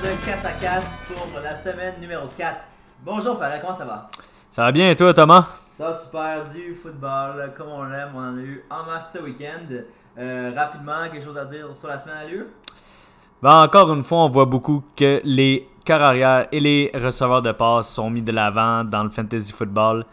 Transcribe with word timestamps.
de 0.00 0.24
Casse 0.24 0.44
à 0.46 0.52
Casse 0.52 1.00
pour 1.06 1.40
la 1.42 1.54
semaine 1.54 2.00
numéro 2.00 2.26
4. 2.26 2.56
Bonjour 3.04 3.36
Farah, 3.36 3.58
comment 3.58 3.74
ça 3.74 3.84
va? 3.84 4.08
Ça 4.50 4.62
va 4.62 4.72
bien 4.72 4.88
et 4.88 4.96
toi 4.96 5.12
Thomas? 5.12 5.48
Ça 5.70 5.88
va 5.88 5.92
super, 5.92 6.44
du 6.50 6.74
football 6.74 7.52
comme 7.54 7.68
on 7.68 7.84
l'aime, 7.84 8.08
on 8.14 8.20
en 8.20 8.36
a 8.38 8.40
eu 8.40 8.64
en 8.70 8.86
masse 8.86 9.12
ce 9.12 9.22
week-end. 9.22 9.66
Euh, 10.18 10.52
rapidement, 10.56 11.10
quelque 11.12 11.24
chose 11.24 11.36
à 11.36 11.44
dire 11.44 11.76
sur 11.76 11.88
la 11.88 11.98
semaine 11.98 12.16
à 12.16 12.24
lieu? 12.24 12.48
Ben, 13.42 13.64
encore 13.64 13.92
une 13.92 14.02
fois, 14.02 14.18
on 14.18 14.28
voit 14.30 14.46
beaucoup 14.46 14.82
que 14.96 15.20
les 15.24 15.68
carrières 15.84 16.48
et 16.52 16.60
les 16.60 16.90
receveurs 16.94 17.42
de 17.42 17.52
passe 17.52 17.88
sont 17.88 18.08
mis 18.08 18.22
de 18.22 18.32
l'avant 18.32 18.84
dans 18.84 19.02
le 19.02 19.10
fantasy 19.10 19.52
football. 19.52 20.06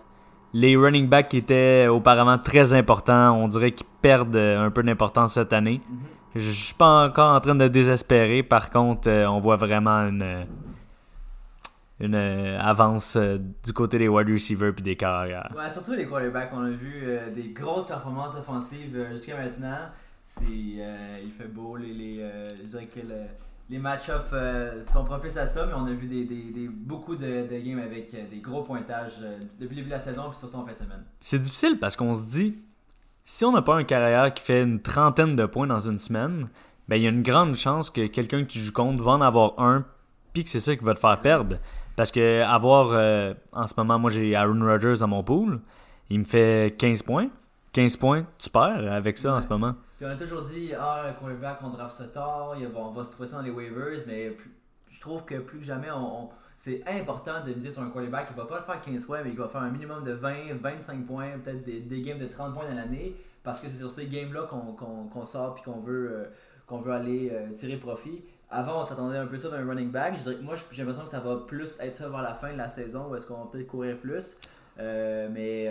Les 0.52 0.76
running 0.76 1.08
backs 1.08 1.30
qui 1.30 1.38
étaient 1.38 1.88
auparavant 1.88 2.38
très 2.38 2.74
importants, 2.74 3.32
on 3.38 3.48
dirait 3.48 3.72
qu'ils 3.72 3.88
perdent 4.02 4.36
un 4.36 4.72
peu 4.72 4.84
d'importance 4.84 5.34
cette 5.34 5.54
année. 5.54 5.80
Mhm. 5.90 6.00
Je 6.36 6.52
suis 6.52 6.74
pas 6.76 7.06
encore 7.08 7.36
en 7.36 7.40
train 7.40 7.56
de 7.56 7.68
désespérer. 7.68 8.44
Par 8.44 8.70
contre, 8.70 9.10
euh, 9.10 9.26
on 9.28 9.40
voit 9.40 9.56
vraiment 9.56 10.08
une, 10.08 10.46
une 12.00 12.16
euh, 12.16 12.60
avance 12.60 13.16
euh, 13.16 13.38
du 13.66 13.74
côté 13.74 13.98
des 13.98 14.08
wide 14.08 14.30
receivers 14.30 14.74
puis 14.74 14.84
des 14.84 14.96
carrières. 14.96 15.52
Ouais, 15.58 15.70
surtout 15.70 15.94
les 15.94 16.06
quarterbacks, 16.08 16.52
on 16.54 16.64
a 16.64 16.70
vu 16.70 17.02
euh, 17.04 17.34
des 17.34 17.50
grosses 17.50 17.88
performances 17.88 18.36
offensives 18.38 18.96
euh, 18.96 19.12
jusqu'à 19.12 19.38
maintenant. 19.38 19.90
C'est, 20.22 20.46
euh, 20.46 21.14
il 21.24 21.32
fait 21.32 21.48
beau, 21.48 21.76
les, 21.78 21.94
les, 21.94 22.18
euh, 22.20 22.46
je 22.62 22.68
dirais 22.68 22.86
que 22.86 23.00
le- 23.00 23.26
les 23.70 23.78
match-ups 23.80 24.30
euh, 24.34 24.84
sont 24.86 25.06
propices 25.06 25.38
à 25.38 25.46
ça, 25.46 25.66
mais 25.66 25.74
on 25.76 25.86
a 25.86 25.92
vu 25.94 26.08
des, 26.08 26.26
des- 26.26 26.52
des- 26.52 26.68
beaucoup 26.68 27.16
de, 27.16 27.48
de 27.48 27.60
games 27.60 27.80
avec 27.80 28.14
euh, 28.14 28.24
des 28.30 28.40
gros 28.40 28.64
pointages 28.64 29.18
euh, 29.22 29.36
depuis 29.60 29.70
le 29.76 29.76
début 29.78 29.86
de 29.90 29.94
la 29.94 30.00
saison, 30.00 30.24
puis 30.30 30.38
surtout 30.38 30.58
en 30.58 30.66
fin 30.66 30.72
de 30.74 30.78
semaine. 30.78 31.04
C'est 31.22 31.40
difficile 31.40 31.78
parce 31.80 31.96
qu'on 31.96 32.14
se 32.14 32.24
dit, 32.24 32.58
si 33.32 33.46
on 33.46 33.52
n'a 33.52 33.62
pas 33.62 33.76
un 33.76 33.84
carrière 33.84 34.34
qui 34.34 34.42
fait 34.42 34.64
une 34.64 34.82
trentaine 34.82 35.36
de 35.36 35.46
points 35.46 35.68
dans 35.68 35.80
une 35.80 36.00
semaine, 36.00 36.50
ben 36.88 36.96
il 36.96 37.04
y 37.04 37.06
a 37.06 37.12
une 37.12 37.22
grande 37.22 37.54
chance 37.54 37.92
que 37.92 38.08
quelqu'un 38.08 38.40
que 38.42 38.48
tu 38.48 38.58
joues 38.58 38.74
contre 38.74 39.04
va 39.04 39.12
en 39.12 39.22
avoir 39.22 39.54
un, 39.60 39.86
puis 40.34 40.44
que 40.44 40.50
c'est 40.50 40.60
ça 40.60 40.76
qui 40.76 40.84
va 40.84 40.96
te 40.96 41.00
faire 41.00 41.22
perdre. 41.22 41.58
Parce 41.96 42.12
que 42.12 42.42
avoir, 42.42 42.90
euh, 42.92 43.36
en 43.52 43.68
ce 43.68 43.76
moment, 43.78 44.00
moi 44.00 44.10
j'ai 44.10 44.36
Aaron 44.36 44.60
Rodgers 44.66 44.96
dans 45.00 45.08
mon 45.08 45.22
pool, 45.24 45.60
il 46.10 46.18
me 46.18 46.24
fait 46.24 46.76
15 46.80 47.04
points. 47.04 47.28
15 47.74 47.98
points, 47.98 48.26
tu 48.40 48.50
perds 48.50 48.92
avec 48.92 49.16
ça 49.20 49.36
en 49.36 49.42
ce 49.42 49.48
moment. 49.48 49.76
Puis 49.98 50.08
on 50.08 50.10
a 50.10 50.16
toujours 50.16 50.42
dit, 50.42 50.72
ah, 50.74 51.04
un 51.08 51.14
quarterback, 51.14 51.60
on 51.64 51.70
draft 51.70 51.92
ça 51.92 52.08
tard, 52.08 52.56
on 52.76 52.90
va 52.90 53.04
se 53.04 53.12
trouver 53.12 53.30
ça 53.30 53.36
dans 53.36 53.44
les 53.44 53.52
waivers, 53.52 54.00
mais 54.08 54.32
plus- 54.32 54.52
je 54.90 55.00
trouve 55.00 55.24
que 55.26 55.36
plus 55.36 55.60
que 55.60 55.66
jamais, 55.66 55.92
on, 55.92 56.24
on- 56.24 56.30
c'est 56.60 56.84
important 56.86 57.42
de 57.46 57.54
dire 57.54 57.72
sur 57.72 57.82
un 57.84 57.90
quarterback, 57.90 58.28
il 58.32 58.36
va 58.36 58.44
pas 58.44 58.62
faire 58.62 58.82
15 58.82 59.06
points, 59.06 59.24
mais 59.24 59.30
il 59.30 59.38
va 59.38 59.48
faire 59.48 59.62
un 59.62 59.70
minimum 59.70 60.04
de 60.04 60.12
20, 60.12 60.56
25 60.62 61.06
points, 61.08 61.30
peut-être 61.42 61.64
des, 61.64 61.80
des 61.80 62.02
games 62.02 62.20
de 62.20 62.26
30 62.26 62.54
points 62.54 62.68
dans 62.68 62.76
l'année, 62.76 63.16
parce 63.44 63.62
que 63.62 63.70
c'est 63.70 63.78
sur 63.78 63.90
ces 63.90 64.08
games-là 64.08 64.42
qu'on 64.42 65.24
sort 65.24 65.56
puis 65.56 65.64
qu'on 65.64 65.80
veut, 65.80 66.28
euh, 66.70 66.78
veut 66.82 66.92
aller 66.92 67.30
euh, 67.32 67.54
tirer 67.54 67.78
profit. 67.78 68.22
Avant, 68.50 68.82
on 68.82 68.86
s'attendait 68.86 69.18
un 69.18 69.28
peu 69.28 69.38
ça 69.38 69.48
d'un 69.48 69.66
running 69.66 69.90
back. 69.90 70.18
Je 70.18 70.24
dirais 70.24 70.36
que 70.36 70.42
moi, 70.42 70.56
j'ai 70.70 70.82
l'impression 70.82 71.06
que 71.06 71.10
ça 71.10 71.22
va 71.22 71.38
plus 71.48 71.80
être 71.80 71.94
ça 71.94 72.10
vers 72.10 72.22
la 72.22 72.34
fin 72.34 72.52
de 72.52 72.58
la 72.58 72.68
saison, 72.68 73.10
où 73.10 73.16
est-ce 73.16 73.26
qu'on 73.26 73.46
va 73.46 73.50
peut-être 73.50 73.68
courir 73.68 73.98
plus. 73.98 74.38
Euh, 74.80 75.30
mais 75.32 75.69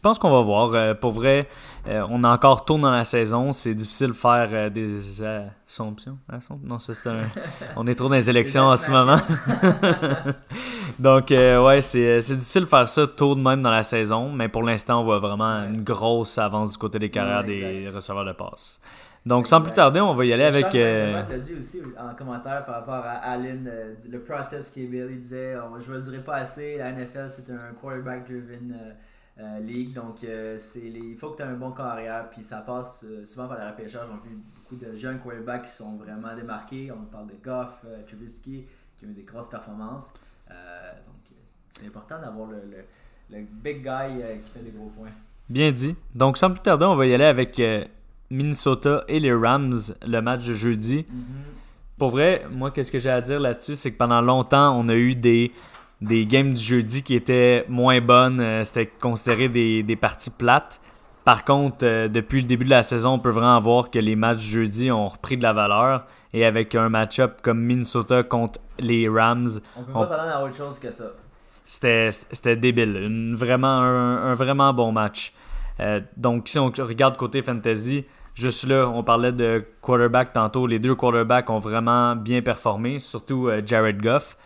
Je 0.00 0.02
pense 0.02 0.18
qu'on 0.18 0.30
va 0.30 0.40
voir. 0.40 0.72
Euh, 0.72 0.94
pour 0.94 1.10
vrai, 1.12 1.46
euh, 1.86 2.02
on 2.08 2.24
a 2.24 2.30
encore 2.30 2.64
tôt 2.64 2.78
dans 2.78 2.90
la 2.90 3.04
saison. 3.04 3.52
C'est 3.52 3.74
difficile 3.74 4.06
de 4.08 4.12
faire 4.14 4.48
euh, 4.50 4.70
des 4.70 5.22
assumptions. 5.22 6.16
Assomp- 6.32 6.64
Non, 6.64 6.78
ça 6.78 6.94
c'est 6.94 7.10
un... 7.10 7.24
On 7.76 7.86
est 7.86 7.94
trop 7.94 8.08
dans 8.08 8.14
les 8.14 8.30
élections 8.30 8.62
en 8.62 8.78
ce 8.78 8.90
moment. 8.90 9.18
Donc, 10.98 11.26
ouais, 11.30 11.80
c'est 11.82 12.18
difficile 12.20 12.62
de 12.62 12.66
faire 12.66 12.88
ça 12.88 13.06
tôt 13.06 13.34
de 13.34 13.42
même 13.42 13.60
dans 13.60 13.70
la 13.70 13.82
saison. 13.82 14.30
Mais 14.32 14.48
pour 14.48 14.62
l'instant, 14.62 15.02
on 15.02 15.04
voit 15.04 15.18
vraiment 15.18 15.60
Ouais. 15.60 15.66
une 15.66 15.82
grosse 15.84 16.38
avance 16.38 16.72
du 16.72 16.78
côté 16.78 16.98
des 16.98 17.10
carrières 17.10 17.40
Ouais, 17.46 17.82
des 17.82 17.90
receveurs 17.94 18.24
de 18.24 18.32
passe. 18.32 18.80
Donc, 19.26 19.46
sans 19.48 19.60
plus 19.60 19.72
tarder, 19.72 20.00
on 20.00 20.14
va 20.14 20.24
y 20.24 20.32
aller 20.32 20.44
avec. 20.44 20.74
Euh, 20.74 21.12
l'a 21.28 21.38
dit 21.38 21.54
aussi 21.58 21.82
en 21.98 22.14
commentaire 22.14 22.64
par 22.64 22.76
rapport 22.76 23.04
à 23.04 23.16
Allen, 23.32 23.68
euh, 23.70 23.94
le 24.10 24.20
process 24.20 24.70
qu'il 24.70 24.94
il 24.94 25.18
disait 25.18 25.56
on- 25.58 25.78
Je 25.78 25.90
ne 25.90 25.96
le 25.96 26.02
dirai 26.02 26.18
pas 26.18 26.36
assez, 26.36 26.78
la 26.78 26.90
NFL 26.92 27.26
c'est 27.28 27.52
un 27.52 27.74
quarterback-driven 27.78 28.74
euh, 29.40 29.58
league, 29.60 29.92
donc 29.94 30.22
euh, 30.22 30.56
c'est 30.58 30.80
les- 30.80 30.98
il 31.00 31.16
faut 31.16 31.30
que 31.30 31.38
tu 31.38 31.42
aies 31.42 31.46
un 31.46 31.54
bon 31.54 31.70
carrière, 31.72 32.28
puis 32.30 32.42
ça 32.44 32.58
passe 32.58 33.04
euh, 33.08 33.24
souvent 33.24 33.48
par 33.48 33.58
le 33.58 33.66
repêchage. 33.66 34.06
On 34.10 34.14
a 34.14 34.20
vu 34.28 34.38
beaucoup 34.56 34.76
de 34.76 34.92
jeunes 34.94 35.18
quarterbacks 35.18 35.62
qui 35.64 35.70
sont 35.72 35.96
vraiment 35.96 36.34
démarqués. 36.36 36.92
On 36.92 37.04
parle 37.06 37.26
de 37.28 37.34
Goff, 37.42 37.84
Trubisky, 38.06 38.64
qui 38.98 39.06
ont 39.06 39.08
eu 39.08 39.12
des 39.14 39.22
grosses 39.22 39.48
performances. 39.48 40.12
Donc 40.48 41.36
c'est 41.70 41.86
important 41.86 42.20
d'avoir 42.20 42.48
le, 42.50 42.58
le, 42.70 43.36
le 43.38 43.44
big 43.44 43.82
guy 43.82 44.22
qui 44.42 44.50
fait 44.50 44.60
des 44.60 44.70
gros 44.70 44.90
points. 44.96 45.08
Bien 45.48 45.72
dit. 45.72 45.96
Donc, 46.14 46.36
sans 46.36 46.50
plus 46.50 46.60
tarder, 46.60 46.84
on 46.84 46.94
va 46.94 47.06
y 47.06 47.14
aller 47.14 47.24
avec 47.24 47.60
Minnesota 48.30 49.04
et 49.08 49.18
les 49.18 49.32
Rams, 49.32 49.74
le 50.06 50.20
match 50.20 50.46
de 50.46 50.54
jeudi. 50.54 51.06
Pour 51.98 52.10
vrai, 52.10 52.46
moi, 52.50 52.70
qu'est-ce 52.70 52.90
que 52.92 52.98
j'ai 52.98 53.10
à 53.10 53.20
dire 53.20 53.40
là-dessus, 53.40 53.74
c'est 53.76 53.92
que 53.92 53.96
pendant 53.98 54.20
longtemps, 54.20 54.78
on 54.78 54.88
a 54.88 54.94
eu 54.94 55.14
des, 55.14 55.52
des 56.00 56.26
games 56.26 56.52
du 56.54 56.62
jeudi 56.62 57.02
qui 57.02 57.14
étaient 57.14 57.64
moins 57.68 58.00
bonnes. 58.00 58.40
Euh, 58.40 58.64
C'était 58.64 58.86
considéré 58.86 59.48
des, 59.48 59.82
des 59.82 59.96
parties 59.96 60.30
plates. 60.30 60.80
Par 61.24 61.44
contre, 61.44 61.78
euh, 61.84 62.08
depuis 62.08 62.40
le 62.40 62.46
début 62.48 62.64
de 62.64 62.70
la 62.70 62.82
saison, 62.82 63.10
on 63.14 63.18
peut 63.18 63.30
vraiment 63.30 63.58
voir 63.58 63.90
que 63.90 63.98
les 63.98 64.16
matchs 64.16 64.38
du 64.38 64.50
jeudi 64.50 64.90
ont 64.90 65.08
repris 65.08 65.36
de 65.36 65.42
la 65.42 65.52
valeur. 65.52 66.06
Et 66.32 66.44
avec 66.44 66.74
un 66.74 66.88
match-up 66.88 67.40
comme 67.42 67.60
Minnesota 67.60 68.22
contre 68.22 68.60
les 68.78 69.08
Rams, 69.08 69.48
On 69.76 69.82
peut 69.82 69.90
On- 69.94 70.00
pas 70.00 70.06
s'attendre 70.06 70.30
à 70.36 70.44
autre 70.44 70.56
chose 70.56 70.78
que 70.78 70.90
ça. 70.92 71.04
c'était 71.62 72.56
débile. 72.56 72.96
Une- 72.96 73.34
vraiment, 73.34 73.66
un, 73.80 74.30
un 74.30 74.34
vraiment 74.34 74.72
bon 74.72 74.92
match. 74.92 75.32
Euh, 75.80 76.00
donc, 76.16 76.48
si 76.48 76.58
on 76.58 76.66
regarde 76.70 77.16
côté 77.16 77.42
fantasy, 77.42 78.04
juste 78.34 78.66
là, 78.66 78.88
on 78.88 79.02
parlait 79.02 79.32
de 79.32 79.64
quarterback 79.80 80.32
tantôt. 80.32 80.66
Les 80.66 80.78
deux 80.78 80.94
quarterbacks 80.94 81.50
ont 81.50 81.58
vraiment 81.58 82.16
bien 82.16 82.42
performé, 82.42 82.98
surtout 82.98 83.48
Jared 83.64 84.00
Goff. 84.02 84.36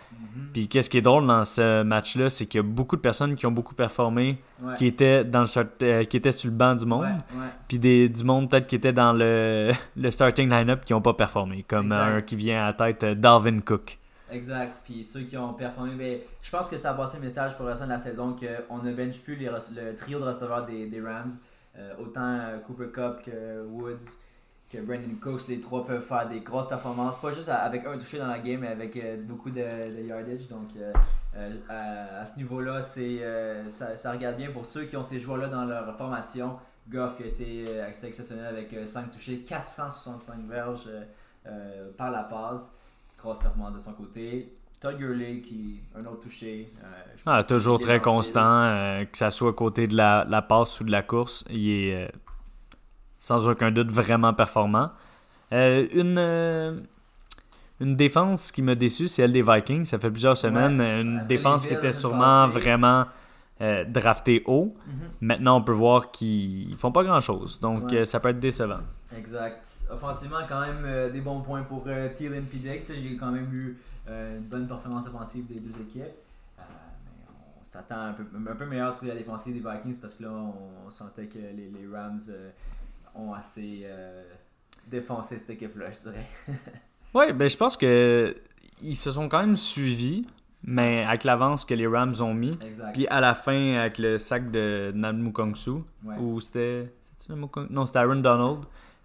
Puis, 0.52 0.68
qu'est-ce 0.68 0.88
qui 0.90 0.98
est 0.98 1.02
drôle 1.02 1.26
dans 1.26 1.44
ce 1.44 1.82
match-là, 1.82 2.28
c'est 2.28 2.46
qu'il 2.46 2.58
y 2.58 2.60
a 2.60 2.66
beaucoup 2.66 2.96
de 2.96 3.00
personnes 3.00 3.34
qui 3.36 3.46
ont 3.46 3.50
beaucoup 3.52 3.74
performé, 3.74 4.38
Ouais. 4.62 4.74
qui 4.76 4.86
étaient, 4.86 5.24
dans 5.24 5.42
le, 5.42 5.68
euh, 5.82 6.04
qui 6.04 6.16
étaient 6.16 6.32
sur 6.32 6.48
le 6.50 6.56
banc 6.56 6.74
du 6.74 6.86
monde. 6.86 7.02
Ouais, 7.02 7.08
ouais. 7.38 7.46
Puis 7.68 7.78
des, 7.78 8.08
du 8.08 8.22
monde 8.24 8.48
peut-être 8.50 8.66
qui 8.66 8.76
était 8.76 8.92
dans 8.92 9.12
le, 9.12 9.72
le 9.96 10.10
starting 10.10 10.48
line-up 10.48 10.84
qui 10.84 10.92
n'ont 10.92 11.02
pas 11.02 11.14
performé, 11.14 11.64
comme 11.68 11.86
Exact. 11.92 12.00
un 12.16 12.22
qui 12.22 12.36
vient 12.36 12.62
à 12.62 12.66
la 12.66 12.72
tête, 12.72 13.02
euh, 13.04 13.14
Dalvin 13.14 13.60
Cook. 13.60 13.98
Exact. 14.30 14.80
Puis 14.84 15.04
ceux 15.04 15.20
qui 15.20 15.36
ont 15.36 15.52
performé, 15.54 15.92
ben, 15.96 16.18
je 16.42 16.50
pense 16.50 16.68
que 16.68 16.76
ça 16.76 16.90
a 16.90 16.94
passé 16.94 17.18
le 17.18 17.24
message 17.24 17.54
pour 17.56 17.64
le 17.66 17.70
restant 17.72 17.86
de 17.86 17.90
la 17.90 17.98
saison 17.98 18.34
qu'on 18.34 18.78
ne 18.78 18.92
bench 18.92 19.18
plus 19.20 19.36
les 19.36 19.46
le 19.46 19.94
trio 19.96 20.18
de 20.18 20.24
receveurs 20.24 20.64
des, 20.66 20.86
des 20.86 21.00
Rams. 21.00 21.30
Euh, 21.76 21.92
autant 22.00 22.38
Cooper 22.66 22.90
Cup 22.92 23.24
que 23.26 23.64
Woods, 23.68 24.22
que 24.74 24.80
Brandon 24.80 25.14
Cooks, 25.20 25.48
les 25.48 25.60
trois 25.60 25.84
peuvent 25.84 26.02
faire 26.04 26.28
des 26.28 26.40
grosses 26.40 26.68
performances. 26.68 27.18
Pas 27.20 27.32
juste 27.32 27.48
avec 27.48 27.86
un 27.86 27.96
touché 27.98 28.18
dans 28.18 28.26
la 28.26 28.38
game, 28.38 28.60
mais 28.60 28.68
avec 28.68 28.96
euh, 28.96 29.16
beaucoup 29.22 29.50
de, 29.50 29.60
de 29.62 30.02
yardage. 30.02 30.48
Donc 30.48 30.68
euh, 30.76 30.92
euh, 31.36 31.50
à, 31.68 32.20
à 32.20 32.26
ce 32.26 32.36
niveau-là, 32.38 32.82
c'est 32.82 33.20
ça, 33.68 33.96
ça 33.96 34.12
regarde 34.12 34.36
bien 34.36 34.50
pour 34.50 34.66
ceux 34.66 34.84
qui 34.84 34.96
ont 34.96 35.02
ces 35.02 35.20
joueurs-là 35.20 35.48
dans 35.48 35.64
leur 35.64 35.96
formation. 35.96 36.56
Goff 36.90 37.16
qui 37.16 37.22
a 37.22 37.26
été 37.26 37.80
assez 37.80 38.06
exceptionnel 38.08 38.44
avec 38.46 38.76
5 38.86 39.10
touchés, 39.10 39.38
465 39.38 40.46
verges 40.48 40.88
par 41.96 42.10
la 42.10 42.24
passe 42.24 42.78
grosse 43.18 43.40
performance 43.40 43.72
de 43.74 43.78
son 43.78 43.92
côté. 43.94 44.52
Todd 44.82 44.98
Gurley 44.98 45.40
qui 45.40 45.80
un 45.96 46.04
autre 46.04 46.20
touché. 46.20 46.70
euh, 46.84 46.86
Ah, 47.24 47.42
toujours 47.42 47.80
très 47.80 48.00
constant, 48.02 48.64
euh, 48.64 49.04
que 49.06 49.16
ça 49.16 49.30
soit 49.30 49.54
côté 49.54 49.86
de 49.86 49.96
la, 49.96 50.26
la 50.28 50.42
passe 50.42 50.78
ou 50.80 50.84
de 50.84 50.90
la 50.90 51.02
course, 51.02 51.42
il 51.48 51.70
est 51.70 52.12
sans 53.24 53.48
aucun 53.48 53.70
doute 53.70 53.90
vraiment 53.90 54.34
performant. 54.34 54.90
Euh, 55.50 55.86
une, 55.94 56.18
euh, 56.18 56.78
une 57.80 57.96
défense 57.96 58.52
qui 58.52 58.60
m'a 58.60 58.74
déçu, 58.74 59.08
c'est 59.08 59.22
elle 59.22 59.32
des 59.32 59.40
Vikings. 59.40 59.86
Ça 59.86 59.98
fait 59.98 60.10
plusieurs 60.10 60.36
semaines. 60.36 60.78
Ouais, 60.78 61.00
une 61.00 61.26
défense 61.26 61.66
qui 61.66 61.72
était 61.72 61.92
sûrement 61.92 62.48
vraiment 62.48 63.06
euh, 63.62 63.84
draftée 63.86 64.42
haut. 64.44 64.74
Mhm. 64.86 64.92
Maintenant, 65.22 65.56
on 65.56 65.62
peut 65.62 65.72
voir 65.72 66.10
qu'ils 66.10 66.76
font 66.76 66.92
pas 66.92 67.02
grand-chose. 67.02 67.58
Donc, 67.60 67.90
Ouais. 67.90 68.00
euh, 68.00 68.04
ça 68.04 68.20
peut 68.20 68.28
être 68.28 68.40
décevant. 68.40 68.80
Exact. 69.16 69.66
Offensivement, 69.90 70.40
quand 70.46 70.60
même 70.60 70.82
euh, 70.84 71.10
des 71.10 71.22
bons 71.22 71.40
points 71.40 71.62
pour 71.62 71.84
euh, 71.86 72.10
Thielen 72.18 72.44
Dix. 72.52 72.92
J'ai 72.92 73.16
quand 73.16 73.30
même 73.32 73.48
eu 73.54 73.78
euh, 74.06 74.36
une 74.36 74.44
bonne 74.44 74.68
performance 74.68 75.06
offensive 75.06 75.46
des 75.46 75.60
deux 75.60 75.80
équipes. 75.80 76.02
Euh, 76.02 76.62
mais 77.06 77.24
on 77.58 77.64
s'attend 77.64 78.02
un 78.02 78.12
peu, 78.12 78.24
un 78.36 78.54
peu 78.54 78.66
meilleur 78.66 78.90
du 78.92 78.98
côté 78.98 79.12
de 79.12 79.16
la 79.16 79.20
défensive 79.22 79.54
des 79.54 79.66
Vikings 79.66 79.98
parce 79.98 80.16
que 80.16 80.24
là, 80.24 80.30
on, 80.30 80.90
sentait 80.90 81.24
que 81.26 81.38
les, 81.38 81.70
les 81.74 81.86
Rams 81.90 82.20
euh, 82.28 82.50
ont 83.14 83.32
assez 83.32 83.82
euh, 83.84 84.22
défoncé 84.86 85.38
cette 85.38 85.50
équipe-là, 85.50 85.86
je 85.92 86.10
dirais. 86.10 86.26
Ouais, 87.14 87.32
ben 87.32 87.48
je 87.48 87.56
pense 87.56 87.76
que 87.76 88.34
ils 88.82 88.96
se 88.96 89.12
sont 89.12 89.28
quand 89.28 89.38
même 89.40 89.56
suivis, 89.56 90.26
mais 90.64 91.04
avec 91.04 91.22
l'avance 91.22 91.64
que 91.64 91.72
les 91.74 91.86
Rams 91.86 92.14
ont 92.20 92.34
mis. 92.34 92.58
Exact. 92.66 92.92
Puis 92.92 93.06
à 93.06 93.20
la 93.20 93.36
fin, 93.36 93.74
avec 93.76 93.98
le 93.98 94.18
sac 94.18 94.50
de 94.50 94.90
Namukongsu, 94.94 95.70
Ouais. 96.04 96.16
ou 96.18 96.40
c'était. 96.40 96.92
Non, 97.70 97.86
c'était 97.86 98.00
Aaron 98.00 98.16
Donald 98.16 98.64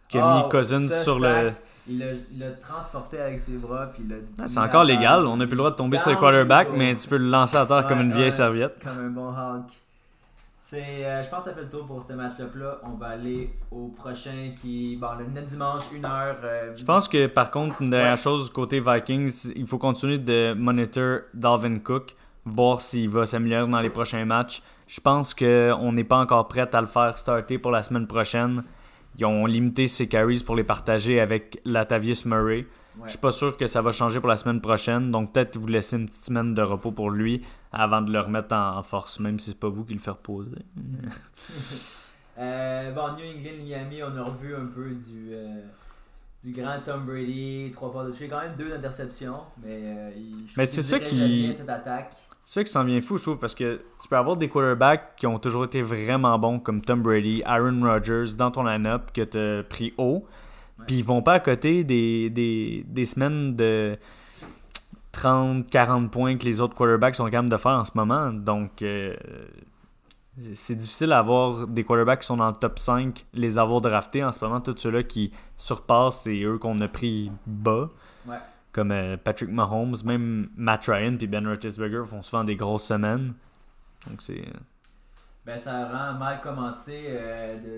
qui 0.10 0.18
a 0.18 0.26
Ah, 0.26 0.44
mis 0.44 0.50
Cousins 0.50 1.04
sur 1.04 1.20
le. 1.20 1.52
sac, 1.52 1.62
Il 1.88 2.00
l'a, 2.00 2.06
il 2.32 2.40
l'a 2.40 2.52
transporté 2.54 3.20
avec 3.20 3.40
ses 3.40 3.58
bras. 3.58 3.92
Puis 3.94 4.04
Ah, 4.40 4.48
c'est 4.48 4.58
encore 4.60 4.84
légal, 4.86 5.28
on 5.28 5.38
n'a 5.38 5.46
plus 5.46 5.52
le 5.52 5.58
droit 5.58 5.72
de 5.72 5.76
tomber 5.76 6.00
sur 6.00 6.10
le 6.10 6.18
quarterback, 6.18 6.70
mais 6.76 6.96
tu 6.96 7.08
peux 7.08 7.18
le 7.18 7.30
lancer 7.30 7.58
à 7.58 7.66
terre 7.68 7.86
comme 7.88 8.02
une 8.02 8.10
vieille 8.12 8.24
ouais, 8.24 8.30
serviette. 8.32 8.84
Comme 8.84 9.06
un 9.06 9.10
bon 9.10 9.30
Hulk. 9.30 9.66
C'est, 10.70 11.04
euh, 11.04 11.24
je 11.24 11.30
pense 11.30 11.46
que 11.46 11.50
ça 11.50 11.56
fait 11.56 11.64
le 11.64 11.70
tour 11.70 11.88
pour 11.88 12.04
ce 12.04 12.14
match-là. 12.14 12.46
On 12.84 12.92
va 12.92 13.08
aller 13.08 13.50
au 13.72 13.88
prochain 13.88 14.52
qui. 14.62 14.98
Bon, 14.98 15.08
le 15.18 15.42
dimanche, 15.42 15.82
1h. 15.92 16.36
Euh, 16.44 16.74
je 16.76 16.86
pense 16.86 17.08
que 17.08 17.26
par 17.26 17.50
contre, 17.50 17.82
une 17.82 17.90
dernière 17.90 18.18
chose 18.18 18.52
côté 18.52 18.80
Vikings, 18.80 19.52
il 19.56 19.66
faut 19.66 19.80
continuer 19.80 20.20
de 20.20 20.54
monitor 20.54 21.22
Dalvin 21.34 21.80
Cook, 21.80 22.16
voir 22.46 22.82
s'il 22.82 23.10
va 23.10 23.26
s'améliorer 23.26 23.68
dans 23.68 23.80
les 23.80 23.90
prochains 23.90 24.26
matchs. 24.26 24.62
Je 24.86 25.02
pense 25.02 25.34
qu'on 25.34 25.92
n'est 25.92 26.04
pas 26.04 26.18
encore 26.18 26.48
prêt 26.48 26.70
à 26.72 26.82
le 26.82 26.88
faire 26.88 27.18
starter 27.18 27.58
pour 27.58 27.72
la 27.72 27.82
semaine 27.82 28.06
prochaine. 28.06 28.64
Ils 29.18 29.26
ont 29.26 29.48
limité 29.48 29.88
ses 29.88 30.08
carries 30.08 30.44
pour 30.44 30.56
les 30.56 30.64
partager 30.64 31.20
avec 31.20 31.60
Latavius 31.66 32.26
Murray. 32.26 32.68
Je 33.06 33.10
suis 33.12 33.20
pas 33.20 33.32
sûr 33.32 33.58
que 33.58 33.68
ça 33.68 33.82
va 33.82 33.92
changer 33.92 34.20
pour 34.20 34.30
la 34.30 34.38
semaine 34.38 34.62
prochaine. 34.62 35.12
Donc 35.12 35.34
peut-être 35.34 35.58
vous 35.58 35.68
laisser 35.68 35.98
une 35.98 36.08
petite 36.08 36.26
semaine 36.26 36.54
de 36.54 36.62
repos 36.62 36.92
pour 36.92 37.10
lui 37.10 37.46
avant 37.72 38.02
de 38.02 38.12
le 38.12 38.20
remettre 38.20 38.56
en, 38.56 38.82
force, 38.84 39.20
même 39.20 39.40
si 39.40 39.52
c'est 39.52 39.60
pas 39.60 39.70
vous 39.70 39.86
qui 39.86 39.94
le 39.94 40.00
faites 40.00 40.14
reposer. 40.14 40.50
euh, 42.40 42.92
bon, 42.92 43.14
New 43.14 43.26
England, 43.26 43.64
Miami, 43.64 44.04
on 44.04 44.16
a 44.16 44.24
revu 44.24 44.56
un 44.56 44.66
peu 44.66 44.90
du, 44.90 45.30
euh, 45.34 45.62
du 46.44 46.52
grand 46.52 46.80
Tom 46.84 47.06
Brady, 47.06 47.72
trois 47.74 47.92
fois 47.92 48.06
de 48.06 48.12
toucher, 48.12 48.28
quand 48.28 48.42
même 48.42 48.56
deux 48.58 48.74
interceptions, 48.74 49.42
mais, 49.64 49.82
euh, 49.84 50.10
mais 50.58 50.66
c'est 50.66 50.82
ça 50.82 51.00
qui 51.00 51.54
cette 51.54 51.70
attaque. 51.70 52.16
C'est 52.46 52.62
ça 52.62 52.64
qui 52.64 52.72
s'en 52.72 52.84
vient 52.84 53.00
fou, 53.02 53.18
je 53.18 53.24
trouve, 53.24 53.38
parce 53.38 53.54
que 53.54 53.80
tu 54.02 54.08
peux 54.08 54.18
avoir 54.18 54.36
des 54.36 54.50
quarterbacks 54.50 55.16
qui 55.18 55.28
ont 55.28 55.38
toujours 55.38 55.66
été 55.66 55.84
vraiment 55.84 56.40
bons, 56.40 56.60
comme 56.60 56.82
Tom 56.82 57.04
Brady, 57.04 57.44
Aaron 57.46 57.80
Rodgers, 57.84 58.34
dans 58.36 58.50
ton 58.50 58.64
line-up 58.64 59.12
que 59.14 59.22
tu 59.22 59.38
as 59.38 59.64
pris 59.64 59.94
haut. 60.00 60.26
Puis 60.88 60.98
ils 60.98 61.04
vont 61.04 61.22
pas 61.22 61.34
à 61.34 61.40
côté 61.40 61.84
des, 61.84 62.30
des, 62.30 62.86
des 62.88 63.06
semaines 63.06 63.56
de 63.56 63.98
30-40 65.14 66.10
points 66.10 66.38
que 66.38 66.46
les 66.46 66.62
autres 66.62 66.76
quarterbacks 66.76 67.16
sont 67.16 67.26
capables 67.26 67.50
de 67.50 67.58
faire 67.58 67.72
en 67.72 67.86
ce 67.86 67.92
moment. 67.96 68.32
Donc, 68.32 68.82
euh, 68.82 69.16
c'est 70.54 70.76
difficile 70.76 71.10
d'avoir 71.10 71.68
des 71.68 71.84
quarterbacks 71.84 72.22
qui 72.22 72.28
sont 72.28 72.38
dans 72.38 72.48
le 72.48 72.56
top 72.56 72.80
5, 72.80 73.26
les 73.34 73.60
avoir 73.60 73.82
draftés 73.82 74.24
en 74.24 74.32
ce 74.32 74.44
moment. 74.44 74.62
Tous 74.62 74.78
ceux-là 74.78 75.04
qui 75.04 75.34
surpassent, 75.58 76.22
c'est 76.22 76.42
eux 76.42 76.58
qu'on 76.58 76.80
a 76.82 76.88
pris 76.88 77.32
bas. 77.46 77.90
Comme 78.72 78.92
euh, 78.92 79.18
Patrick 79.18 79.50
Mahomes, 79.50 79.96
même 80.06 80.50
Matt 80.56 80.86
Ryan 80.86 81.18
et 81.20 81.28
Ben 81.28 81.48
Roethlisberger 81.48 82.04
font 82.06 82.22
souvent 82.22 82.44
des 82.44 82.56
grosses 82.56 82.86
semaines. 82.86 83.34
Donc, 84.08 84.22
c'est. 84.22 84.42
Euh, 84.42 84.60
ben, 85.44 85.58
ça 85.58 85.88
rend 85.88 86.20
mal 86.20 86.40
commencé 86.40 87.18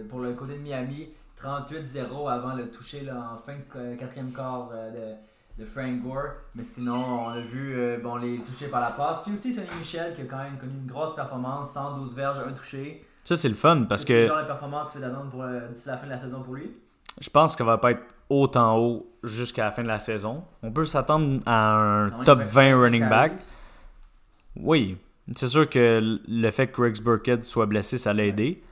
pour 0.10 0.20
le 0.20 0.34
côté 0.34 0.56
de 0.56 0.60
Miami. 0.60 1.08
38-0 1.44 2.32
avant 2.32 2.54
le 2.54 2.70
toucher 2.70 3.02
là, 3.02 3.34
en 3.34 3.38
fin 3.38 3.54
de 3.56 3.96
quatrième 3.96 4.32
quart 4.32 4.70
de 4.70 5.16
de 5.62 5.66
Frank 5.66 6.02
Gore. 6.02 6.34
Mais 6.56 6.64
sinon, 6.64 7.04
on 7.26 7.30
a 7.30 7.40
vu 7.40 7.76
euh, 7.76 7.98
bon, 8.02 8.16
les 8.16 8.40
touchés 8.40 8.68
par 8.68 8.82
la 8.82 8.92
passe. 8.92 9.24
Puis 9.24 9.34
aussi 9.34 9.54
Sonny 9.54 9.68
Michel 9.80 10.14
qui 10.16 10.22
a 10.22 10.26
quand 10.26 10.38
même 10.38 10.58
connu 10.58 10.74
une 10.74 10.88
grosse 10.88 11.16
performance, 11.16 11.74
112 11.74 12.16
verges, 12.16 12.40
un 12.40 12.52
touché. 12.52 13.06
Ça, 13.24 13.36
c'est 13.36 13.50
le 13.50 13.56
fun 13.56 13.86
parce 13.88 14.04
que. 14.04 14.14
C'est 14.14 14.28
genre 14.28 14.42
de 14.42 14.48
performance 14.48 14.94
fait 14.94 15.00
pour 15.30 15.44
euh, 15.44 15.68
d'ici 15.70 15.88
la 15.88 15.98
fin 15.98 16.06
de 16.06 16.12
la 16.12 16.18
saison 16.18 16.42
pour 16.42 16.56
lui? 16.56 16.72
Je 17.20 17.30
pense 17.30 17.52
que 17.52 17.60
ça 17.60 17.64
va 17.64 17.78
pas 17.78 17.92
être 17.92 18.04
autant 18.30 18.78
haut 18.78 19.12
jusqu'à 19.24 19.66
la 19.66 19.72
fin 19.72 19.84
de 19.84 19.88
la 19.88 20.00
saison. 20.00 20.44
On 20.64 20.72
peut 20.72 20.86
s'attendre 20.86 21.42
à 21.46 21.76
un 21.76 22.10
top 22.24 22.40
20 22.40 22.78
running 22.78 23.08
back. 23.08 23.34
Oui. 24.56 24.98
C'est 25.36 25.48
sûr 25.48 25.70
que 25.70 26.20
le 26.28 26.52
fait 26.52 26.68
que 26.68 26.82
Rex 26.82 27.00
Burkhead 27.00 27.44
soit 27.44 27.66
blessé, 27.66 27.98
ça 27.98 28.14
l'a 28.14 28.26
aidé. 28.26 28.64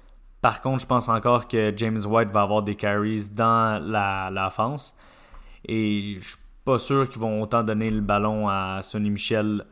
Par 0.41 0.61
contre, 0.61 0.81
je 0.81 0.87
pense 0.87 1.09
encore 1.09 1.47
que 1.47 1.73
James 1.75 1.99
White 2.05 2.29
va 2.29 2.41
avoir 2.41 2.63
des 2.63 2.75
carries 2.75 3.29
dans 3.31 3.81
la, 3.83 4.29
l'offense. 4.31 4.95
Et 5.65 6.17
je 6.21 6.35
pas 6.69 6.77
sûr 6.77 7.09
qu'ils 7.09 7.19
vont 7.19 7.41
autant 7.41 7.63
donner 7.63 7.89
le 7.89 8.01
ballon 8.01 8.47
à 8.47 8.81
Sonny 8.83 9.09
Michel 9.09 9.65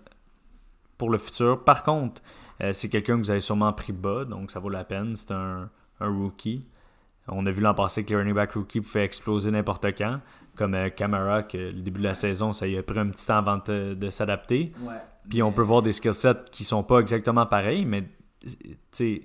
pour 0.97 1.09
le 1.09 1.17
futur. 1.19 1.63
Par 1.63 1.83
contre, 1.83 2.21
euh, 2.63 2.73
c'est 2.73 2.89
quelqu'un 2.89 3.17
que 3.17 3.19
vous 3.19 3.29
avez 3.29 3.39
sûrement 3.39 3.71
pris 3.71 3.93
bas, 3.93 4.25
donc 4.25 4.49
ça 4.49 4.59
vaut 4.59 4.69
la 4.69 4.83
peine. 4.83 5.15
C'est 5.15 5.31
un, 5.31 5.69
rookie. 5.99 6.65
On 7.27 7.45
a 7.45 7.51
vu 7.51 7.61
l'an 7.61 7.73
passé 7.73 8.03
que 8.03 8.09
les 8.09 8.15
running 8.15 8.33
back 8.33 8.53
rookie 8.53 8.81
pouvait 8.81 9.03
exploser 9.03 9.51
n'importe 9.51 9.85
quand, 9.97 10.21
comme 10.55 10.73
euh, 10.73 10.89
Camara, 10.89 11.43
que 11.43 11.57
le 11.57 11.81
début 11.81 11.99
de 11.99 12.05
la 12.05 12.13
saison, 12.13 12.51
ça 12.51 12.67
y 12.67 12.77
a 12.77 12.83
pris 12.83 12.99
un 12.99 13.09
petit 13.09 13.27
temps 13.27 13.37
avant 13.37 13.57
de, 13.57 14.09
s'adapter. 14.09 14.73
Puis 15.29 15.43
on 15.43 15.51
peut 15.51 15.61
voir 15.61 15.81
des 15.81 15.91
skill 15.91 16.13
sets 16.13 16.45
qui 16.51 16.63
sont 16.63 16.83
pas 16.83 16.99
exactement 16.99 17.45
pareils, 17.45 17.85
mais 17.85 18.09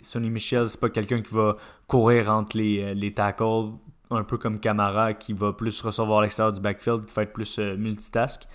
Sonny 0.03 0.31
Michel, 0.31 0.67
c'est 0.69 0.81
pas 0.81 0.91
quelqu'un 0.91 1.23
qui 1.23 1.35
va 1.35 1.57
courir 1.87 2.31
entre 2.31 2.57
les, 2.57 2.83
euh, 2.83 2.95
les 2.95 3.13
tackles 3.13 3.73
un 4.11 4.25
peu 4.25 4.39
comme 4.39 4.61
Camara 4.61 5.15
qui 5.15 5.33
va 5.33 5.53
plus 5.53 5.81
recevoir 5.81 6.21
l'extérieur 6.21 6.53
du 6.53 6.61
backfield, 6.61 7.07
qui 7.07 7.15
va 7.15 7.23
être 7.23 7.33
plus 7.33 7.59
euh, 7.59 7.77
multitask. 7.77 8.47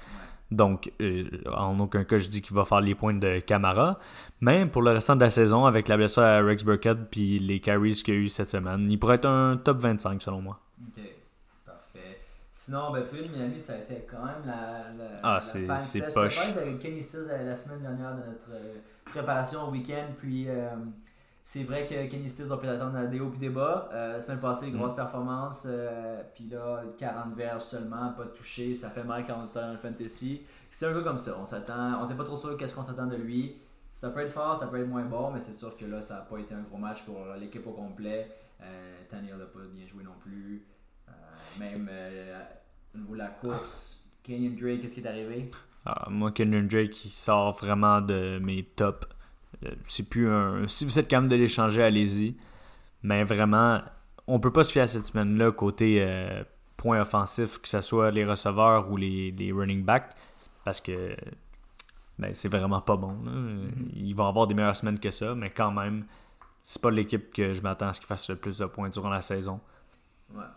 Donc, 0.50 0.92
euh, 1.02 1.26
en 1.54 1.78
aucun 1.80 2.06
cas, 2.06 2.18
je 2.18 2.30
dis 2.30 2.42
qu'il 2.42 2.56
va 2.56 2.64
faire 2.64 2.80
les 2.80 2.96
points 2.96 3.14
de 3.14 3.40
Camara. 3.40 4.00
Mais 4.40 4.66
pour 4.66 4.82
le 4.82 4.92
restant 4.92 5.16
de 5.16 5.22
la 5.22 5.30
saison, 5.30 5.66
avec 5.66 5.88
la 5.88 5.98
blessure 5.98 6.24
à 6.24 6.42
Rex 6.42 6.64
Burkhead 6.64 7.08
puis 7.10 7.40
les 7.40 7.60
carries 7.60 7.94
qu'il 7.94 8.14
y 8.14 8.18
a 8.18 8.20
eu 8.22 8.30
cette 8.30 8.50
semaine, 8.50 8.90
il 8.90 8.98
pourrait 8.98 9.16
être 9.16 9.28
un 9.28 9.58
top 9.58 9.80
25 9.80 10.22
selon 10.22 10.42
moi. 10.42 10.60
Ok, 10.88 11.04
parfait. 11.66 12.22
Sinon, 12.50 12.94
ben, 12.94 13.04
tu 13.04 13.30
Miami, 13.30 13.60
ça 13.60 13.74
a 13.74 13.78
été 13.78 14.06
quand 14.10 14.24
même 14.24 14.46
la. 14.46 15.20
ah, 15.24 15.42
c'est 15.42 16.14
poche. 16.14 16.40
Je 16.56 16.78
Kenny 16.78 17.02
euh, 17.16 17.46
la 17.46 17.54
semaine 17.54 17.82
dernière 17.82 18.12
de 18.12 18.20
notre 18.20 18.50
préparation 19.18 19.68
au 19.68 19.72
week-end. 19.72 20.08
Puis. 20.18 20.48
C'est 21.50 21.64
vrai 21.64 21.86
que 21.86 22.12
Kenny 22.12 22.28
Stills 22.28 22.52
a 22.52 22.58
pu 22.58 22.68
attendre 22.68 23.08
des 23.08 23.22
hauts 23.22 23.32
et 23.34 23.38
des 23.38 23.48
bas. 23.48 23.88
Euh, 23.94 24.20
semaine 24.20 24.42
passée, 24.42 24.70
grosse 24.70 24.92
mm. 24.92 24.98
performance. 24.98 25.64
Euh, 25.66 26.22
puis 26.36 26.50
là, 26.50 26.84
40 26.98 27.36
verges 27.38 27.62
seulement, 27.62 28.12
pas 28.12 28.26
touché. 28.26 28.76
Ça 28.76 28.90
fait 28.90 29.06
mal 29.06 29.26
quand 29.26 29.40
on 29.42 29.46
sort 29.46 29.72
dans 29.72 29.78
fantasy. 29.78 30.42
C'est 30.70 30.88
un 30.88 30.92
peu 30.92 31.06
comme 31.06 31.18
ça. 31.18 31.38
On 31.42 31.46
s'attend, 31.46 32.04
on 32.04 32.06
sait 32.06 32.16
pas 32.16 32.26
trop 32.26 32.36
sûr 32.36 32.58
qu'est-ce 32.58 32.76
qu'on 32.76 32.84
s'attend 32.84 33.08
de 33.08 33.16
lui. 33.16 33.62
Ça 33.94 34.10
peut 34.10 34.20
être 34.20 34.34
fort, 34.34 34.58
ça 34.58 34.68
peut 34.68 34.82
être 34.82 34.90
moins 34.90 35.06
bon, 35.06 35.32
mais 35.32 35.40
c'est 35.40 35.54
sûr 35.54 35.78
que 35.78 35.86
là, 35.86 36.02
ça 36.02 36.16
n'a 36.16 36.22
pas 36.24 36.38
été 36.38 36.54
un 36.54 36.64
gros 36.64 36.78
match 36.78 37.04
pour 37.04 37.18
l'équipe 37.40 37.66
au 37.66 37.72
complet. 37.72 38.30
Euh, 38.62 38.98
n'a 39.10 39.46
pas 39.46 39.60
bien 39.74 39.88
joué 39.88 40.04
non 40.04 40.16
plus. 40.20 40.66
Euh, 41.08 41.12
même 41.60 41.90
au 42.94 42.98
niveau 42.98 43.14
de 43.14 43.20
la 43.20 43.28
course, 43.30 44.04
Kenyon 44.22 44.58
Drake, 44.60 44.82
qu'est-ce 44.82 44.96
qui 44.96 45.00
est 45.00 45.08
arrivé? 45.08 45.50
Ah, 45.86 46.08
moi, 46.10 46.32
Kenyon 46.32 46.68
Drake, 46.68 46.92
qui 46.92 47.10
sort 47.10 47.54
vraiment 47.54 48.02
de 48.02 48.40
mes 48.42 48.64
tops 48.64 49.08
euh, 49.66 49.72
c'est 49.88 50.04
plus 50.04 50.30
un. 50.30 50.68
Si 50.68 50.86
vous 50.86 51.00
êtes 51.00 51.08
capable 51.08 51.30
de 51.30 51.36
l'échanger, 51.36 51.84
allez-y. 51.84 52.36
Mais 53.04 53.24
vraiment, 53.24 53.82
on 54.28 54.40
peut 54.40 54.52
pas 54.52 54.64
se 54.64 54.72
fier 54.72 54.82
à 54.82 54.88
cette 54.88 55.06
semaine-là 55.06 55.52
côté 55.52 56.02
euh, 56.02 56.44
point 56.76 57.02
offensif, 57.02 57.60
que 57.60 57.68
ce 57.68 57.82
soit 57.82 58.12
les 58.12 58.26
receveurs 58.26 58.92
ou 58.92 58.98
les, 58.98 59.52
running 59.54 59.84
backs, 59.84 60.14
parce 60.66 60.82
que 60.82 61.16
ben, 62.20 62.34
c'est 62.34 62.50
vraiment 62.50 62.82
pas 62.82 62.98
bon. 62.98 63.14
Mm-hmm. 63.24 63.70
Ils 63.96 64.14
vont 64.14 64.28
avoir 64.28 64.48
des 64.48 64.54
meilleures 64.54 64.76
semaines 64.76 65.00
que 65.00 65.12
ça, 65.12 65.36
mais 65.36 65.50
quand 65.50 65.72
même, 65.72 66.06
c'est 66.64 66.82
pas 66.82 66.92
l'équipe 66.92 67.34
que 67.34 67.54
je 67.54 67.62
m'attends 67.62 67.88
à 67.88 67.94
ce 67.94 68.00
qu'ils 68.00 68.08
fassent 68.08 68.30
le 68.30 68.36
plus 68.36 68.58
de 68.58 68.66
points 68.66 68.90
durant 68.90 69.10
la 69.10 69.22
saison. 69.22 69.60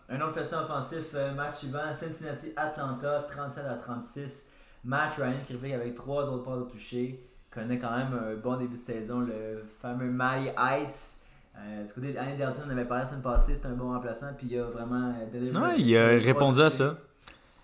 Un 0.09 0.19
autre 0.19 0.33
festin 0.33 0.63
offensif, 0.63 1.13
euh, 1.13 1.33
match 1.33 1.59
suivant, 1.59 1.93
Cincinnati-Atlanta, 1.93 3.27
37 3.29 3.65
à 3.65 3.75
36. 3.75 4.51
Match 4.83 5.17
Ryan 5.17 5.39
qui 5.45 5.53
revient 5.53 5.73
avec 5.73 5.95
trois 5.95 6.29
autres 6.29 6.43
passes 6.43 6.59
de 6.59 6.71
toucher 6.71 7.27
connaît 7.51 7.77
quand 7.77 7.95
même 7.95 8.13
un 8.13 8.35
bon 8.35 8.57
début 8.57 8.73
de 8.73 8.79
saison, 8.79 9.19
le 9.19 9.63
fameux 9.81 10.09
Matty 10.09 10.49
Ice. 10.83 11.21
Euh, 11.57 11.85
du 11.85 11.93
côté 11.93 12.13
d'Annie 12.13 12.37
Delton, 12.37 12.61
on 12.65 12.69
avait 12.69 12.85
parlé 12.85 13.03
la 13.03 13.09
semaine 13.09 13.23
passée, 13.23 13.55
c'était 13.55 13.67
un 13.67 13.73
bon 13.75 13.91
remplaçant, 13.91 14.27
puis 14.37 14.47
il 14.49 14.57
a 14.57 14.63
vraiment 14.63 15.13
euh, 15.35 15.59
Ouais, 15.59 15.79
il 15.79 15.97
a 15.97 16.07
répondu 16.07 16.61
à 16.61 16.69
ça. 16.69 16.97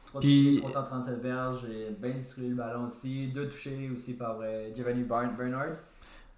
3 0.07 0.21
puis... 0.21 0.59
337 0.61 1.21
verges, 1.21 1.65
et 1.65 1.95
bien 1.97 2.11
distribué 2.11 2.49
le 2.49 2.55
ballon 2.55 2.85
aussi. 2.85 3.29
Deux 3.29 3.47
touchés 3.47 3.89
aussi 3.93 4.17
par 4.17 4.37
euh, 4.41 4.69
Giovanni 4.75 5.03
Bernard. 5.03 5.77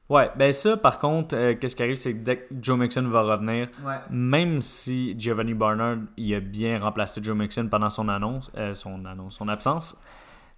Ouais, 0.09 0.31
ben 0.35 0.51
ça, 0.51 0.77
par 0.77 0.99
contre, 0.99 1.35
euh, 1.35 1.55
qu'est-ce 1.59 1.75
qui 1.75 1.83
arrive, 1.83 1.95
c'est 1.95 2.13
que 2.13 2.19
dès 2.19 2.37
que 2.37 2.53
Joe 2.61 2.77
Mixon 2.77 3.07
va 3.09 3.21
revenir, 3.21 3.67
même 4.11 4.61
si 4.61 5.15
Giovanni 5.19 5.55
Barnard 5.55 5.97
il 6.17 6.33
a 6.35 6.39
bien 6.39 6.79
remplacé 6.79 7.21
Joe 7.23 7.35
Mixon 7.35 7.67
pendant 7.67 7.89
son 7.89 8.09
annonce, 8.09 8.51
son 8.73 9.05
annonce, 9.05 9.37
son 9.37 9.47
absence, 9.47 9.99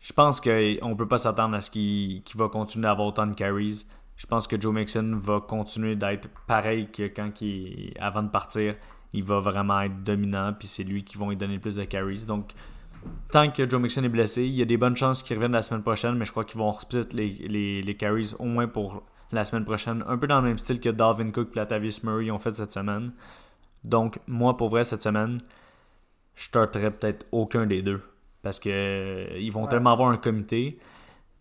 je 0.01 0.13
pense 0.13 0.41
qu'on 0.41 0.49
ne 0.49 0.95
peut 0.95 1.07
pas 1.07 1.19
s'attendre 1.19 1.55
à 1.55 1.61
ce 1.61 1.69
qu'il 1.69 2.23
va 2.35 2.49
continuer 2.49 2.83
d'avoir 2.83 3.07
autant 3.07 3.27
de 3.27 3.35
carries. 3.35 3.85
Je 4.15 4.25
pense 4.25 4.47
que 4.47 4.59
Joe 4.59 4.73
Mixon 4.73 5.19
va 5.21 5.39
continuer 5.39 5.95
d'être 5.95 6.27
pareil 6.47 6.89
que 6.91 7.03
quand 7.03 7.39
il, 7.41 7.93
avant 7.99 8.23
de 8.23 8.29
partir, 8.29 8.75
il 9.13 9.23
va 9.23 9.39
vraiment 9.39 9.81
être 9.81 10.03
dominant, 10.03 10.53
puis 10.57 10.67
c'est 10.67 10.83
lui 10.83 11.03
qui 11.03 11.17
va 11.17 11.27
lui 11.27 11.37
donner 11.37 11.55
le 11.55 11.59
plus 11.59 11.75
de 11.75 11.83
carries. 11.83 12.25
Donc, 12.25 12.51
tant 13.31 13.51
que 13.51 13.69
Joe 13.69 13.79
Mixon 13.79 14.03
est 14.03 14.09
blessé, 14.09 14.43
il 14.43 14.53
y 14.55 14.61
a 14.63 14.65
des 14.65 14.77
bonnes 14.77 14.97
chances 14.97 15.21
qu'il 15.21 15.35
revienne 15.35 15.51
la 15.51 15.61
semaine 15.61 15.83
prochaine, 15.83 16.15
mais 16.15 16.25
je 16.25 16.31
crois 16.31 16.45
qu'ils 16.45 16.59
vont 16.59 16.73
split 16.73 17.07
les, 17.13 17.81
les, 17.83 17.95
carries 17.95 18.33
au 18.39 18.45
moins 18.45 18.67
pour 18.67 19.03
la 19.31 19.45
semaine 19.45 19.65
prochaine, 19.65 20.03
un 20.07 20.17
peu 20.17 20.25
dans 20.25 20.41
le 20.41 20.47
même 20.47 20.57
style 20.57 20.79
que 20.79 20.89
Dalvin 20.89 21.29
Cook 21.31 21.49
et 21.53 21.59
Latavius 21.59 22.03
Murray 22.03 22.31
ont 22.31 22.39
fait 22.39 22.55
cette 22.55 22.71
semaine. 22.71 23.11
Donc, 23.83 24.19
moi, 24.27 24.57
pour 24.57 24.69
vrai, 24.69 24.83
cette 24.83 25.03
semaine, 25.03 25.39
je 26.35 26.45
starterais 26.45 26.91
peut-être 26.91 27.25
aucun 27.31 27.67
des 27.67 27.81
deux. 27.83 28.01
Parce 28.43 28.59
que 28.59 28.69
euh, 28.69 29.37
ils 29.39 29.51
vont 29.51 29.67
tellement 29.67 29.91
avoir 29.91 30.09
un 30.09 30.17
comité. 30.17 30.77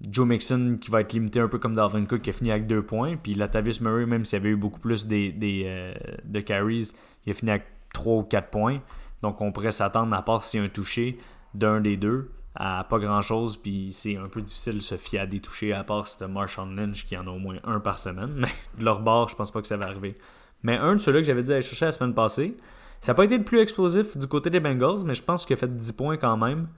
Joe 0.02 0.26
Mixon 0.26 0.78
qui 0.80 0.90
va 0.90 1.02
être 1.02 1.12
limité 1.12 1.40
un 1.40 1.48
peu 1.48 1.58
comme 1.58 1.74
Dalvin 1.74 2.04
Cook 2.06 2.22
qui 2.22 2.30
a 2.30 2.32
fini 2.32 2.50
avec 2.50 2.66
deux 2.66 2.82
points. 2.82 3.16
Puis 3.16 3.34
Latavius 3.34 3.80
Murray, 3.80 4.06
même 4.06 4.24
s'il 4.24 4.36
avait 4.36 4.50
eu 4.50 4.56
beaucoup 4.56 4.80
plus 4.80 5.06
des, 5.06 5.34
euh, 5.66 5.94
de 6.24 6.40
carries, 6.40 6.92
il 7.26 7.30
a 7.30 7.34
fini 7.34 7.50
avec 7.50 7.66
trois 7.92 8.16
ou 8.16 8.22
quatre 8.22 8.50
points. 8.50 8.80
Donc 9.22 9.40
on 9.40 9.52
pourrait 9.52 9.72
s'attendre, 9.72 10.14
à 10.14 10.22
part 10.22 10.44
s'il 10.44 10.60
y 10.60 10.62
a 10.62 10.66
un 10.66 10.70
touché 10.70 11.18
d'un 11.54 11.80
des 11.80 11.96
deux, 11.96 12.30
à 12.54 12.84
pas 12.88 12.98
grand 12.98 13.22
chose, 13.22 13.56
puis 13.56 13.92
c'est 13.92 14.16
un 14.16 14.28
peu 14.28 14.40
difficile 14.40 14.76
de 14.76 14.80
se 14.80 14.96
fier 14.96 15.20
à 15.20 15.26
des 15.26 15.40
touchés, 15.40 15.72
à 15.72 15.84
part 15.84 16.08
c'était 16.08 16.28
Marshawn 16.28 16.74
Lynch 16.74 17.06
qui 17.06 17.16
en 17.16 17.26
a 17.26 17.30
au 17.30 17.38
moins 17.38 17.56
un 17.64 17.80
par 17.80 17.98
semaine. 17.98 18.32
Mais 18.36 18.48
de 18.78 18.84
leur 18.84 19.00
bord, 19.00 19.28
je 19.28 19.36
pense 19.36 19.50
pas 19.50 19.60
que 19.60 19.68
ça 19.68 19.76
va 19.76 19.86
arriver. 19.86 20.16
Mais 20.62 20.76
un 20.76 20.94
de 20.94 21.00
ceux-là 21.00 21.20
que 21.20 21.26
j'avais 21.26 21.42
dit 21.42 21.52
aller 21.52 21.62
chercher 21.62 21.86
la 21.86 21.92
semaine 21.92 22.14
passée, 22.14 22.56
ça 23.00 23.12
n'a 23.12 23.16
pas 23.16 23.24
été 23.24 23.36
le 23.36 23.44
plus 23.44 23.60
explosif 23.60 24.16
du 24.16 24.26
côté 24.26 24.50
des 24.50 24.60
Bengals, 24.60 25.04
mais 25.04 25.14
je 25.14 25.22
pense 25.22 25.46
qu'il 25.46 25.54
a 25.54 25.56
fait 25.56 25.74
10 25.74 25.92
points 25.92 26.16
quand 26.16 26.36
même. 26.36 26.68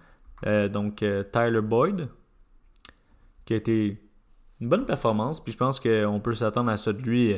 Euh, 0.47 0.69
donc 0.69 1.03
euh, 1.03 1.23
Tyler 1.23 1.61
Boyd, 1.61 2.09
qui 3.45 3.55
a 3.55 3.57
été 3.57 4.01
une 4.61 4.69
bonne 4.69 4.87
performance, 4.87 5.43
puis 5.43 5.53
je 5.53 5.59
pense 5.59 5.81
qu'on 5.81 6.21
peut 6.21 6.35
s'attendre 6.35 6.71
à 6.71 6.77
ça 6.77 6.93
de 6.93 7.03
lui 7.03 7.35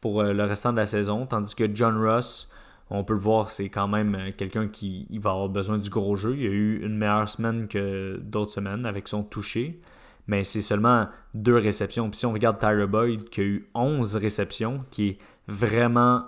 pour 0.00 0.22
le 0.22 0.44
restant 0.44 0.72
de 0.72 0.78
la 0.78 0.86
saison, 0.86 1.26
tandis 1.26 1.54
que 1.54 1.72
John 1.74 2.02
Ross, 2.02 2.50
on 2.94 3.04
peut 3.04 3.14
le 3.14 3.20
voir, 3.20 3.48
c'est 3.48 3.70
quand 3.70 3.88
même 3.88 4.14
euh, 4.14 4.30
quelqu'un 4.36 4.68
qui 4.68 5.06
va 5.18 5.30
avoir 5.30 5.48
besoin 5.48 5.78
du 5.78 5.88
gros 5.88 6.14
jeu. 6.14 6.36
Il 6.36 6.46
a 6.46 6.50
eu 6.50 6.84
une 6.84 6.98
meilleure 6.98 7.28
semaine 7.28 7.66
que 7.66 8.20
d'autres 8.22 8.52
semaines 8.52 8.84
avec 8.84 9.08
son 9.08 9.22
toucher, 9.22 9.80
mais 10.26 10.44
c'est 10.44 10.60
seulement 10.60 11.08
deux 11.32 11.56
réceptions. 11.56 12.10
Puis 12.10 12.18
si 12.18 12.26
on 12.26 12.34
regarde 12.34 12.58
Tyler 12.58 12.86
Boyd 12.86 13.30
qui 13.30 13.40
a 13.40 13.44
eu 13.44 13.70
11 13.74 14.16
réceptions, 14.16 14.84
qui 14.90 15.08
est 15.08 15.18
vraiment 15.48 16.26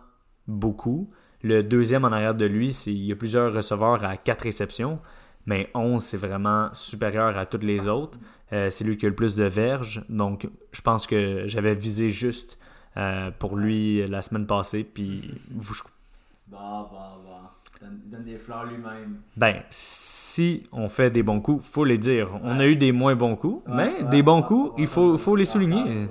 beaucoup. 0.48 1.10
Le 1.42 1.62
deuxième 1.62 2.06
en 2.06 2.12
arrière 2.12 2.34
de 2.34 2.46
lui, 2.46 2.72
c'est 2.72 2.92
il 2.92 3.04
y 3.04 3.12
a 3.12 3.16
plusieurs 3.16 3.52
receveurs 3.52 4.02
à 4.02 4.16
4 4.16 4.42
réceptions, 4.42 5.00
mais 5.46 5.70
11 5.74 6.02
c'est 6.02 6.16
vraiment 6.16 6.68
supérieur 6.72 7.36
à 7.36 7.46
toutes 7.46 7.64
les 7.64 7.88
autres. 7.88 8.18
Euh, 8.52 8.70
c'est 8.70 8.84
lui 8.84 8.96
qui 8.96 9.06
a 9.06 9.08
le 9.08 9.14
plus 9.14 9.36
de 9.36 9.44
verges, 9.44 10.04
donc 10.08 10.48
je 10.72 10.80
pense 10.80 11.06
que 11.06 11.44
j'avais 11.46 11.74
visé 11.74 12.10
juste 12.10 12.58
euh, 12.96 13.30
pour 13.38 13.56
lui 13.56 14.06
la 14.06 14.22
semaine 14.22 14.46
passée, 14.46 14.84
puis 14.84 15.30
vous, 15.50 15.74
Bah, 16.46 16.88
bah, 16.92 17.18
bah. 17.24 17.50
Il 17.82 18.10
donne, 18.10 18.24
des 18.24 18.38
fleurs 18.38 18.64
lui-même. 18.64 19.16
Ben, 19.36 19.62
si 19.68 20.66
on 20.72 20.88
fait 20.88 21.10
des 21.10 21.22
bons 21.22 21.40
coups, 21.40 21.64
faut 21.66 21.84
les 21.84 21.98
dire. 21.98 22.30
On 22.42 22.58
a 22.58 22.66
eu 22.66 22.76
des 22.76 22.92
moins 22.92 23.14
bons 23.14 23.36
coups, 23.36 23.62
mais 23.66 24.04
des 24.04 24.22
bons 24.22 24.42
coups, 24.42 24.72
il 24.78 24.86
faut, 24.86 25.18
faut 25.18 25.36
les 25.36 25.44
souligner. 25.44 26.08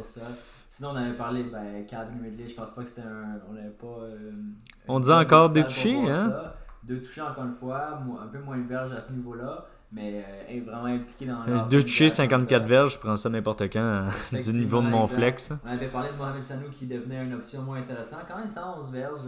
Sinon, 0.67 0.89
on 0.93 0.95
avait 0.95 1.13
parlé, 1.15 1.43
ben, 1.43 1.85
Calvin 1.87 2.21
Ridley, 2.23 2.47
je 2.47 2.55
pense 2.55 2.73
pas 2.73 2.81
que 2.81 2.89
c'était 2.89 3.07
un. 3.07 3.39
On 3.47 3.53
n'avait 3.53 3.69
pas. 3.69 3.85
Euh, 3.85 4.31
on 4.87 4.99
dit 4.99 5.11
encore 5.11 5.51
des 5.51 5.63
touchés, 5.63 5.95
hein? 6.09 6.33
Deux 6.83 7.01
touchés 7.01 7.21
encore 7.21 7.45
une 7.45 7.55
fois, 7.55 7.99
un 8.21 8.27
peu 8.27 8.39
moins 8.39 8.57
de 8.57 8.67
verge 8.67 8.91
à 8.91 8.99
ce 8.99 9.11
niveau-là 9.13 9.65
mais 9.93 10.25
euh, 10.49 10.61
vraiment 10.65 10.85
impliqué 10.85 11.25
dans 11.25 11.41
euh, 11.47 11.59
Deux 11.69 11.83
touchés, 11.83 12.09
54 12.09 12.65
verges, 12.65 12.93
je 12.93 12.99
prends 12.99 13.15
ça 13.15 13.29
n'importe 13.29 13.61
quand 13.63 13.79
euh, 13.79 14.09
du 14.43 14.51
niveau 14.53 14.81
de 14.81 14.87
mon 14.87 15.07
flex. 15.07 15.51
On 15.63 15.69
avait 15.69 15.87
parlé 15.87 16.09
de 16.09 16.17
Mohamed 16.17 16.41
Sanou 16.41 16.69
qui 16.71 16.87
devenait 16.87 17.23
une 17.23 17.33
option 17.33 17.61
moins 17.61 17.77
intéressante. 17.77 18.21
Quand 18.27 18.37
même 18.37 18.47
111 18.47 18.91
verges, 18.91 19.19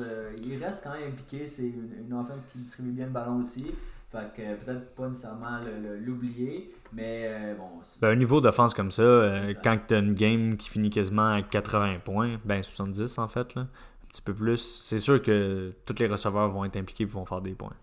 il 0.44 0.64
reste 0.64 0.84
quand 0.84 0.94
même 0.94 1.10
impliqué. 1.10 1.46
C'est 1.46 1.70
une, 1.70 2.14
offense 2.14 2.46
qui 2.46 2.58
distribue 2.58 2.92
bien 2.92 3.06
le 3.06 3.12
ballon 3.12 3.38
aussi. 3.38 3.72
Fait 4.12 4.34
que 4.36 4.64
peut-être 4.64 4.96
pas 4.96 5.10
nécessairement 5.10 5.60
l'oublier, 6.02 6.74
mais 6.94 7.56
bon. 7.58 7.82
Ben, 8.02 8.12
un 8.12 8.16
niveau 8.16 8.40
d'offense 8.40 8.74
comme 8.74 8.92
ça, 8.92 9.42
quand 9.64 9.76
tu 9.88 9.94
as 9.94 10.00
une 10.00 10.14
game 10.14 10.56
qui 10.58 10.70
finit 10.70 10.90
quasiment 10.90 11.34
à 11.34 11.42
80 11.42 11.98
points, 12.04 12.38
ben 12.46 12.64
70 12.64 13.18
en 13.18 13.28
fait, 13.28 13.56
là, 13.56 13.68
petit 14.16 14.22
peu 14.22 14.34
plus, 14.34 14.58
c'est 14.58 15.00
sûr 15.00 15.22
que 15.22 15.74
tous 15.86 16.00
les 16.00 16.08
receveurs 16.08 16.50
vont 16.50 16.66
être 16.66 16.78
impliqués 16.78 17.04
et 17.04 17.08
vont 17.08 17.26
faire 17.26 17.42
des 17.42 17.54
points. 17.54 17.74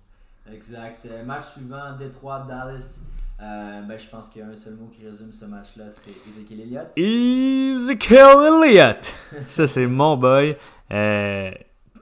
Exact. 0.50 1.04
Euh, 1.06 1.24
match 1.24 1.52
suivant, 1.52 1.96
Détroit-Dallas. 1.98 3.04
Euh, 3.40 3.82
ben, 3.82 3.98
je 3.98 4.08
pense 4.08 4.28
qu'il 4.28 4.40
y 4.40 4.44
a 4.44 4.48
un 4.48 4.56
seul 4.56 4.74
mot 4.74 4.90
qui 4.94 5.06
résume 5.06 5.32
ce 5.32 5.46
match-là, 5.46 5.90
c'est 5.90 6.14
Ezekiel 6.28 6.60
Elliott. 6.60 6.86
Ezekiel 6.96 8.64
Elliott! 8.64 9.12
Ça, 9.42 9.66
c'est 9.66 9.86
mon 9.86 10.16
boy. 10.16 10.56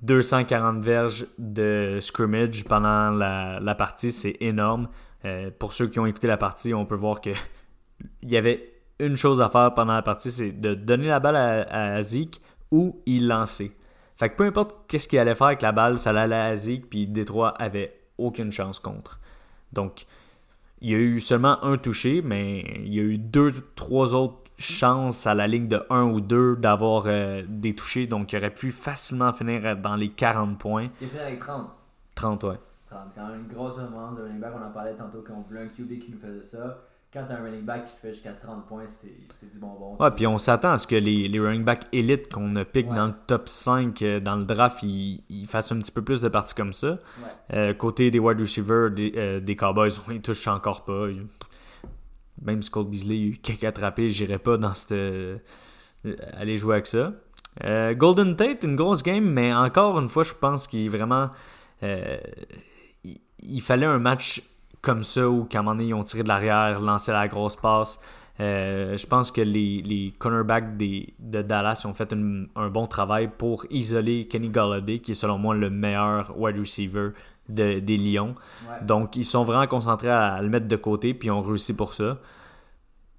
240 0.02 0.76
euh, 0.76 0.80
verges 0.80 1.26
de 1.38 1.98
scrimmage 2.00 2.64
pendant 2.64 3.10
la, 3.10 3.74
partie, 3.74 4.12
c'est 4.12 4.36
énorme. 4.40 4.88
pour 5.58 5.72
ceux 5.72 5.86
qui 5.88 5.98
ont 5.98 6.06
écouté 6.06 6.26
la 6.26 6.36
partie, 6.36 6.74
on 6.74 6.86
peut 6.86 6.96
voir 6.96 7.20
que 7.20 7.30
il 8.22 8.30
y 8.30 8.36
avait 8.36 8.72
une 8.98 9.16
chose 9.16 9.40
à 9.40 9.48
faire 9.48 9.72
pendant 9.74 9.94
la 9.94 10.02
partie, 10.02 10.30
c'est 10.30 10.52
de 10.52 10.74
donner 10.74 11.08
la 11.08 11.20
balle 11.20 11.36
à, 11.36 11.94
à 11.94 12.02
Zeke 12.02 12.40
ou 12.70 13.00
y 13.06 13.18
lancer. 13.18 13.74
Fait 14.20 14.28
que 14.28 14.36
peu 14.36 14.44
importe 14.44 14.76
qu'est-ce 14.86 15.08
qu'il 15.08 15.18
allait 15.18 15.34
faire 15.34 15.46
avec 15.46 15.62
la 15.62 15.72
balle, 15.72 15.98
ça 15.98 16.10
allait 16.10 16.34
à 16.34 16.54
Zeke, 16.54 16.90
puis 16.90 17.06
Détroit 17.06 17.54
avait 17.56 17.98
aucune 18.18 18.52
chance 18.52 18.78
contre. 18.78 19.18
Donc, 19.72 20.04
il 20.82 20.90
y 20.90 20.94
a 20.94 20.98
eu 20.98 21.20
seulement 21.20 21.64
un 21.64 21.78
touché, 21.78 22.20
mais 22.20 22.60
il 22.84 22.92
y 22.92 23.00
a 23.00 23.02
eu 23.02 23.16
deux, 23.16 23.50
trois 23.76 24.14
autres 24.14 24.50
chances 24.58 25.26
à 25.26 25.32
la 25.32 25.46
ligne 25.46 25.68
de 25.68 25.82
1 25.88 26.02
ou 26.02 26.20
2 26.20 26.56
d'avoir 26.56 27.04
euh, 27.06 27.42
des 27.48 27.74
touchés. 27.74 28.06
Donc, 28.06 28.34
il 28.34 28.36
aurait 28.36 28.52
pu 28.52 28.72
facilement 28.72 29.32
finir 29.32 29.74
dans 29.78 29.96
les 29.96 30.10
40 30.10 30.58
points. 30.58 30.90
Il 31.00 31.06
a 31.06 31.10
fait 31.10 31.20
avec 31.20 31.38
30. 31.38 31.70
30, 32.14 32.42
ouais. 32.44 32.58
30, 32.90 32.98
quand 33.14 33.26
même 33.26 33.40
une 33.40 33.48
grosse 33.54 33.74
performance 33.74 34.18
de 34.18 34.24
running 34.24 34.38
back. 34.38 34.52
On 34.54 34.62
en 34.62 34.70
parlait 34.70 34.94
tantôt 34.96 35.24
quand 35.26 35.32
on 35.32 35.48
voulait 35.48 35.62
un 35.62 35.68
QB 35.68 35.98
qui 35.98 36.12
nous 36.12 36.18
faisait 36.18 36.42
ça 36.42 36.82
quand 37.12 37.24
tu 37.26 37.32
as 37.32 37.38
un 37.38 37.42
running 37.42 37.64
back 37.64 37.86
qui 37.86 37.94
te 37.94 38.00
fait 38.00 38.12
jusqu'à 38.12 38.32
30 38.32 38.66
points, 38.66 38.86
c'est 38.86 39.52
du 39.52 39.58
bonbon. 39.58 39.96
Ouais, 39.98 40.10
puis 40.12 40.26
on 40.28 40.38
s'attend 40.38 40.72
à 40.72 40.78
ce 40.78 40.86
que 40.86 40.94
les, 40.94 41.26
les 41.26 41.40
running 41.40 41.64
backs 41.64 41.86
élites 41.92 42.32
qu'on 42.32 42.54
a 42.54 42.64
pick 42.64 42.88
dans 42.88 43.06
le 43.06 43.14
top 43.26 43.48
5 43.48 44.00
euh, 44.02 44.20
dans 44.20 44.36
le 44.36 44.44
draft, 44.44 44.82
ils, 44.84 45.46
fassent 45.46 45.72
un 45.72 45.78
petit 45.78 45.90
peu 45.90 46.02
plus 46.02 46.20
de 46.20 46.28
parties 46.28 46.54
comme 46.54 46.72
ça. 46.72 46.98
Euh, 47.52 47.74
côté 47.74 48.12
des 48.12 48.20
wide 48.20 48.40
receivers, 48.40 48.90
des, 48.92 49.12
euh, 49.16 49.40
des 49.40 49.56
Cowboys, 49.56 49.90
ils 50.10 50.20
touchent 50.20 50.46
encore 50.46 50.84
pas. 50.84 51.06
Même 52.42 52.62
si 52.62 52.70
Cole 52.70 52.86
Beasley 52.86 53.14
a 53.14 53.18
eu 53.18 53.38
quelques 53.42 53.64
attrapés, 53.64 54.08
j'irais 54.08 54.38
pas 54.38 54.56
dans 54.56 54.72
cette. 54.72 54.94
aller 56.34 56.56
jouer 56.56 56.76
avec 56.76 56.86
ça. 56.86 57.12
Golden 57.94 58.36
Tate, 58.36 58.62
une 58.62 58.76
grosse 58.76 59.02
game, 59.02 59.24
mais 59.24 59.52
encore 59.52 59.98
une 59.98 60.08
fois, 60.08 60.22
je 60.22 60.32
pense 60.32 60.68
qu'il 60.68 60.86
est 60.86 60.88
vraiment. 60.88 61.30
il 61.82 63.62
fallait 63.62 63.86
un 63.86 63.98
match 63.98 64.42
comme 64.82 65.02
ça 65.02 65.28
ou 65.28 65.44
qu'à 65.44 65.60
un 65.60 65.62
moment 65.62 65.76
donné, 65.76 65.88
ils 65.88 65.94
ont 65.94 66.04
tiré 66.04 66.22
de 66.22 66.28
l'arrière, 66.28 66.80
lancé 66.80 67.12
la 67.12 67.28
grosse 67.28 67.56
passe. 67.56 67.98
Euh, 68.40 68.96
je 68.96 69.06
pense 69.06 69.30
que 69.30 69.42
les, 69.42 69.82
les 69.82 70.14
cornerbacks 70.18 70.76
des, 70.76 71.12
de 71.18 71.42
Dallas 71.42 71.82
ont 71.84 71.92
fait 71.92 72.14
un 72.56 72.68
bon 72.70 72.86
travail 72.86 73.30
pour 73.36 73.66
isoler 73.68 74.28
Kenny 74.28 74.48
Galladay, 74.48 75.00
qui 75.00 75.10
est 75.12 75.14
selon 75.14 75.36
moi 75.36 75.54
le 75.54 75.68
meilleur 75.68 76.32
wide 76.38 76.58
receiver 76.58 77.10
des 77.50 77.96
Lions. 77.96 78.34
Donc, 78.82 79.16
ils 79.16 79.24
sont 79.24 79.44
vraiment 79.44 79.66
concentrés 79.66 80.08
à, 80.08 80.40
le 80.40 80.48
mettre 80.48 80.68
de 80.68 80.76
côté, 80.76 81.14
puis 81.14 81.28
ils 81.28 81.32
ont 81.32 81.42
réussi 81.42 81.74
pour 81.74 81.92
ça. 81.92 82.18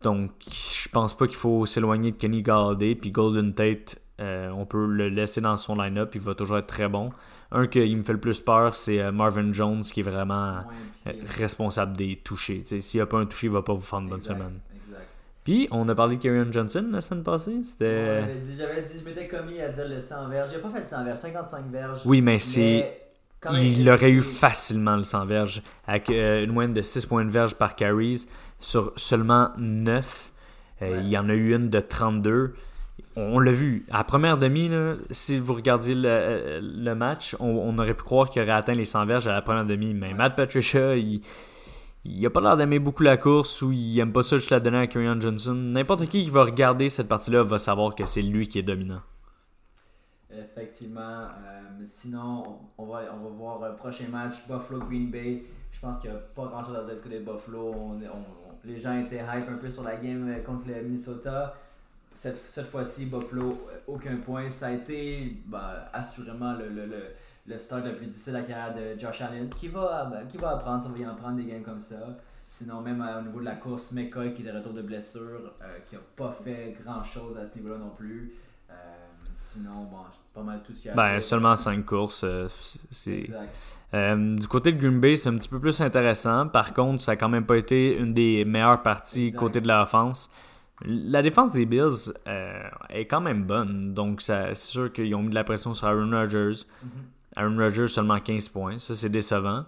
Donc, 0.01 0.31
je 0.51 0.89
pense 0.89 1.15
pas 1.15 1.27
qu'il 1.27 1.35
faut 1.35 1.65
s'éloigner 1.65 2.11
de 2.11 2.17
Kenny 2.17 2.41
Galladay. 2.41 2.95
Puis 2.95 3.11
Golden 3.11 3.53
Tate, 3.53 3.99
euh, 4.19 4.49
on 4.51 4.65
peut 4.65 4.87
le 4.87 5.09
laisser 5.09 5.41
dans 5.41 5.57
son 5.57 5.75
line-up, 5.75 6.15
il 6.15 6.21
va 6.21 6.33
toujours 6.33 6.57
être 6.57 6.67
très 6.67 6.87
bon. 6.87 7.11
Un 7.51 7.67
qui 7.67 7.95
me 7.95 8.03
fait 8.03 8.13
le 8.13 8.19
plus 8.19 8.39
peur, 8.39 8.75
c'est 8.75 9.01
euh, 9.01 9.11
Marvin 9.11 9.51
Jones 9.51 9.81
qui 9.81 9.99
est 9.99 10.03
vraiment 10.03 10.59
euh, 11.05 11.11
responsable 11.37 11.97
des 11.97 12.15
touchés. 12.23 12.63
S'il 12.65 12.97
n'y 12.97 13.01
a 13.01 13.05
pas 13.05 13.17
un 13.17 13.25
touché, 13.25 13.47
il 13.47 13.49
ne 13.49 13.55
va 13.55 13.61
pas 13.61 13.73
vous 13.73 13.81
faire 13.81 13.99
une 13.99 14.07
bonne 14.07 14.21
semaine. 14.21 14.59
Puis, 15.43 15.67
on 15.71 15.89
a 15.89 15.95
parlé 15.95 16.17
de 16.17 16.21
Kieran 16.21 16.51
Johnson 16.51 16.87
la 16.91 17.01
semaine 17.01 17.23
passée. 17.23 17.57
C'était. 17.65 18.21
J'avais 18.55 18.81
dit, 18.83 18.99
je 18.99 19.05
m'étais 19.05 19.27
commis 19.27 19.59
à 19.59 19.69
dire 19.69 19.87
le 19.87 19.99
100 19.99 20.29
verges. 20.29 20.51
J'ai 20.53 20.59
pas 20.59 20.69
fait 20.69 20.79
le 20.79 20.85
100 20.85 21.03
verges, 21.03 21.17
55 21.17 21.65
verges. 21.71 21.99
Oui, 22.05 22.21
mais 22.21 22.39
c'est. 22.39 23.01
Il 23.53 23.89
aurait 23.89 24.11
eu 24.11 24.21
facilement 24.21 24.95
le 24.95 25.03
100 25.03 25.25
verges 25.25 25.63
avec 25.87 26.11
euh, 26.11 26.43
une 26.43 26.51
moyenne 26.51 26.73
de 26.73 26.83
6 26.83 27.07
points 27.07 27.25
de 27.25 27.31
verge 27.31 27.55
par 27.55 27.75
carries 27.75 28.27
sur 28.59 28.93
seulement 28.95 29.49
9. 29.57 30.31
Il 30.83 31.07
y 31.07 31.17
en 31.17 31.27
a 31.27 31.33
eu 31.33 31.55
une 31.55 31.69
de 31.69 31.79
32 31.79 32.55
on 33.15 33.39
l'a 33.39 33.51
vu. 33.51 33.85
À 33.91 33.97
la 33.99 34.03
première 34.03 34.37
demi, 34.37 34.69
si 35.09 35.37
vous 35.37 35.53
regardiez 35.53 35.95
le, 35.95 36.93
match, 36.93 37.35
on, 37.39 37.77
aurait 37.77 37.93
pu 37.93 38.03
croire 38.03 38.29
qu'il 38.29 38.41
aurait 38.41 38.51
atteint 38.51 38.73
les 38.73 38.85
100 38.85 39.05
verges 39.05 39.27
à 39.27 39.33
la 39.33 39.41
première 39.41 39.65
demi. 39.65 39.93
Mais 39.93 40.13
Matt 40.13 40.35
Patricia, 40.35 40.95
il, 40.95 41.21
il 42.05 42.25
a 42.25 42.29
pas 42.29 42.41
l'air 42.41 42.57
d'aimer 42.57 42.79
beaucoup 42.79 43.03
la 43.03 43.17
course 43.17 43.61
ou 43.61 43.71
il 43.71 43.99
aime 43.99 44.13
pas 44.13 44.23
ça 44.23 44.37
juste 44.37 44.51
la 44.51 44.59
donner 44.59 44.79
à 44.79 44.87
Kyrian 44.87 45.19
Johnson. 45.19 45.53
N'importe 45.53 46.07
qui 46.07 46.23
qui 46.23 46.29
va 46.29 46.43
regarder 46.43 46.89
cette 46.89 47.07
partie-là 47.07 47.43
va 47.43 47.57
savoir 47.57 47.95
que 47.95 48.05
c'est 48.05 48.21
lui 48.21 48.47
qui 48.47 48.59
est 48.59 48.63
dominant. 48.63 49.01
Effectivement. 50.33 51.01
Euh, 51.01 51.61
sinon, 51.83 52.59
on 52.77 52.85
va, 52.85 53.01
on 53.13 53.23
va 53.23 53.29
voir 53.29 53.69
le 53.69 53.75
prochain 53.75 54.05
match, 54.09 54.35
Buffalo-Green 54.47 55.11
Bay. 55.11 55.43
Je 55.71 55.79
pense 55.79 55.99
qu'il 55.99 56.09
n'y 56.09 56.15
a 56.15 56.19
pas 56.19 56.45
grand-chose 56.45 56.75
à 56.75 56.83
dire 56.85 56.95
du 56.95 57.01
côté 57.01 57.19
de 57.19 57.25
Buffalo. 57.25 57.97
les 58.63 58.79
gens 58.79 58.97
étaient 58.97 59.19
hype 59.19 59.49
un 59.49 59.57
peu 59.57 59.69
sur 59.69 59.83
la 59.83 59.97
game 59.97 60.33
contre 60.45 60.67
le 60.67 60.81
Minnesota 60.81 61.53
cette, 62.13 62.47
cette 62.47 62.67
fois-ci, 62.67 63.05
Buffalo, 63.05 63.67
euh, 63.69 63.77
aucun 63.87 64.17
point. 64.17 64.49
Ça 64.49 64.67
a 64.67 64.71
été 64.71 65.37
bah, 65.45 65.89
assurément 65.93 66.53
le, 66.53 66.69
le, 66.69 66.85
le, 66.85 67.03
le, 67.47 67.57
start 67.57 67.85
le 67.85 67.95
plus 67.95 68.07
difficile 68.07 68.33
de 68.33 68.37
la 68.39 68.43
carrière 68.43 68.75
de 68.75 68.99
Josh 68.99 69.21
Allen, 69.21 69.49
qui 69.49 69.67
va, 69.67 70.05
bah, 70.05 70.23
qui 70.27 70.37
va 70.37 70.51
apprendre, 70.51 70.81
ça 70.81 70.89
va 70.89 70.97
y 70.97 71.05
en 71.05 71.15
prendre 71.15 71.37
des 71.37 71.45
games 71.45 71.63
comme 71.63 71.79
ça. 71.79 72.17
Sinon, 72.47 72.81
même 72.81 73.01
euh, 73.01 73.19
au 73.19 73.23
niveau 73.23 73.39
de 73.39 73.45
la 73.45 73.55
course, 73.55 73.93
McCoy 73.93 74.33
qui 74.33 74.41
est 74.45 74.51
de 74.51 74.57
retour 74.57 74.73
de 74.73 74.81
blessure, 74.81 75.53
euh, 75.61 75.77
qui 75.87 75.95
n'a 75.95 76.01
pas 76.15 76.31
fait 76.31 76.75
grand-chose 76.83 77.37
à 77.37 77.45
ce 77.45 77.57
niveau-là 77.57 77.77
non 77.77 77.91
plus. 77.95 78.33
sinon, 79.33 79.85
bon, 79.89 80.03
pas 80.33 80.43
mal 80.43 80.61
tout 80.61 80.73
ce 80.73 80.81
qu'il 80.81 80.89
y 80.89 80.91
a 80.91 80.95
ben, 80.95 81.21
Seulement 81.21 81.55
5 81.55 81.85
courses. 81.85 82.25
c'est... 82.89 83.23
du 83.93 84.47
côté 84.49 84.73
de 84.73 84.77
Green 84.77 84.99
Bay, 84.99 85.15
c'est 85.15 85.29
un 85.29 85.37
petit 85.37 85.47
peu 85.47 85.59
plus 85.59 85.79
intéressant. 85.79 86.49
Par 86.49 86.73
contre, 86.73 87.01
ça 87.01 87.13
n'a 87.13 87.15
quand 87.15 87.29
même 87.29 87.45
pas 87.45 87.55
été 87.55 87.95
une 87.97 88.13
des 88.13 88.43
meilleures 88.43 88.81
parties 88.81 89.31
côté 89.31 89.61
de 89.61 89.69
l'offense. 89.69 90.29
La 90.83 91.21
défense 91.21 91.51
des 91.51 91.65
Bills 91.65 92.13
euh, 92.27 92.63
est 92.89 93.05
quand 93.05 93.21
même 93.21 93.43
bonne. 93.43 93.93
Donc, 93.93 94.21
c'est 94.21 94.55
sûr 94.55 94.91
qu'ils 94.91 95.13
ont 95.15 95.21
mis 95.21 95.29
de 95.29 95.35
la 95.35 95.43
pression 95.43 95.73
sur 95.73 95.87
Aaron 95.87 96.09
Rodgers. 96.09 96.65
Mm-hmm. 96.65 97.35
Aaron 97.35 97.57
Rodgers, 97.57 97.87
seulement 97.87 98.19
15 98.19 98.49
points. 98.49 98.79
Ça, 98.79 98.95
c'est 98.95 99.09
décevant. 99.09 99.65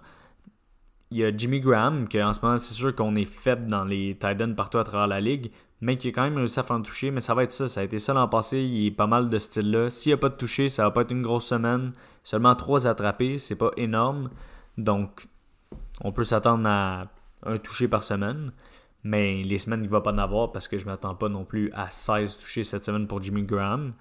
il 1.12 1.20
y 1.20 1.24
a 1.24 1.36
Jimmy 1.36 1.60
Graham, 1.60 2.08
que 2.08 2.18
en 2.18 2.34
ce 2.34 2.42
moment, 2.42 2.58
c'est 2.58 2.74
sûr 2.74 2.96
qu'on 2.96 3.16
est 3.16 3.26
faible 3.26 3.68
dans 3.68 3.84
les 3.84 4.18
tight 4.20 4.56
partout 4.56 4.80
à 4.80 4.84
travers 4.84 5.08
la 5.08 5.22
ligue, 5.22 5.52
mais 5.82 5.98
qui 5.98 6.08
a 6.08 6.12
quand 6.12 6.24
même 6.24 6.38
réussi 6.38 6.60
à 6.60 6.64
faire 6.64 6.76
un 6.76 6.82
toucher. 6.82 7.12
Mais 7.12 7.22
ça 7.22 7.36
va 7.36 7.44
être 7.44 7.52
ça. 7.52 7.70
Ça 7.70 7.82
a 7.82 7.84
été 7.84 8.00
ça 8.00 8.14
l'an 8.14 8.28
passé. 8.28 8.60
Il 8.62 8.88
est 8.88 8.92
pas 8.92 9.08
mal 9.08 9.30
de 9.30 9.38
style-là. 9.38 9.90
S'il 9.90 10.10
n'y 10.10 10.14
a 10.16 10.18
pas 10.18 10.30
de 10.30 10.36
toucher, 10.36 10.68
ça 10.70 10.84
va 10.84 10.92
pas 10.92 11.02
être 11.02 11.12
une 11.12 11.22
grosse 11.22 11.46
semaine. 11.46 11.94
Seulement 12.24 12.56
trois 12.56 12.88
attrapés, 12.88 13.38
c'est 13.38 13.56
pas 13.58 13.72
énorme. 13.78 14.30
Donc, 14.78 15.28
on 16.02 16.12
peut 16.12 16.24
s'attendre 16.24 16.68
à 16.68 17.08
un 17.46 17.58
toucher 17.58 17.88
par 17.88 18.04
semaine. 18.04 18.52
Mais 19.04 19.44
les 19.44 19.58
semaines, 19.58 19.82
il 19.82 19.88
ne 19.88 19.92
va 19.92 20.02
pas 20.02 20.14
en 20.14 20.18
avoir 20.18 20.52
parce 20.52 20.68
que 20.68 20.78
je 20.78 20.86
ne 20.86 20.92
m'attends 20.92 21.16
pas 21.16 21.30
non 21.30 21.44
plus 21.44 21.72
à 21.74 21.90
16 21.90 22.38
touchés 22.38 22.64
cette 22.64 22.86
semaine 22.86 23.08
pour 23.08 23.22
Jimmy 23.22 23.44
Graham. 23.44 23.94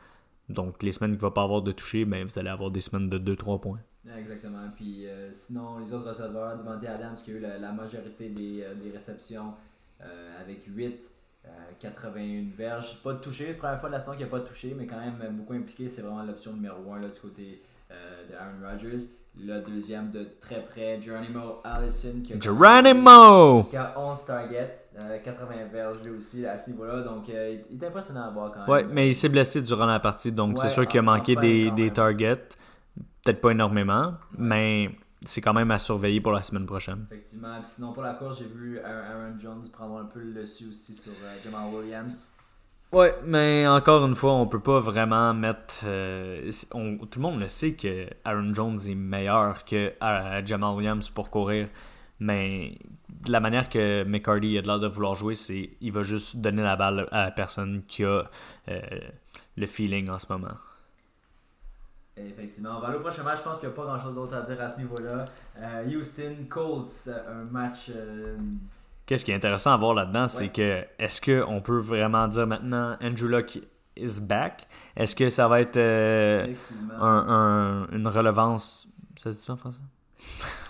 Donc, 0.48 0.82
les 0.82 0.92
semaines 0.92 1.12
qu'il 1.12 1.18
ne 1.18 1.22
va 1.22 1.30
pas 1.30 1.42
avoir 1.42 1.62
de 1.62 1.72
toucher, 1.72 2.04
ben, 2.04 2.26
vous 2.26 2.38
allez 2.38 2.50
avoir 2.50 2.70
des 2.70 2.80
semaines 2.80 3.08
de 3.08 3.18
2-3 3.18 3.60
points. 3.60 3.80
Exactement. 4.16 4.68
Puis 4.74 5.06
euh, 5.06 5.32
sinon, 5.32 5.78
les 5.78 5.92
autres 5.92 6.08
receveurs, 6.08 6.58
Devante 6.58 6.84
Adams 6.84 7.14
qui 7.24 7.30
a 7.30 7.34
eu 7.34 7.40
la, 7.40 7.72
majorité 7.72 8.30
des, 8.30 8.62
euh, 8.62 8.74
réceptions 8.92 9.54
euh, 10.00 10.40
avec 10.40 10.64
8, 10.66 10.98
81 11.80 12.56
verges. 12.56 13.02
Pas 13.02 13.14
de 13.14 13.18
toucher, 13.18 13.54
première 13.54 13.80
fois 13.80 13.88
de 13.88 13.94
la 13.94 14.00
saison 14.00 14.12
qu'il 14.12 14.24
n'a 14.24 14.30
pas 14.30 14.40
de 14.40 14.46
touché, 14.46 14.74
mais 14.76 14.86
quand 14.86 14.98
même 14.98 15.36
beaucoup 15.36 15.54
impliqué. 15.54 15.88
C'est 15.88 16.02
vraiment 16.02 16.22
l'option 16.22 16.52
numéro 16.52 16.92
1 16.92 17.00
là, 17.00 17.08
du 17.08 17.18
côté 17.18 17.62
de 17.90 18.34
Aaron 18.34 18.64
Rodgers. 18.64 19.08
Le 19.38 19.60
deuxième 19.60 20.10
de 20.10 20.26
très 20.40 20.62
près, 20.62 21.00
Geronimo 21.00 21.60
Allison 21.64 22.20
qui 22.22 22.34
a 22.34 22.40
Geronimo! 22.40 23.62
jusqu'à 23.62 23.94
11 23.96 24.24
targets, 24.26 24.74
80 25.24 25.54
verges 25.72 26.02
lui 26.04 26.10
aussi 26.10 26.46
à 26.46 26.56
ce 26.56 26.70
niveau-là. 26.70 27.02
Donc 27.02 27.28
il 27.28 27.82
est 27.82 27.86
impressionnant 27.86 28.24
à 28.24 28.30
voir 28.30 28.52
quand 28.52 28.60
même. 28.60 28.68
Ouais, 28.68 28.84
mais 28.84 29.08
il 29.08 29.14
s'est 29.14 29.30
blessé 29.30 29.62
durant 29.62 29.86
la 29.86 30.00
partie, 30.00 30.32
donc 30.32 30.58
c'est 30.58 30.68
sûr 30.68 30.86
qu'il 30.86 31.00
a 31.00 31.02
manqué 31.02 31.36
des, 31.36 31.70
des 31.70 31.90
targets. 31.90 32.48
Peut-être 33.24 33.40
pas 33.40 33.52
énormément, 33.52 34.14
mais 34.36 34.90
c'est 35.24 35.40
quand 35.40 35.52
même 35.52 35.70
à 35.70 35.78
surveiller 35.78 36.20
pour 36.20 36.32
la 36.32 36.42
semaine 36.42 36.66
prochaine. 36.66 37.06
Effectivement. 37.10 37.58
sinon, 37.62 37.92
pour 37.92 38.02
la 38.02 38.14
course, 38.14 38.38
j'ai 38.38 38.46
vu 38.46 38.78
Aaron 38.80 39.38
Jones 39.38 39.62
prendre 39.72 39.98
un 39.98 40.04
peu 40.04 40.20
le 40.20 40.32
dessus 40.32 40.66
aussi 40.70 40.94
sur 40.94 41.12
euh, 41.12 41.36
Jamal 41.44 41.72
Williams. 41.72 42.32
Ouais, 42.92 43.14
mais 43.24 43.66
encore 43.66 44.04
une 44.04 44.14
fois, 44.14 44.32
on 44.34 44.46
peut 44.46 44.60
pas 44.60 44.80
vraiment 44.80 45.32
mettre. 45.32 45.80
Euh, 45.84 46.50
tout 46.70 47.18
le 47.18 47.22
monde 47.22 47.40
le 47.40 47.48
sait 47.48 47.72
que 47.74 48.06
Aaron 48.24 48.52
Jones 48.52 48.78
est 48.86 48.94
meilleur 48.94 49.64
que 49.64 49.92
euh, 50.02 50.42
Jamal 50.44 50.76
Williams 50.76 51.08
pour 51.08 51.30
courir. 51.30 51.68
Mais 52.20 52.78
la 53.26 53.40
manière 53.40 53.68
que 53.68 54.04
McCarty 54.04 54.58
a 54.58 54.62
l'air 54.62 54.78
de 54.78 54.86
vouloir 54.86 55.14
jouer, 55.14 55.34
c'est 55.34 55.70
il 55.80 55.90
va 55.92 56.02
juste 56.02 56.36
donner 56.36 56.62
la 56.62 56.76
balle 56.76 57.08
à 57.10 57.24
la 57.24 57.30
personne 57.30 57.82
qui 57.88 58.04
a 58.04 58.24
le 59.56 59.66
feeling 59.66 60.10
en 60.10 60.18
ce 60.18 60.32
moment. 60.32 60.56
Effectivement. 62.16 62.80
On 62.82 62.94
au 62.94 63.00
prochain 63.00 63.22
match. 63.22 63.38
Je 63.38 63.42
pense 63.42 63.58
qu'il 63.58 63.68
n'y 63.68 63.74
a 63.74 63.76
pas 63.76 63.84
grand 63.84 63.98
chose 63.98 64.14
d'autre 64.14 64.34
à 64.34 64.42
dire 64.42 64.60
à 64.60 64.68
ce 64.68 64.78
niveau-là. 64.78 65.24
Euh, 65.58 65.84
Houston 65.86 66.46
Colts, 66.48 67.08
un 67.08 67.44
match. 67.44 67.90
Euh, 69.12 69.14
Qu'est-ce 69.14 69.24
qui 69.24 69.30
est 69.30 69.34
intéressant 69.34 69.72
à 69.72 69.76
voir 69.76 69.94
là-dedans, 69.94 70.28
c'est 70.28 70.48
que 70.48 70.84
est-ce 70.98 71.20
qu'on 71.20 71.60
peut 71.60 71.78
vraiment 71.78 72.26
dire 72.28 72.46
maintenant 72.46 72.96
Andrew 73.02 73.26
Luck 73.26 73.58
is 73.96 74.20
back? 74.22 74.66
Est-ce 74.96 75.14
que 75.14 75.28
ça 75.28 75.48
va 75.48 75.60
être 75.60 75.76
euh, 75.76 76.52
un, 76.98 77.86
une 77.92 78.06
relevance. 78.06 78.88
Ça 79.16 79.30
se 79.32 79.36
dit 79.36 79.42
ça 79.42 79.52
en 79.52 79.56
français? 79.56 79.80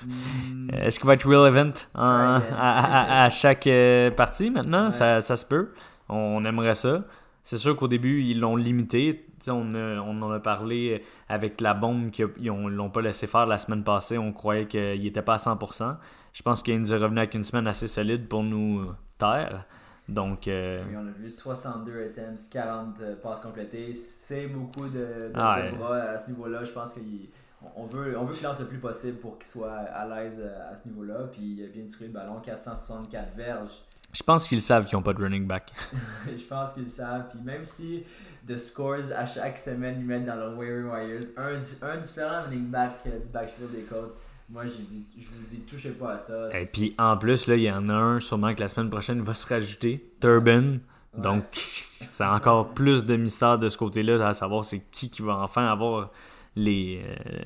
Hmm. 0.04 0.70
Est-ce 0.72 0.98
qu'il 0.98 1.06
va 1.06 1.14
être 1.14 1.28
relevant 1.28 1.72
à, 1.94 3.28
chaque 3.30 3.68
partie 4.16 4.50
maintenant? 4.50 4.90
Ça, 4.90 5.20
ça 5.20 5.36
se 5.36 5.46
peut. 5.46 5.72
On 6.08 6.44
aimerait 6.44 6.74
ça. 6.74 7.04
C'est 7.44 7.58
sûr 7.58 7.76
qu'au 7.76 7.88
début, 7.88 8.22
ils 8.22 8.40
l'ont 8.40 8.56
limité. 8.56 9.26
On, 9.48 9.74
on, 9.74 10.22
en 10.22 10.30
a 10.30 10.38
parlé 10.38 11.02
avec 11.28 11.60
la 11.60 11.74
bombe 11.74 12.10
qu'ils 12.10 12.30
ne 12.38 12.68
l'ont 12.68 12.90
pas 12.90 13.02
laissé 13.02 13.26
faire 13.26 13.46
la 13.46 13.58
semaine 13.58 13.82
passée. 13.82 14.16
On 14.16 14.32
croyait 14.32 14.66
qu'il 14.66 15.02
n'était 15.02 15.22
pas 15.22 15.34
à 15.34 15.38
100%. 15.38 15.96
Je 16.32 16.42
pense 16.42 16.62
qu'il 16.62 16.78
nous 16.78 16.92
est 16.92 16.96
revenu 16.96 17.18
avec 17.18 17.34
une 17.34 17.44
semaine 17.44 17.66
assez 17.66 17.86
solide 17.86 18.28
pour 18.28 18.42
nous 18.42 18.92
taire. 19.18 19.66
Donc, 20.08 20.48
euh, 20.48 20.82
on 20.94 21.06
a 21.06 21.10
vu 21.10 21.30
62 21.30 22.06
items, 22.10 22.48
40 22.48 22.96
euh, 23.00 23.14
passes 23.16 23.40
complétées. 23.40 23.92
C'est 23.92 24.48
beaucoup 24.48 24.88
de, 24.88 25.30
ah, 25.34 25.60
bras 25.76 25.96
à 25.96 26.18
ce 26.18 26.30
niveau-là. 26.30 26.64
Je 26.64 26.72
pense 26.72 26.94
qu'on 26.94 27.86
veut, 27.86 28.18
on 28.18 28.24
veut 28.24 28.34
qu'il 28.34 28.44
lance 28.44 28.60
le 28.60 28.66
plus 28.66 28.78
possible 28.78 29.18
pour 29.18 29.38
qu'il 29.38 29.46
soit 29.46 29.72
à 29.72 30.06
l'aise 30.06 30.40
euh, 30.44 30.72
à 30.72 30.76
ce 30.76 30.88
niveau-là. 30.88 31.28
Puis 31.30 31.56
il 31.56 31.64
a 31.64 31.68
bien 31.68 31.82
distribué 31.82 32.12
le 32.12 32.18
ballon, 32.18 32.40
464 32.40 33.36
verges. 33.36 33.72
Je 34.12 34.22
pense 34.22 34.48
qu'ils 34.48 34.60
savent 34.60 34.86
qu'ils 34.86 34.98
n'ont 34.98 35.02
pas 35.02 35.14
de 35.14 35.22
running 35.22 35.46
back. 35.46 35.72
je 36.26 36.44
pense 36.44 36.72
qu'ils 36.72 36.88
savent. 36.88 37.28
Puis 37.30 37.38
même 37.40 37.64
si 37.64 38.04
de 38.46 38.58
scores 38.58 39.12
à 39.16 39.24
chaque 39.24 39.58
semaine, 39.58 39.96
ils 40.00 40.04
mettent 40.04 40.26
dans 40.26 40.34
leur 40.34 40.58
waiver 40.58 40.82
wires 40.82 41.22
un, 41.36 41.88
un 41.88 41.96
différent 41.96 42.42
running 42.42 42.68
back 42.68 42.98
euh, 43.06 43.20
du 43.20 43.28
backfield 43.28 43.70
des 43.70 43.82
Colts, 43.82 44.16
moi 44.52 44.64
je, 44.66 44.72
vous 44.72 45.46
dis, 45.48 45.60
touchez 45.62 45.90
pas 45.90 46.12
à 46.12 46.18
ça. 46.18 46.48
Et 46.60 46.66
puis 46.72 46.94
en 46.98 47.16
plus, 47.16 47.46
là, 47.46 47.56
il 47.56 47.62
y 47.62 47.70
en 47.70 47.88
a 47.88 47.94
un, 47.94 48.20
sûrement 48.20 48.54
que 48.54 48.60
la 48.60 48.68
semaine 48.68 48.90
prochaine 48.90 49.22
va 49.22 49.34
se 49.34 49.46
rajouter 49.46 50.12
Turban. 50.20 50.78
Donc, 51.16 51.44
c'est 52.00 52.24
encore 52.24 52.72
plus 52.74 53.04
de 53.04 53.16
mystère 53.16 53.58
de 53.58 53.68
ce 53.68 53.78
côté-là, 53.78 54.26
à 54.26 54.34
savoir 54.34 54.64
c'est 54.64 54.80
qui 54.90 55.10
qui 55.10 55.22
va 55.22 55.38
enfin 55.38 55.66
avoir 55.66 56.10
les, 56.54 57.02
euh, 57.02 57.40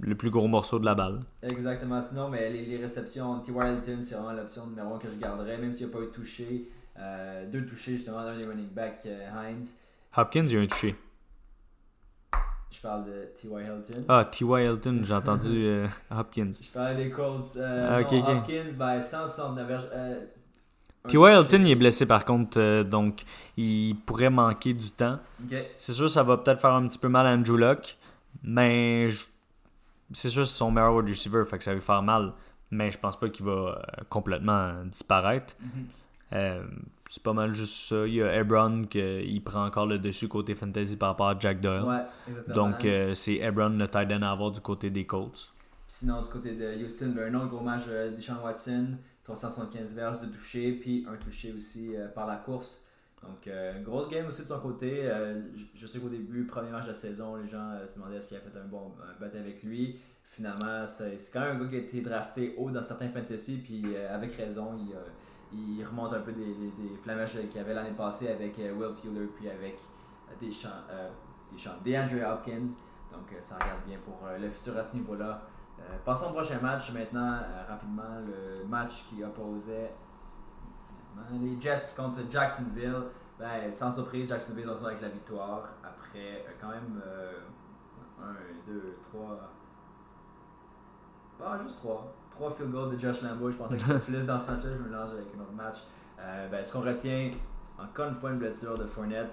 le 0.00 0.14
plus 0.14 0.30
gros 0.30 0.48
morceau 0.48 0.78
de 0.78 0.84
la 0.84 0.94
balle. 0.94 1.20
Exactement. 1.42 2.00
Sinon, 2.00 2.28
mais 2.28 2.50
les, 2.50 2.76
réceptions, 2.76 3.40
T. 3.40 3.52
Wildton, 3.52 4.02
c'est 4.02 4.14
vraiment 4.14 4.32
l'option 4.32 4.66
numéro 4.66 4.94
1 4.94 4.98
que 4.98 5.08
je 5.08 5.16
garderais, 5.16 5.58
même 5.58 5.72
s'il 5.72 5.86
n'y 5.86 5.92
a 5.92 5.96
pas 5.96 6.02
eu 6.02 6.06
de 6.06 6.10
touché. 6.12 6.68
Euh, 6.98 7.44
deux 7.50 7.64
touchés, 7.64 7.92
justement, 7.92 8.22
dans 8.22 8.32
les 8.32 8.44
running 8.44 8.68
back, 8.68 9.00
euh, 9.06 9.28
Hines. 9.30 9.66
Hopkins, 10.16 10.46
il 10.46 10.52
y 10.52 10.56
a 10.56 10.60
un 10.60 10.66
touché. 10.66 10.94
Je 12.74 12.80
parle 12.80 13.04
de 13.04 13.28
T.Y. 13.36 13.62
Hilton. 13.62 14.04
Ah, 14.08 14.24
T.Y. 14.24 14.64
Hilton, 14.64 15.00
j'ai 15.04 15.14
entendu 15.14 15.48
euh, 15.64 15.86
Hopkins. 16.10 16.50
Je 16.52 16.70
parle 16.70 16.96
des 16.96 17.10
Colts. 17.10 17.58
Ah, 17.60 18.00
Hopkins, 18.00 18.72
ben, 18.76 19.00
169 19.00 19.86
T.Y. 21.08 21.38
Hilton, 21.38 21.64
il 21.64 21.70
est 21.70 21.74
blessé 21.76 22.06
par 22.06 22.24
contre, 22.24 22.82
donc 22.82 23.22
il 23.56 23.94
pourrait 24.06 24.30
manquer 24.30 24.72
du 24.72 24.90
temps. 24.90 25.18
C'est 25.76 25.92
sûr, 25.92 26.10
ça 26.10 26.22
va 26.22 26.38
peut-être 26.38 26.60
faire 26.60 26.72
un 26.72 26.86
petit 26.88 26.98
peu 26.98 27.08
mal 27.08 27.26
à 27.26 27.30
Andrew 27.30 27.56
Luck, 27.56 27.96
mais 28.42 29.08
je 29.08 29.24
c'est 30.12 30.28
sûr 30.30 30.46
c'est 30.46 30.56
son 30.56 30.70
meilleur 30.70 30.94
wide 30.94 31.08
receiver, 31.08 31.44
fait 31.44 31.58
que 31.58 31.64
ça 31.64 31.70
va 31.70 31.76
lui 31.76 31.82
faire 31.82 32.02
mal, 32.02 32.32
mais 32.70 32.90
je 32.90 32.98
pense 32.98 33.18
pas 33.18 33.28
qu'il 33.28 33.44
va 33.44 33.52
euh, 33.52 34.02
complètement 34.08 34.84
disparaître. 34.84 35.54
Mhm. 35.60 35.86
Euh, 36.32 36.64
c'est 37.08 37.22
pas 37.22 37.32
mal 37.32 37.52
juste 37.52 37.88
ça. 37.88 38.06
Il 38.06 38.14
y 38.14 38.22
a 38.22 38.34
Ebron 38.36 38.84
qui 38.84 39.42
prend 39.44 39.64
encore 39.64 39.86
le 39.86 39.98
dessus 39.98 40.28
côté 40.28 40.54
fantasy 40.54 40.96
par 40.96 41.10
rapport 41.10 41.28
à 41.28 41.38
Jack 41.38 41.60
Doyle. 41.60 42.06
Donc 42.48 42.84
euh, 42.84 43.14
c'est 43.14 43.36
Ebron 43.36 43.70
le 43.70 43.86
tight 43.86 44.10
end 44.10 44.22
à 44.22 44.30
avoir 44.30 44.50
du 44.50 44.60
côté 44.60 44.90
des 44.90 45.06
Colts. 45.06 45.52
Sinon, 45.86 46.22
du 46.22 46.28
côté 46.28 46.54
de 46.54 46.82
Houston, 46.82 47.12
ben, 47.14 47.34
un 47.34 47.38
autre 47.38 47.50
gros 47.50 47.60
match 47.60 47.86
de 47.86 48.16
Deshaun 48.16 48.38
Watson, 48.42 48.96
375 49.22 49.94
verges 49.94 50.18
de 50.20 50.26
toucher, 50.26 50.72
puis 50.72 51.06
un 51.08 51.16
touché 51.16 51.52
aussi 51.52 51.92
par 52.14 52.26
la 52.26 52.36
course. 52.36 52.86
Donc, 53.22 53.48
grosse 53.84 54.10
game 54.10 54.26
aussi 54.26 54.42
de 54.42 54.48
son 54.48 54.60
côté. 54.60 55.10
je 55.74 55.86
sais 55.86 55.98
qu'au 55.98 56.08
début, 56.08 56.46
premier 56.46 56.70
match 56.70 56.84
de 56.84 56.88
la 56.88 56.94
saison, 56.94 57.36
les 57.36 57.48
gens 57.48 57.70
se 57.86 57.94
demandaient 57.94 58.16
est-ce 58.16 58.28
qu'il 58.28 58.36
a 58.36 58.40
fait 58.40 58.58
un 58.58 58.66
bon 58.66 58.92
battle 59.20 59.38
avec 59.38 59.62
lui 59.62 59.98
finalement, 60.34 60.86
c'est 60.86 61.16
quand 61.32 61.40
même 61.40 61.56
un 61.56 61.60
gars 61.60 61.68
qui 61.68 61.76
a 61.76 61.78
été 61.78 62.00
drafté 62.00 62.54
haut 62.58 62.70
dans 62.70 62.82
certains 62.82 63.08
fantasy, 63.08 63.58
puis 63.58 63.82
euh, 63.86 64.14
avec 64.14 64.32
raison, 64.32 64.72
il, 64.78 64.94
il, 65.54 65.84
remonte 65.84 66.12
un 66.12 66.20
peu 66.20 66.32
des, 66.32 66.54
des, 66.54 67.48
qu'il 67.48 67.56
y 67.56 67.58
avait 67.58 67.74
l'année 67.74 67.94
passée 67.96 68.28
avec 68.28 68.58
euh, 68.58 68.74
Will 68.74 68.94
Fielder, 68.94 69.26
puis 69.34 69.48
avec 69.48 69.78
euh, 70.28 70.34
des 70.40 70.50
chants, 70.50 70.68
des 71.52 71.58
chants 71.58 71.76
DeAndre 71.84 72.26
Hopkins. 72.26 72.66
Donc 73.12 73.32
ça 73.42 73.56
regarde 73.56 73.84
bien 73.86 73.98
pour 74.04 74.18
le 74.38 74.50
futur 74.50 74.76
à 74.76 74.82
ce 74.82 74.96
niveau-là. 74.96 75.42
passons 76.04 76.30
au 76.30 76.32
prochain 76.32 76.58
match 76.60 76.92
maintenant, 76.92 77.38
rapidement, 77.68 78.18
le 78.26 78.66
match 78.66 79.04
qui 79.08 79.22
opposait 79.22 79.94
les 81.30 81.60
Jets 81.60 81.94
contre 81.96 82.18
Jacksonville. 82.28 83.04
Ben, 83.38 83.72
sans 83.72 83.92
surprise, 83.92 84.28
Jacksonville 84.28 84.68
en 84.68 84.84
avec 84.84 85.00
la 85.00 85.10
victoire 85.10 85.68
après 85.84 86.44
quand 86.60 86.70
même 86.70 87.00
1, 88.20 88.72
2, 88.72 88.98
3, 89.02 89.53
ah, 91.46 91.58
juste 91.62 91.78
trois. 91.78 92.12
Trois 92.30 92.50
field 92.50 92.72
goals 92.72 92.94
de 92.94 92.98
Josh 92.98 93.22
Lambeau. 93.22 93.50
Je 93.50 93.56
pensais 93.56 93.76
que 93.76 93.82
c'était 93.82 93.98
plus 93.98 94.24
dans 94.24 94.38
ce 94.38 94.50
match-là. 94.50 94.70
Je 94.76 94.88
mélange 94.88 95.10
avec 95.12 95.26
un 95.36 95.42
autre 95.42 95.52
match. 95.56 95.76
Euh, 96.20 96.48
ben, 96.48 96.64
ce 96.64 96.72
qu'on 96.72 96.80
retient, 96.80 97.30
encore 97.78 98.08
une 98.08 98.14
fois, 98.14 98.30
une 98.30 98.38
blessure 98.38 98.78
de 98.78 98.84
Fournette. 98.84 99.32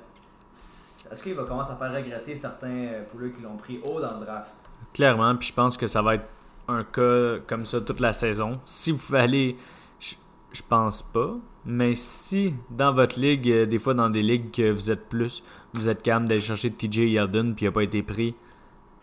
Est-ce 0.52 1.24
qu'il 1.24 1.34
va 1.34 1.46
commencer 1.46 1.72
à 1.72 1.76
faire 1.76 1.94
regretter 1.94 2.36
certains 2.36 2.68
euh, 2.68 3.04
pouleux 3.06 3.30
qui 3.30 3.42
l'ont 3.42 3.58
pris 3.58 3.80
haut 3.84 4.00
dans 4.00 4.20
le 4.20 4.26
draft? 4.26 4.54
Clairement, 4.94 5.36
puis 5.36 5.48
je 5.48 5.54
pense 5.54 5.78
que 5.78 5.88
ça 5.88 6.02
va 6.02 6.16
être 6.16 6.28
un 6.68 6.84
cas 6.84 7.40
comme 7.48 7.66
ça 7.66 7.82
toute 7.82 8.00
la 8.00 8.14
saison. 8.14 8.60
Si 8.66 8.92
vous 8.92 9.16
allez, 9.16 9.56
je, 10.00 10.16
je 10.52 10.62
pense 10.62 11.02
pas, 11.02 11.36
mais 11.66 11.96
si 11.96 12.54
dans 12.70 12.94
votre 12.94 13.20
ligue, 13.20 13.50
euh, 13.50 13.66
des 13.66 13.80
fois 13.80 13.94
dans 13.94 14.10
des 14.10 14.22
ligues 14.22 14.52
que 14.52 14.72
vous 14.72 14.92
êtes 14.92 15.08
plus, 15.10 15.44
vous 15.74 15.90
êtes 15.90 16.02
calme 16.02 16.28
d'aller 16.28 16.42
chercher 16.42 16.72
TJ 16.72 16.98
Yeldon 16.98 17.54
puis 17.56 17.66
il 17.66 17.70
n'a 17.70 17.72
pas 17.72 17.84
été 17.84 18.04
pris, 18.04 18.36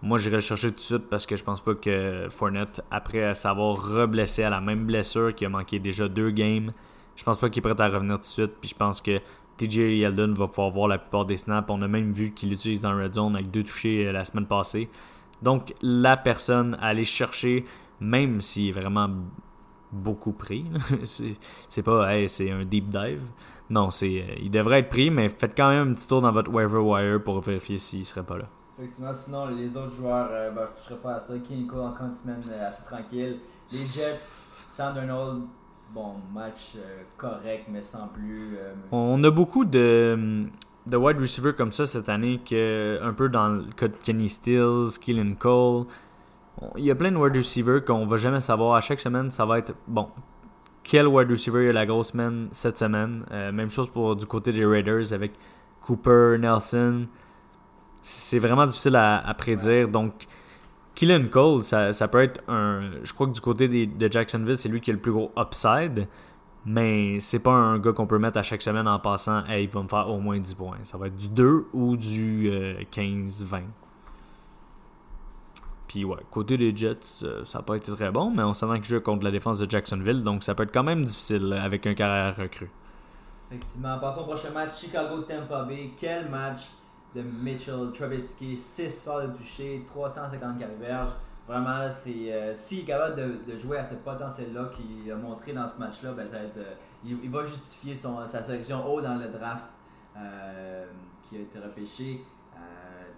moi, 0.01 0.19
j'irai 0.19 0.37
le 0.37 0.41
chercher 0.41 0.69
tout 0.71 0.77
de 0.77 0.81
suite 0.81 1.09
parce 1.09 1.27
que 1.27 1.37
je 1.37 1.43
pense 1.43 1.61
pas 1.61 1.75
que 1.75 2.29
Fournette, 2.31 2.83
après 2.91 3.35
s'avoir 3.35 3.77
reblessé 3.77 4.45
à 4.45 4.51
la 4.51 4.61
même 4.61 4.87
blessure, 4.87 5.35
qui 5.35 5.45
a 5.45 5.49
manqué 5.49 5.81
déjà 5.81 6.09
deux 6.09 6.31
games, 6.31 6.73
je 7.17 7.25
pense 7.25 7.37
pas 7.37 7.51
qu'il 7.51 7.59
est 7.67 7.73
prêt 7.73 7.85
à 7.85 7.89
revenir 7.89 8.17
tout 8.17 8.23
de 8.23 8.27
suite. 8.27 8.55
Puis 8.61 8.71
je 8.71 8.77
pense 8.77 9.01
que 9.01 9.21
TJ 9.57 9.77
Yeldon 9.99 10.35
va 10.35 10.47
pouvoir 10.47 10.71
voir 10.71 10.89
la 10.89 10.99
plupart 10.99 11.25
des 11.25 11.37
snaps. 11.37 11.69
On 11.69 11.83
a 11.83 11.89
même 11.89 12.13
vu 12.13 12.33
qu'il 12.33 12.51
l'utilise 12.51 12.81
dans 12.81 12.97
Red 12.97 13.15
Zone 13.15 13.35
avec 13.35 13.51
deux 13.51 13.65
touchés 13.65 14.07
euh, 14.07 14.13
la 14.13 14.25
semaine 14.25 14.47
passée. 14.47 14.89
Donc, 15.43 15.75
la 15.83 16.17
personne 16.17 16.77
à 16.81 16.89
aller 16.89 17.05
chercher, 17.05 17.65
même 18.01 18.41
s'il 18.41 18.69
est 18.69 18.73
vraiment 18.73 19.11
beaucoup 19.91 20.33
pris. 20.33 20.65
c'est 21.69 21.83
pas, 21.83 22.29
c'est 22.29 22.51
un 22.53 22.65
deep 22.65 22.89
dive. 22.89 23.23
Non, 23.69 23.91
c'est, 23.91 24.23
euh, 24.23 24.35
il 24.41 24.51
devrait 24.51 24.81
être 24.81 24.89
pris, 24.89 25.11
mais 25.11 25.29
faites 25.29 25.57
quand 25.57 25.71
même 25.71 25.91
un 25.91 25.95
petit 25.95 26.07
tour 26.07 26.23
dans 26.23 26.33
votre 26.33 26.53
waiver 26.53 26.79
wire 26.79 27.23
pour 27.23 27.41
vérifier 27.41 27.79
s'il 27.79 28.05
serait 28.05 28.25
pas 28.25 28.39
là. 28.39 28.49
Effectivement, 28.79 29.13
sinon 29.13 29.47
les 29.49 29.77
autres 29.77 29.95
joueurs, 29.95 30.29
euh, 30.31 30.51
ben, 30.51 30.63
je 30.67 30.71
ne 30.71 30.77
toucherai 30.77 31.01
pas 31.01 31.15
à 31.15 31.21
ça. 31.21 31.35
King 31.39 31.67
Cole 31.67 31.81
encore 31.81 32.07
une 32.07 32.13
semaine 32.13 32.41
euh, 32.51 32.69
assez 32.69 32.85
tranquille. 32.85 33.39
Les 33.73 33.79
Jets, 33.79 34.49
Sam 34.69 34.95
Darnold, 34.95 35.43
bon, 35.93 36.15
match 36.33 36.77
correct, 37.17 37.67
mais 37.71 37.83
sans 37.83 38.09
plus. 38.09 38.57
On 38.93 39.23
a 39.25 39.31
beaucoup 39.31 39.65
de, 39.65 40.47
de 40.87 40.97
wide 40.97 41.19
receivers 41.19 41.55
comme 41.57 41.73
ça 41.73 41.85
cette 41.87 42.09
année, 42.09 42.41
que, 42.49 42.99
un 43.03 43.13
peu 43.13 43.29
dans 43.29 43.49
le 43.49 43.65
cas 43.77 43.89
de 43.89 43.97
Kenny 44.03 44.29
Stills, 44.29 44.99
Keelan 45.01 45.35
Cole. 45.35 45.87
Il 46.77 46.85
y 46.85 46.91
a 46.91 46.95
plein 46.95 47.13
de 47.13 47.17
wide 47.17 47.37
receivers 47.37 47.85
qu'on 47.85 48.07
va 48.07 48.17
jamais 48.17 48.41
savoir. 48.41 48.77
À 48.77 48.81
chaque 48.81 49.01
semaine, 49.01 49.31
ça 49.31 49.45
va 49.45 49.59
être 49.59 49.75
bon. 49.87 50.09
Quel 50.83 51.07
wide 51.07 51.31
receiver 51.31 51.69
a 51.69 51.73
la 51.73 51.85
grosse 51.85 52.13
semaine 52.13 52.49
cette 52.53 52.79
semaine? 52.79 53.25
Euh, 53.31 53.53
Même 53.53 53.71
chose 53.71 53.89
pour 53.91 54.17
du 54.17 54.25
côté 54.25 54.53
des 54.53 54.65
Raiders 54.65 55.13
avec 55.13 55.33
Cooper, 55.83 56.37
Nelson. 56.39 57.07
C'est 58.03 58.39
vraiment 58.39 58.67
difficile 58.67 58.97
à, 58.97 59.35
prédire. 59.37 59.89
Donc, 59.89 60.27
Keelan 60.95 61.29
Cole, 61.29 61.63
ça, 61.63 62.09
peut 62.09 62.23
être 62.23 62.43
un. 62.49 62.91
Je 63.03 63.13
crois 63.13 63.27
que 63.27 63.33
du 63.33 63.41
côté 63.41 63.69
de 63.69 64.13
Jacksonville, 64.13 64.57
c'est 64.57 64.69
lui 64.69 64.81
qui 64.81 64.91
a 64.91 64.95
le 64.95 65.01
plus 65.01 65.13
gros 65.13 65.33
upside. 65.37 66.09
Mais 66.67 67.19
c'est 67.21 67.39
pas 67.39 67.53
un 67.53 67.79
gars 67.79 67.93
qu'on 67.93 68.07
peut 68.07 68.19
mettre 68.19 68.37
à 68.39 68.43
chaque 68.43 68.61
semaine 68.61 68.87
en 68.87 68.99
passant, 68.99 69.45
hey, 69.47 69.65
il 69.65 69.71
va 69.71 69.83
me 69.83 69.89
faire 69.89 70.09
au 70.11 70.19
moins 70.19 70.39
10 70.39 70.55
points. 70.55 70.77
Ça 70.83 70.99
va 70.99 71.07
être 71.07 71.17
du 71.17 71.29
2 71.29 71.69
ou 71.73 71.97
du 71.97 72.51
15-20. 72.93 73.55
Euh, 73.55 73.61
puis 75.87 76.05
ouais, 76.05 76.19
côté 76.31 76.59
des 76.59 76.77
Jets, 76.77 77.23
euh, 77.23 77.45
ça 77.47 77.59
n'a 77.59 77.63
pas 77.63 77.77
été 77.77 77.91
très 77.93 78.11
bon, 78.11 78.31
mais 78.31 78.43
on 78.43 78.53
s'attend 78.53 78.75
qu'ils 78.75 78.85
jouent 78.85 79.01
contre 79.01 79.25
la 79.25 79.31
défense 79.31 79.59
de 79.59 79.71
Jacksonville, 79.71 80.23
donc 80.23 80.45
ça 80.45 80.55
peut 80.55 80.65
être 80.65 80.73
quand 80.73 80.83
même 80.83 81.05
difficile 81.05 81.55
avec 81.55 81.87
un 81.87 81.95
carrière 81.95 82.37
recru. 82.37 82.71
Effectivement. 83.51 83.99
Passons 83.99 84.21
au 84.21 84.25
prochain 84.25 84.51
match, 84.51 84.79
Chicago-Tampa 84.79 85.63
Bay. 85.63 85.93
Quel 85.97 86.29
match 86.29 86.71
de 87.19 87.23
Mitchell 87.23 87.91
Trubisky, 87.93 88.57
6 88.57 89.05
fois 89.05 89.27
de 89.27 89.37
toucher, 89.37 89.85
354 89.87 90.79
verges. 90.79 91.11
Vraiment, 91.47 91.89
c'est 91.89 92.33
euh, 92.33 92.53
s'il 92.55 92.81
est 92.81 92.85
capable 92.85 93.17
de, 93.47 93.57
jouer 93.57 93.79
à 93.79 93.83
ce 93.83 93.97
potentiel-là 93.97 94.71
qu'il 94.73 95.11
a 95.11 95.17
montré 95.17 95.53
dans 95.53 95.67
ce 95.67 95.79
match-là, 95.79 96.13
ben, 96.13 96.27
euh, 96.35 96.75
il, 97.05 97.31
va 97.31 97.45
justifier 97.45 97.95
son, 97.95 98.27
sa 98.27 98.43
sélection 98.43 98.87
haut 98.87 99.01
dans 99.01 99.17
le 99.17 99.29
draft 99.29 99.65
qui 101.23 101.37
a 101.37 101.41
été 101.41 101.59
repêché. 101.59 102.21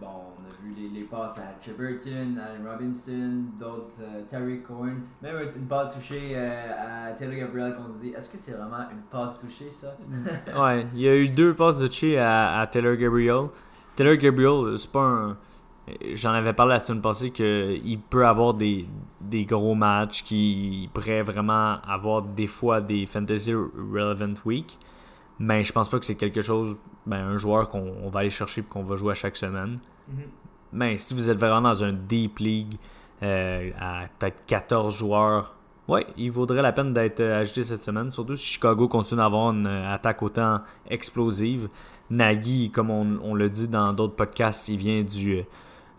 Bon, 0.01 0.09
on 0.39 0.49
a 0.49 0.63
vu 0.63 0.89
les, 0.95 1.03
passes 1.03 1.39
à 1.39 1.53
Cheberton, 1.61 2.39
Allen 2.39 2.67
Robinson, 2.67 3.45
d'autres, 3.59 4.01
euh, 4.01 4.23
Terry 4.31 4.63
Cohen, 4.63 4.97
même 5.21 5.37
une 5.55 5.67
passe 5.67 5.95
touchée 5.95 6.33
euh, 6.33 7.09
à 7.09 7.13
Taylor 7.13 7.37
Gabriel 7.37 7.75
qu'on 7.75 7.93
se 7.93 7.99
dit, 7.99 8.09
est-ce 8.17 8.33
que 8.33 8.39
c'est 8.39 8.53
vraiment 8.53 8.89
une 8.91 9.03
passe 9.11 9.37
touchée 9.37 9.69
ça? 9.69 9.99
Ouais, 10.59 10.87
il 10.95 11.01
y 11.01 11.09
a 11.09 11.15
eu 11.15 11.29
deux 11.29 11.53
passes 11.53 11.81
touchées 11.81 12.19
à, 12.19 12.61
à 12.61 12.67
Taylor 12.67 12.97
Gabriel. 12.97 13.49
Taylor 14.01 14.17
Gabriel, 14.17 14.79
c'est 14.79 14.91
pas 14.91 15.03
un. 15.03 15.37
J'en 16.15 16.31
avais 16.31 16.55
parlé 16.55 16.73
la 16.73 16.81
semaine 16.81 17.03
passée 17.03 17.33
qu'il 17.33 17.99
peut 18.09 18.27
avoir 18.27 18.55
des, 18.55 18.87
des 19.21 19.45
gros 19.45 19.75
matchs, 19.75 20.23
qu'il 20.23 20.89
pourrait 20.89 21.21
vraiment 21.21 21.83
avoir 21.83 22.23
des 22.23 22.47
fois 22.47 22.81
des 22.81 23.05
Fantasy 23.05 23.53
Relevant 23.53 24.41
Week. 24.47 24.79
Mais 25.39 25.65
je 25.65 25.73
pense 25.75 25.91
pas 25.91 25.99
que 25.99 26.07
c'est 26.07 26.15
quelque 26.15 26.41
chose, 26.41 26.79
ben, 27.05 27.19
un 27.19 27.37
joueur 27.37 27.69
qu'on 27.69 28.09
va 28.09 28.21
aller 28.21 28.31
chercher 28.31 28.63
et 28.63 28.65
qu'on 28.65 28.85
va 28.85 28.97
jouer 28.97 29.13
à 29.13 29.15
chaque 29.15 29.37
semaine. 29.37 29.81
Mhm. 30.09 30.23
Mais 30.73 30.97
si 30.97 31.13
vous 31.13 31.29
êtes 31.29 31.39
vraiment 31.39 31.61
dans 31.61 31.85
un 31.85 31.93
deep 31.93 32.39
league 32.39 32.79
euh, 33.23 33.71
à 33.79 34.05
peut-être 34.19 34.47
14 34.47 34.97
joueurs, 34.97 35.57
ouais, 35.89 36.07
il 36.17 36.31
vaudrait 36.31 36.63
la 36.63 36.73
peine 36.73 36.95
d'être 36.95 37.21
euh, 37.21 37.43
ajouté 37.43 37.65
cette 37.65 37.83
semaine. 37.83 38.11
Surtout 38.11 38.37
si 38.37 38.47
Chicago 38.47 38.89
continue 38.89 39.21
d'avoir 39.21 39.53
une 39.53 39.67
euh, 39.67 39.95
attaque 39.95 40.23
autant 40.23 40.61
explosive. 40.89 41.69
Nagy, 42.11 42.71
comme 42.71 42.91
on, 42.91 43.35
le 43.35 43.49
dit 43.49 43.69
dans 43.69 43.93
d'autres 43.93 44.17
podcasts, 44.17 44.69
il 44.69 44.77
vient 44.77 45.03
du, 45.03 45.43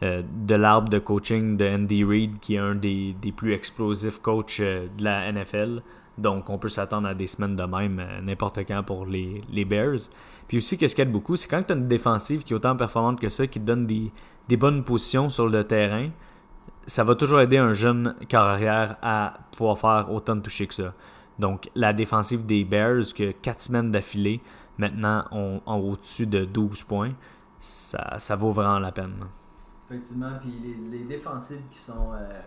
de 0.01 0.55
l'arbre 0.55 0.89
de 0.89 0.99
coaching 0.99 1.55
de 1.55 1.65
Andy 1.65 2.03
Reid, 2.03 2.39
qui 2.39 2.55
est 2.55 2.59
un 2.59 2.75
des, 2.75 3.15
des 3.21 3.31
plus 3.31 3.53
explosifs 3.53 4.19
coachs 4.19 4.59
de 4.59 5.03
la 5.03 5.31
NFL. 5.31 5.81
Donc, 6.17 6.49
on 6.49 6.57
peut 6.57 6.69
s'attendre 6.69 7.07
à 7.07 7.13
des 7.13 7.27
semaines 7.27 7.55
de 7.55 7.63
même 7.63 7.99
euh, 7.99 8.21
n'importe 8.21 8.59
quand 8.59 8.83
pour 8.83 9.05
les, 9.05 9.65
Bears. 9.65 10.09
Puis 10.47 10.57
aussi, 10.57 10.77
qu'est-ce 10.77 10.95
qu'il 10.95 11.03
y 11.03 11.07
a 11.07 11.09
de 11.09 11.11
beaucoup, 11.11 11.35
c'est 11.35 11.47
quand 11.47 11.63
tu 11.63 11.73
as 11.73 11.75
une 11.75 11.87
défensive 11.87 12.43
qui 12.43 12.53
est 12.53 12.55
autant 12.55 12.75
performante 12.75 13.19
que 13.19 13.29
ça, 13.29 13.47
qui 13.47 13.59
te 13.59 13.65
donne 13.65 13.85
des, 13.87 14.11
bonnes 14.57 14.83
positions 14.83 15.29
sur 15.29 15.47
le 15.47 15.63
terrain, 15.63 16.09
ça 16.85 17.03
va 17.03 17.15
toujours 17.15 17.39
aider 17.39 17.57
un 17.57 17.73
jeune 17.73 18.15
carrière 18.27 18.97
à 19.01 19.39
pouvoir 19.55 19.77
faire 19.77 20.11
autant 20.11 20.35
de 20.35 20.41
toucher 20.41 20.67
que 20.67 20.73
ça. 20.73 20.93
Donc, 21.39 21.69
la 21.75 21.93
défensive 21.93 22.45
des 22.45 22.65
Bears, 22.65 23.13
que 23.15 23.31
4 23.31 23.61
semaines 23.61 23.91
d'affilée, 23.91 24.41
maintenant, 24.77 25.25
ont 25.31 25.61
au-dessus 25.65 26.27
de 26.27 26.45
12 26.45 26.83
points, 26.83 27.13
ça, 27.59 28.17
ça 28.19 28.35
vaut 28.35 28.51
vraiment 28.51 28.79
la 28.79 28.91
peine. 28.91 29.15
Effectivement, 29.89 30.31
puis 30.39 30.53
les, 30.89 31.03
défensives 31.03 31.63
qui 31.69 31.79
sont. 31.79 32.13
Euh, 32.13 32.39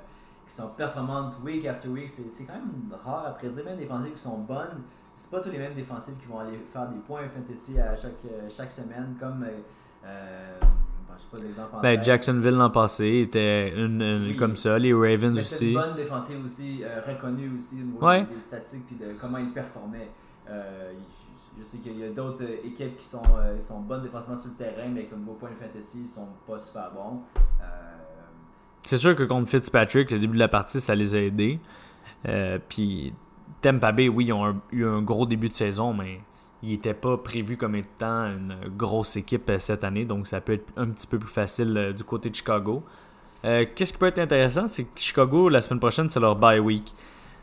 qui 0.47 0.55
sont 0.55 0.69
performantes 0.77 1.39
week 1.43 1.65
after 1.65 1.89
week. 1.89 2.11
C'est 2.11 2.45
quand 2.45 2.53
même 2.53 2.95
rare 3.03 3.25
à 3.27 3.31
prédire, 3.31 3.65
même 3.65 3.79
des 3.79 3.85
défensives 3.85 4.13
qui 4.13 4.21
sont 4.21 4.39
bonnes. 4.41 4.83
C'est 5.17 5.31
pas 5.31 5.41
tous 5.41 5.49
les 5.49 5.57
mêmes 5.57 5.73
défensives 5.73 6.17
qui 6.19 6.27
vont 6.27 6.39
aller 6.41 6.59
faire 6.71 6.87
des 6.89 6.99
points 6.99 7.23
fantasy 7.29 7.81
à 7.81 7.97
chaque, 7.97 8.13
euh, 8.31 8.49
chaque 8.51 8.71
semaine, 8.71 9.17
comme. 9.19 9.43
Euh, 9.43 9.61
euh 10.05 10.61
pas 11.31 11.41
d'exemple 11.41 11.77
ben, 11.83 12.03
Jacksonville 12.03 12.55
l'an 12.55 12.71
passé 12.71 13.21
était 13.21 13.75
une, 13.77 14.35
comme 14.39 14.57
ça, 14.57 14.79
les 14.79 14.93
Ravens 14.93 15.39
aussi. 15.39 15.55
C'est 15.55 15.67
une 15.69 15.75
bonne 15.75 15.95
défensive 15.95 16.45
aussi, 16.45 16.83
euh, 16.83 17.01
reconnue 17.07 17.53
aussi 17.57 17.77
au 17.81 17.85
niveau 17.85 18.35
des 18.35 18.41
statistiques 18.41 19.01
et 19.01 19.05
de 19.05 19.13
comment 19.21 19.39
ils 19.39 19.53
performaient. 19.53 20.11
Euh, 20.49 20.93
je, 21.59 21.63
sais 21.63 21.79
qu'il 21.79 21.99
y 21.99 22.05
a 22.05 22.11
d'autres 22.11 22.45
équipes 22.65 22.97
qui 22.97 23.07
sont, 23.07 23.23
sont 23.59 23.81
bonnes 23.81 24.03
défensivement 24.03 24.37
sur 24.37 24.51
le 24.51 24.57
terrain, 24.57 24.89
mais 24.89 25.07
comme 25.07 25.25
vos 25.25 25.35
points 25.35 25.51
de 25.51 25.57
fantasy, 25.57 26.01
ils 26.03 26.07
sont 26.07 26.29
pas 26.47 26.59
super 26.59 26.91
bons. 26.93 27.23
C'est 28.85 28.99
sûr 28.99 29.17
que 29.17 29.23
contre 29.23 29.49
Fitzpatrick, 29.49 30.11
le 30.11 30.19
début 30.19 30.35
de 30.35 30.39
la 30.39 30.49
partie, 30.49 30.79
ça 30.79 30.95
les 30.95 31.15
a 31.15 31.19
aidés. 31.19 31.59
Euh, 32.29 32.59
puis 32.69 33.15
Tampa 33.63 33.93
Bay, 33.93 34.09
oui, 34.09 34.27
ils 34.27 34.33
ont 34.33 34.61
eu 34.73 34.85
un 34.85 35.01
gros 35.01 35.25
début 35.25 35.49
de 35.49 35.55
saison, 35.55 35.95
mais 35.95 36.21
ils 36.63 36.71
n'étaient 36.71 36.95
pas 36.95 37.17
prévus 37.17 37.57
comme 37.57 37.75
étant 37.77 38.27
une 38.27 38.57
grosse 38.77 39.17
équipe 39.17 39.49
euh, 39.49 39.59
cette 39.59 39.85
année, 39.85 40.05
donc 40.05 40.27
ça 40.27 40.41
peut 40.41 40.53
être 40.53 40.71
un 40.77 40.89
petit 40.89 41.07
peu 41.07 41.19
plus 41.19 41.31
facile 41.31 41.77
euh, 41.77 41.93
du 41.93 42.05
côté 42.05 42.29
de 42.31 42.35
Chicago. 42.35 42.83
Qu'est-ce 43.43 43.93
qui 43.93 43.99
peut 43.99 44.07
être 44.07 44.21
intéressant, 44.21 44.67
c'est 44.67 44.85
que 44.85 44.99
Chicago, 44.99 45.51
la 45.51 45.61
semaine 45.61 45.79
prochaine, 45.79 46.09
c'est 46.09 46.19
leur 46.19 46.35
bye 46.35 46.59
week. 46.59 46.95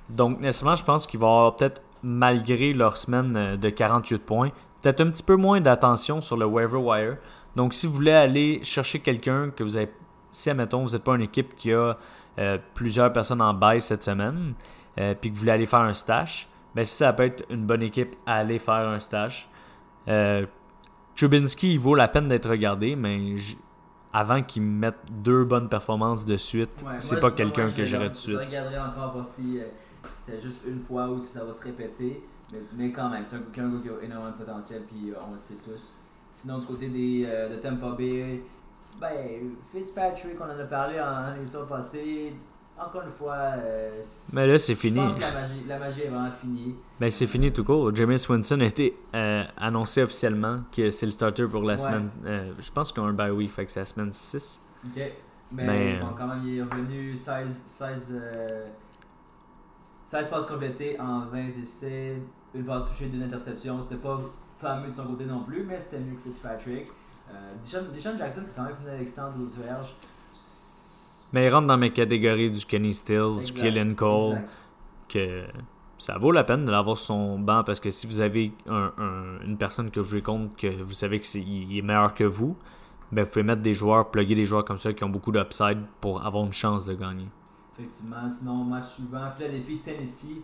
Donc, 0.10 0.40
nécessairement, 0.40 0.76
je 0.76 0.84
pense 0.84 1.06
qu'ils 1.06 1.20
vont 1.20 1.28
avoir 1.28 1.56
peut-être, 1.56 1.80
malgré 2.04 2.74
leur 2.74 2.98
semaine 2.98 3.58
de 3.58 3.70
48 3.70 4.20
points, 4.20 4.52
peut-être 4.82 5.02
un 5.02 5.10
petit 5.10 5.24
peu 5.24 5.36
moins 5.36 5.62
d'attention 5.62 6.22
sur 6.22 6.38
le 6.38 6.46
waiver 6.46 6.78
wire. 6.78 7.18
Donc, 7.56 7.74
si 7.74 7.86
vous 7.86 7.94
voulez 7.94 8.12
aller 8.12 8.60
chercher 8.64 9.00
quelqu'un 9.00 9.50
que 9.50 9.64
vous 9.64 9.78
avez 9.78 9.90
si, 10.32 10.50
admettons, 10.50 10.84
vous 10.84 10.92
n'êtes 10.92 11.04
pas 11.04 11.16
une 11.16 11.22
équipe 11.22 11.56
qui 11.56 11.74
a 11.74 11.98
euh, 12.40 12.58
plusieurs 12.74 13.12
personnes 13.12 13.42
en 13.42 13.54
bail 13.54 13.82
cette 13.82 14.04
semaine, 14.04 14.54
euh, 15.00 15.14
puis 15.20 15.30
que 15.30 15.36
vous 15.36 15.42
voulez 15.42 15.52
aller 15.52 15.66
faire 15.66 15.82
un 15.82 15.94
stash, 15.94 16.48
ben 16.74 16.86
si 16.86 16.96
ça 16.96 17.12
peut 17.14 17.24
être 17.24 17.46
une 17.50 17.66
bonne 17.66 17.84
équipe 17.84 18.16
à 18.26 18.36
aller 18.36 18.60
faire 18.60 18.88
un 18.88 19.00
stash. 19.00 19.50
Euh, 20.08 20.46
Chubinski, 21.16 21.74
il 21.74 21.80
vaut 21.80 21.96
la 21.96 22.08
peine 22.08 22.30
d'être 22.30 22.50
regardé, 22.50 22.96
mais 22.96 23.36
avant 24.14 24.42
qu'il 24.42 24.64
mette 24.64 24.96
deux 25.10 25.44
bonnes 25.44 25.68
performances 25.68 26.26
de 26.26 26.38
suite, 26.38 26.84
c'est 27.00 27.20
pas 27.20 27.32
quelqu'un 27.32 27.70
que 27.70 27.84
j'irais 27.84 28.10
de 28.10 28.16
suite. 28.16 28.40
Je 28.40 28.46
regarderai 28.46 28.80
encore 28.80 29.12
voir 29.12 29.24
si 29.24 29.60
c'était 30.04 30.40
juste 30.40 30.64
une 30.68 30.80
fois 30.80 31.10
ou 31.10 31.20
si 31.20 31.28
ça 31.28 31.46
va 31.46 31.54
se 31.54 31.64
répéter. 31.64 32.24
Mais, 32.76 32.92
quand 32.92 33.10
même, 33.10 33.24
c'est 33.24 33.38
un, 33.38 33.40
un 33.40 33.70
gars 33.70 33.82
qui 33.82 33.90
a 33.90 34.04
énormément 34.04 34.32
de 34.32 34.44
potentiel, 34.44 34.82
puis 34.88 35.14
on 35.28 35.32
le 35.32 35.38
sait 35.38 35.58
tous. 35.64 35.96
Sinon, 36.32 36.60
du 36.60 36.68
côté 36.68 36.90
des, 36.90 37.26
de 37.26 37.56
Tampa 37.58 37.92
Bay, 37.92 38.42
ben, 39.00 39.56
Fitzpatrick, 39.72 40.38
on 40.40 40.46
en 40.46 40.60
a 40.60 40.64
parlé 40.66 41.00
en 41.00 41.36
émission 41.36 41.66
passée. 41.68 42.34
Encore 42.80 43.04
une 43.04 43.10
fois, 43.10 43.36
euh, 43.58 44.02
mais 44.34 44.48
là, 44.48 44.58
c'est 44.58 44.74
fini. 44.74 44.98
Pense 44.98 45.16
que 45.16 45.22
la 45.22 45.32
magie, 45.34 45.64
la 45.68 45.78
magie 45.78 46.02
est 46.02 46.08
vraiment 46.08 46.32
finie. 46.32 46.76
Ben, 47.00 47.12
c'est 47.12 47.28
fini 47.28 47.52
tout 47.52 47.64
court. 47.64 47.94
James 47.94 48.18
Winston 48.28 48.60
a 48.60 48.66
été 48.66 48.98
euh, 49.14 49.44
annoncé 49.58 50.02
officiellement 50.02 50.62
que 50.76 50.90
c'est 50.90 51.06
le 51.06 51.12
starter 51.12 51.46
pour 51.46 51.62
la 51.62 51.78
semaine. 51.78 52.10
Euh, 52.26 52.52
je 52.60 52.72
pense 52.72 52.92
qu'on 52.92 53.06
a 53.06 53.10
un 53.10 53.14
bye 53.14 53.30
week, 53.30 53.52
fait 53.52 53.66
que 53.66 53.72
c'est 53.72 53.82
la 53.82 53.86
semaine 53.86 54.12
6. 54.12 54.62
Ok. 54.86 55.00
Mais, 55.52 56.00
bon, 56.00 56.08
quand 56.18 56.28
même, 56.28 56.42
il 56.44 56.58
est 56.58 56.64
revenu 56.64 57.16
16, 57.16 57.62
16, 57.66 58.22
16 60.12 60.30
passes 60.30 60.46
complétées 60.46 61.00
en 61.00 61.22
20 61.28 61.46
essais, 61.46 62.18
une 62.54 62.64
balle 62.64 62.84
touchée, 62.84 63.06
deux 63.06 63.24
interceptions. 63.24 63.82
C'était 63.82 63.96
pas 63.96 64.20
fameux 64.58 64.90
de 64.90 64.94
son 64.94 65.06
côté 65.06 65.24
non 65.24 65.42
plus, 65.46 65.64
mais 65.64 65.80
c'était 65.80 66.04
mieux 66.04 66.16
que 66.18 66.24
Fitzpatrick. 66.24 66.86
Euh, 67.30 67.54
Deshaun, 67.64 68.18
Jackson 68.18 68.42
qui 68.42 68.54
quand 68.54 68.64
même 68.64 68.76
fini 68.76 68.90
avec 68.90 69.08
112 69.08 69.58
verges. 69.60 69.96
Mais 71.32 71.46
il 71.46 71.50
rentre 71.50 71.68
dans 71.68 71.78
mes 71.78 71.94
catégories 71.94 72.52
du 72.52 72.66
Kenny 72.66 72.94
Stills, 72.94 73.46
du 73.46 73.54
Killen 73.54 73.96
Cole, 73.96 74.40
que 75.08 75.46
ça 75.98 76.18
vaut 76.18 76.34
la 76.34 76.44
peine 76.44 76.66
de 76.66 76.72
l'avoir 76.72 76.98
sur 76.98 77.06
son 77.06 77.40
banc 77.40 77.64
parce 77.64 77.80
que 77.80 77.90
si 77.90 78.06
vous 78.06 78.20
avez 78.20 78.52
une 78.68 79.56
personne 79.58 79.92
que 79.92 80.02
vous 80.02 80.08
jouez 80.08 80.22
contre, 80.22 80.58
que 80.58 80.84
vous 80.84 80.92
savez 80.92 81.22
qu'il 81.22 81.78
est 81.78 81.82
meilleur 81.82 82.14
que 82.14 82.26
vous, 82.26 82.58
ben 83.14 83.24
vous 83.24 83.30
pouvez 83.30 83.44
mettre 83.44 83.62
des 83.62 83.74
joueurs, 83.74 84.12
plugger 84.12 84.36
des 84.36 84.44
joueurs 84.44 84.66
comme 84.66 84.76
ça 84.76 84.92
qui 84.92 85.06
ont 85.06 85.10
beaucoup 85.10 85.32
d'upside 85.32 85.80
pour 86.02 86.26
avoir 86.26 86.44
une 86.44 86.52
chance 86.52 86.84
de 86.84 86.96
gagner. 86.96 87.30
Effectivement. 87.78 88.30
Sinon, 88.30 88.64
match 88.64 88.96
suivant, 88.96 89.30
Philadelphie, 89.36 89.80
Tennessee. 89.84 90.44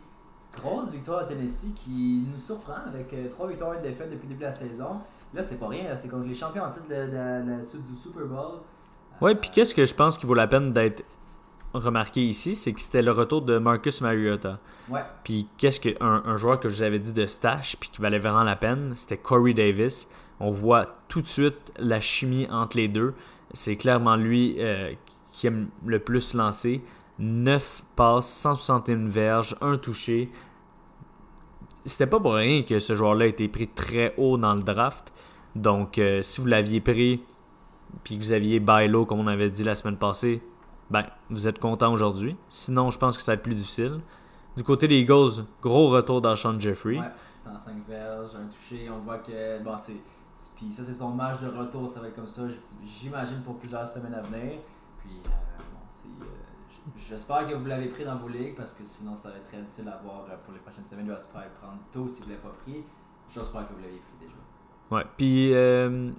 grosse 0.56 0.90
victoire 0.90 1.20
à 1.20 1.24
Tennessee 1.26 1.74
qui 1.76 2.26
nous 2.32 2.40
surprend 2.40 2.86
avec 2.88 3.14
euh, 3.14 3.30
trois 3.30 3.48
victoires 3.48 3.74
et 3.74 3.78
une 3.78 3.84
défaite 3.84 4.10
depuis 4.10 4.24
le 4.24 4.30
début 4.30 4.40
de 4.40 4.46
la 4.46 4.52
saison. 4.52 5.02
Là, 5.34 5.44
c'est 5.44 5.60
pas 5.60 5.68
rien, 5.68 5.96
c'est 5.96 6.10
contre 6.10 6.28
les 6.28 6.36
champions 6.36 6.64
en 6.64 6.70
titre 6.70 6.88
de, 6.88 7.88
du 7.88 7.96
Super 7.96 8.26
Bowl. 8.26 8.60
Ouais, 9.22 9.36
puis 9.36 9.50
qu'est-ce 9.50 9.76
que 9.76 9.86
je 9.86 9.94
pense 9.94 10.18
qu'il 10.18 10.28
vaut 10.28 10.36
la 10.36 10.48
peine 10.48 10.74
d'être 10.74 11.04
remarqué 11.74 12.24
ici, 12.24 12.56
c'est 12.56 12.74
que 12.74 12.82
c'était 12.82 13.02
le 13.02 13.12
retour 13.12 13.42
de 13.42 13.58
Marcus 13.58 14.02
Mariota. 14.02 14.60
Ouais. 14.90 15.02
Puis 15.24 15.48
qu'est-ce 15.58 15.80
que 15.80 16.02
un, 16.02 16.24
un, 16.26 16.38
joueur 16.38 16.60
que 16.60 16.70
je 16.70 16.76
vous 16.76 16.82
avais 16.82 17.00
dit 17.00 17.14
de 17.14 17.26
stash 17.26 17.76
puis 17.78 17.90
qui 17.90 18.02
valait 18.02 18.20
vraiment 18.20 18.44
la 18.44 18.56
peine, 18.56 18.94
c'était 18.96 19.18
Corey 19.18 19.54
Davis. 19.54 20.08
On 20.40 20.52
voit 20.52 20.98
tout 21.08 21.22
de 21.22 21.28
suite 21.28 21.74
la 21.78 22.00
chimie 22.00 22.48
entre 22.50 22.78
les 22.78 22.88
deux. 22.88 23.14
C'est 23.54 23.76
clairement 23.76 24.16
lui 24.16 24.56
euh, 24.60 24.94
qui 25.32 25.48
aime 25.48 25.70
le 25.86 26.00
plus 26.00 26.34
lancer. 26.34 26.82
9 27.20 27.84
passes, 27.96 28.28
161 28.28 29.08
verges, 29.08 29.56
un 29.62 29.78
touché. 29.78 30.32
C'était 31.86 32.08
pas 32.08 32.20
pour 32.20 32.34
rien 32.34 32.64
que 32.64 32.80
ce 32.80 32.96
joueur-là 32.96 33.26
a 33.26 33.28
été 33.28 33.48
pris 33.48 33.68
très 33.68 34.14
haut 34.18 34.38
dans 34.38 34.56
le 34.56 34.64
draft. 34.64 35.14
Donc, 35.56 35.98
euh, 35.98 36.22
si 36.22 36.42
vous 36.42 36.48
l'aviez 36.48 36.82
pris, 36.82 37.24
puis 38.04 38.18
que 38.18 38.24
vous 38.24 38.32
aviez 38.32 38.60
Bailo, 38.60 39.06
comme 39.06 39.20
on 39.20 39.28
avait 39.28 39.50
dit 39.50 39.64
la 39.64 39.76
semaine 39.76 39.98
passée, 39.98 40.42
ben, 40.90 41.06
vous 41.30 41.48
êtes 41.48 41.60
content 41.60 41.92
aujourd'hui. 41.92 42.36
Sinon, 42.50 42.92
je 42.92 43.00
pense 43.00 43.18
que 43.18 43.24
ça 43.24 43.32
va 43.32 43.36
être 43.36 43.44
plus 43.44 43.56
difficile. 43.56 44.02
Du 44.56 44.64
côté 44.64 44.88
des 44.88 45.00
Eagles, 45.00 45.46
gros 45.62 45.90
retour 45.90 46.22
d'Alshon 46.22 46.60
Jeffrey. 46.60 46.98
Ouais, 46.98 47.12
105 47.36 47.88
verges, 47.88 48.32
un 48.36 48.48
touché. 48.48 48.90
On 48.90 49.00
voit 49.00 49.20
que 49.20 49.32
c'est. 49.78 50.02
Puis 50.56 50.72
ça, 50.72 50.84
c'est 50.84 50.94
son 50.94 51.12
match 51.12 51.40
de 51.42 51.48
retour. 51.48 51.88
Ça 51.88 52.00
va 52.00 52.08
être 52.08 52.16
comme 52.16 52.28
ça, 52.28 52.44
j'imagine, 53.00 53.42
pour 53.44 53.58
plusieurs 53.58 53.88
semaines 53.88 54.16
à 54.16 54.22
venir. 54.22 54.60
Puis, 55.00 55.12
euh, 55.26 55.30
bon, 55.60 55.80
c'est. 55.90 56.08
Euh, 56.08 56.47
J'espère 56.96 57.48
que 57.48 57.54
vous 57.54 57.66
l'avez 57.66 57.88
pris 57.88 58.06
dans 58.06 58.16
vos 58.16 58.30
ligues 58.30 58.56
parce 58.56 58.72
que 58.72 58.84
sinon 58.84 59.14
ça 59.14 59.30
va 59.30 59.38
être 59.38 59.48
très 59.48 59.58
difficile 59.58 59.88
à 59.90 60.00
voir 60.04 60.26
pour 60.46 60.54
les 60.54 60.60
prochaines 60.60 60.86
semaines. 60.86 61.06
Il 61.08 61.12
va 61.12 61.20
se 61.20 61.32
faire 61.32 61.50
prendre 61.62 61.80
tôt 61.92 62.08
si 62.08 62.22
vous 62.22 62.28
ne 62.28 62.32
l'avez 62.32 62.44
pas 62.44 62.56
pris. 62.64 62.84
J'espère 63.30 63.68
que 63.68 63.74
vous 63.74 63.82
l'avez 63.82 63.98
pris 64.00 64.18
déjà. 64.22 64.36
Ouais, 64.90 65.04
puis 65.18 65.54
euh, 65.54 66.12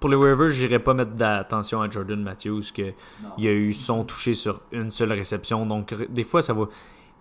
pour 0.00 0.10
les 0.10 0.16
waivers, 0.16 0.50
j'irai 0.50 0.78
pas 0.78 0.94
mettre 0.94 1.12
d'attention 1.12 1.82
à 1.82 1.90
Jordan 1.90 2.22
Matthews, 2.22 2.62
que 2.74 2.92
il 3.36 3.46
a 3.46 3.52
eu 3.52 3.72
son 3.72 4.04
touché 4.04 4.34
sur 4.34 4.60
une 4.72 4.90
seule 4.90 5.12
réception. 5.12 5.66
Donc, 5.66 5.94
des 5.94 6.24
fois, 6.24 6.42
ça 6.42 6.52
va. 6.52 6.66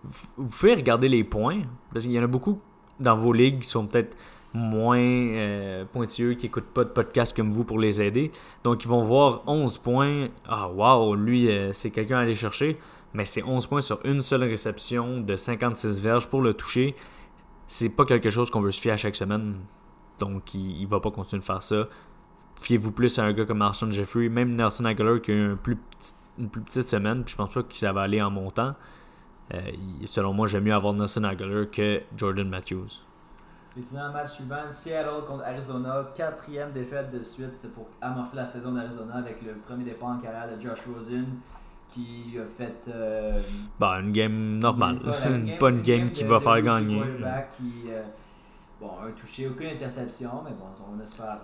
Vous 0.04 0.48
pouvez 0.48 0.76
regarder 0.76 1.10
les 1.10 1.24
points, 1.24 1.62
parce 1.92 2.06
qu'il 2.06 2.14
y 2.14 2.20
en 2.20 2.24
a 2.24 2.28
beaucoup 2.28 2.60
dans 3.00 3.16
vos 3.16 3.34
ligues 3.34 3.60
qui 3.60 3.68
sont 3.68 3.88
peut-être 3.88 4.16
moins 4.58 5.00
euh, 5.00 5.86
pointilleux, 5.86 6.34
qui 6.34 6.46
n'écoutent 6.46 6.74
pas 6.74 6.84
de 6.84 6.90
podcast 6.90 7.36
comme 7.36 7.50
vous 7.50 7.64
pour 7.64 7.80
les 7.80 8.02
aider. 8.02 8.32
Donc, 8.64 8.84
ils 8.84 8.88
vont 8.88 9.04
voir 9.04 9.44
11 9.48 9.78
points. 9.78 10.28
Ah, 10.48 10.70
waouh, 10.70 11.16
lui, 11.16 11.50
euh, 11.50 11.72
c'est 11.74 11.92
quelqu'un 11.92 12.18
à 12.18 12.22
aller 12.22 12.36
chercher. 12.36 12.78
Mais 13.14 13.26
c'est 13.26 13.44
11 13.44 13.68
points 13.68 13.82
sur 13.82 14.00
une 14.06 14.22
seule 14.22 14.44
réception 14.44 15.22
de 15.22 15.36
56 15.36 16.02
verges 16.02 16.28
pour 16.28 16.42
le 16.42 16.54
toucher. 16.54 16.96
C'est 17.68 17.90
pas 17.90 18.06
quelque 18.06 18.30
chose 18.30 18.50
qu'on 18.50 18.62
veut 18.62 18.72
se 18.72 18.82
fier 18.82 18.92
à 18.92 18.98
chaque 18.98 19.16
semaine. 19.16 19.56
Donc, 20.20 20.54
il, 20.54 20.82
ne 20.82 20.88
va 20.88 21.00
pas 21.00 21.12
continuer 21.12 21.40
de 21.40 21.46
faire 21.46 21.64
ça 21.64 21.88
fiez-vous 22.60 22.92
plus 22.92 23.20
à 23.20 23.24
un 23.24 23.34
gars 23.34 23.46
comme 23.46 23.60
Marshawn 23.60 23.92
Jeffrey, 23.92 24.30
même 24.30 24.56
Nelson 24.56 24.86
Aguilar 24.86 25.22
qui 25.22 25.32
a 25.32 25.36
eu 25.36 25.56
plus 25.56 25.78
une 26.38 26.50
plus 26.50 26.62
petite 26.62 26.88
semaine, 26.88 27.24
puis 27.24 27.32
je 27.32 27.38
pense 27.38 27.52
pas 27.52 27.64
que 27.64 27.76
ça 27.76 27.92
va 27.92 28.02
aller 28.02 28.22
en 28.22 28.30
montant. 28.30 28.76
Euh, 29.54 29.72
selon 30.06 30.34
moi, 30.34 30.48
j'aime 30.48 30.66
mieux 30.66 30.74
avoir 30.74 30.94
Nelson 30.94 31.24
Aguilar 31.24 31.70
que 31.72 32.02
Jordan 32.16 32.48
Matthews. 32.48 33.07
Effectivement, 33.78 34.12
match 34.12 34.32
suivant, 34.32 34.72
Seattle 34.72 35.24
contre 35.28 35.44
Arizona, 35.44 36.08
quatrième 36.16 36.72
défaite 36.72 37.12
de 37.12 37.22
suite 37.22 37.72
pour 37.76 37.86
amorcer 38.02 38.36
la 38.36 38.46
saison 38.46 38.72
d'Arizona 38.72 39.18
avec 39.18 39.44
le 39.44 39.54
premier 39.54 39.84
départ 39.84 40.10
en 40.10 40.18
carrière 40.18 40.48
de 40.50 40.60
Josh 40.60 40.80
Rosen 40.92 41.28
qui 41.88 42.36
a 42.40 42.46
fait. 42.46 42.90
Euh, 42.90 43.40
bah, 43.80 44.00
une 44.02 44.12
game 44.12 44.58
normale. 44.58 45.00
Pas, 45.00 45.70
une 45.70 45.82
game, 45.84 46.10
qui 46.10 46.24
va 46.24 46.40
faire 46.40 46.60
gagner. 46.60 47.04
Qui, 47.56 47.84
euh, 47.90 48.02
bon, 48.82 48.90
un 49.08 49.12
touché, 49.12 49.48
aucune 49.48 49.68
interception, 49.68 50.42
mais 50.44 50.52
bon, 50.52 50.66
on 50.92 51.00
espère 51.00 51.40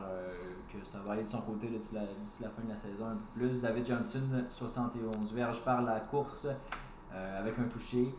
que 0.74 0.84
ça 0.84 1.02
va 1.06 1.14
aller 1.14 1.24
de 1.24 1.30
son 1.30 1.42
côté 1.42 1.68
d'ici 1.68 1.94
la, 1.94 2.02
la, 2.02 2.50
fin 2.50 2.64
de 2.64 2.70
la 2.70 2.76
saison 2.76 3.10
un 3.10 3.16
peu 3.16 3.42
plus. 3.42 3.62
David 3.62 3.86
Johnson, 3.86 4.22
71 4.50 5.34
verges 5.36 5.62
par 5.62 5.84
la 5.84 6.00
course 6.00 6.48
euh, 7.14 7.40
avec 7.40 7.60
un 7.60 7.66
touché. 7.66 8.12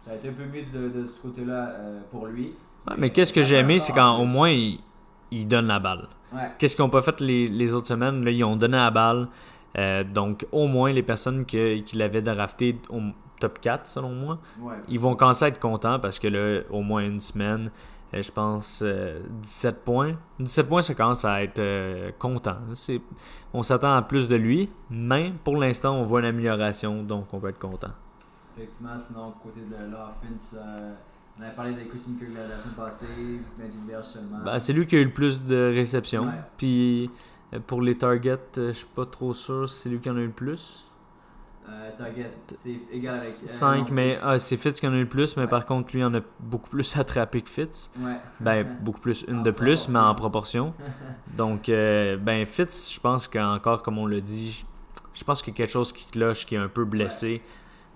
Ça 0.00 0.12
a 0.12 0.14
été 0.14 0.28
un 0.28 0.34
peu 0.34 0.44
mieux 0.44 0.66
de, 0.72 1.00
de 1.00 1.06
ce 1.06 1.20
côté-là 1.22 1.70
euh, 1.70 2.00
pour 2.12 2.26
lui. 2.26 2.54
Mais 2.98 3.10
qu'est-ce 3.10 3.32
que 3.32 3.42
j'ai 3.42 3.56
aimé, 3.56 3.78
c'est 3.78 3.92
quand 3.92 4.18
au 4.18 4.26
moins 4.26 4.50
il, 4.50 4.80
il, 5.30 5.46
donne 5.48 5.66
la 5.66 5.78
balle. 5.78 6.08
Qu'est-ce 6.58 6.76
qu'ils 6.76 6.84
n'ont 6.84 6.90
pas 6.90 7.02
fait 7.02 7.20
les, 7.20 7.46
les, 7.46 7.74
autres 7.74 7.88
semaines? 7.88 8.24
Là, 8.24 8.30
ils 8.30 8.44
ont 8.44 8.56
donné 8.56 8.76
la 8.76 8.90
balle. 8.90 9.28
Euh, 9.78 10.04
donc, 10.04 10.46
au 10.52 10.66
moins, 10.66 10.92
les 10.92 11.02
personnes 11.02 11.46
que, 11.46 11.80
qui 11.80 11.96
l'avaient 11.96 12.22
drafté 12.22 12.78
au 12.90 13.00
top 13.40 13.60
4, 13.60 13.86
selon 13.86 14.10
moi, 14.10 14.38
ils 14.88 14.98
vont 14.98 15.14
commencer 15.14 15.46
à 15.46 15.48
être 15.48 15.60
contents 15.60 15.98
parce 15.98 16.18
que 16.18 16.28
là, 16.28 16.62
au 16.70 16.82
moins 16.82 17.02
une 17.02 17.20
semaine, 17.20 17.70
euh, 18.14 18.22
je 18.22 18.30
pense 18.30 18.82
17 18.82 19.74
euh, 19.74 19.78
points. 19.84 20.14
17 20.38 20.68
points, 20.68 20.82
ça 20.82 20.94
commence 20.94 21.24
à 21.24 21.42
être 21.42 21.58
euh, 21.58 22.10
content. 22.18 22.56
On 23.52 23.62
s'attend 23.62 23.94
à 23.94 24.02
plus 24.02 24.28
de 24.28 24.36
lui, 24.36 24.70
mais 24.90 25.32
pour 25.44 25.56
l'instant, 25.56 25.94
on 25.96 26.04
voit 26.04 26.20
une 26.20 26.26
amélioration, 26.26 27.02
donc 27.02 27.32
on 27.32 27.40
peut 27.40 27.48
être 27.48 27.58
content. 27.58 27.92
Effectivement, 28.56 28.98
sinon, 28.98 29.34
côté 29.42 29.60
de 29.60 29.90
l'offense, 29.90 30.56
on 31.38 31.42
avait 31.42 31.54
parlé 31.54 31.72
de 31.72 31.88
Christian 31.88 32.12
Kirk 32.18 32.30
la 32.34 32.58
semaine 32.58 32.74
passée, 32.74 33.06
Benjamin 33.58 34.02
seulement. 34.02 34.38
Ben, 34.44 34.58
c'est 34.58 34.72
lui 34.72 34.86
qui 34.86 34.96
a 34.96 35.00
eu 35.00 35.04
le 35.04 35.12
plus 35.12 35.44
de 35.44 35.72
réceptions. 35.74 36.28
Puis 36.56 37.10
pour 37.66 37.82
les 37.82 37.96
targets, 37.96 38.38
je 38.56 38.72
suis 38.72 38.86
pas 38.86 39.06
trop 39.06 39.34
sûr 39.34 39.68
si 39.68 39.82
c'est 39.82 39.88
lui 39.88 40.00
qui 40.00 40.10
en 40.10 40.16
a 40.16 40.20
eu 40.20 40.26
le 40.26 40.32
plus. 40.32 40.86
Euh, 41.68 41.90
target, 41.96 42.30
c'est 42.52 42.78
égal 42.92 43.14
avec. 43.14 43.32
5, 43.44 43.88
euh, 43.90 43.92
mais 43.92 44.16
ah, 44.22 44.38
c'est 44.38 44.56
Fitz 44.56 44.78
qui 44.78 44.86
en 44.86 44.92
a 44.92 44.96
eu 44.96 45.00
le 45.00 45.08
plus, 45.08 45.36
mais 45.36 45.48
par 45.48 45.66
contre, 45.66 45.92
lui 45.94 46.04
en 46.04 46.14
a 46.14 46.20
beaucoup 46.38 46.70
plus 46.70 46.96
attrapé 46.98 47.42
que 47.42 47.50
Fitz. 47.50 47.90
Ouais. 47.98 48.16
Ben, 48.38 48.64
beaucoup 48.80 49.00
plus, 49.00 49.24
une 49.26 49.42
de 49.42 49.50
plus, 49.50 49.88
mais 49.88 49.98
en 49.98 50.14
proportion. 50.14 50.74
Donc, 51.36 51.68
euh, 51.68 52.16
ben, 52.18 52.46
Fitz, 52.46 52.92
je 52.94 53.00
pense 53.00 53.26
qu'encore, 53.26 53.82
comme 53.82 53.98
on 53.98 54.06
l'a 54.06 54.20
dit, 54.20 54.64
je 55.12 55.24
pense 55.24 55.42
qu'il 55.42 55.52
y 55.52 55.56
a 55.56 55.58
quelque 55.58 55.72
chose 55.72 55.92
qui 55.92 56.06
cloche, 56.06 56.46
qui 56.46 56.54
est 56.54 56.58
un 56.58 56.68
peu 56.68 56.84
blessé. 56.84 57.42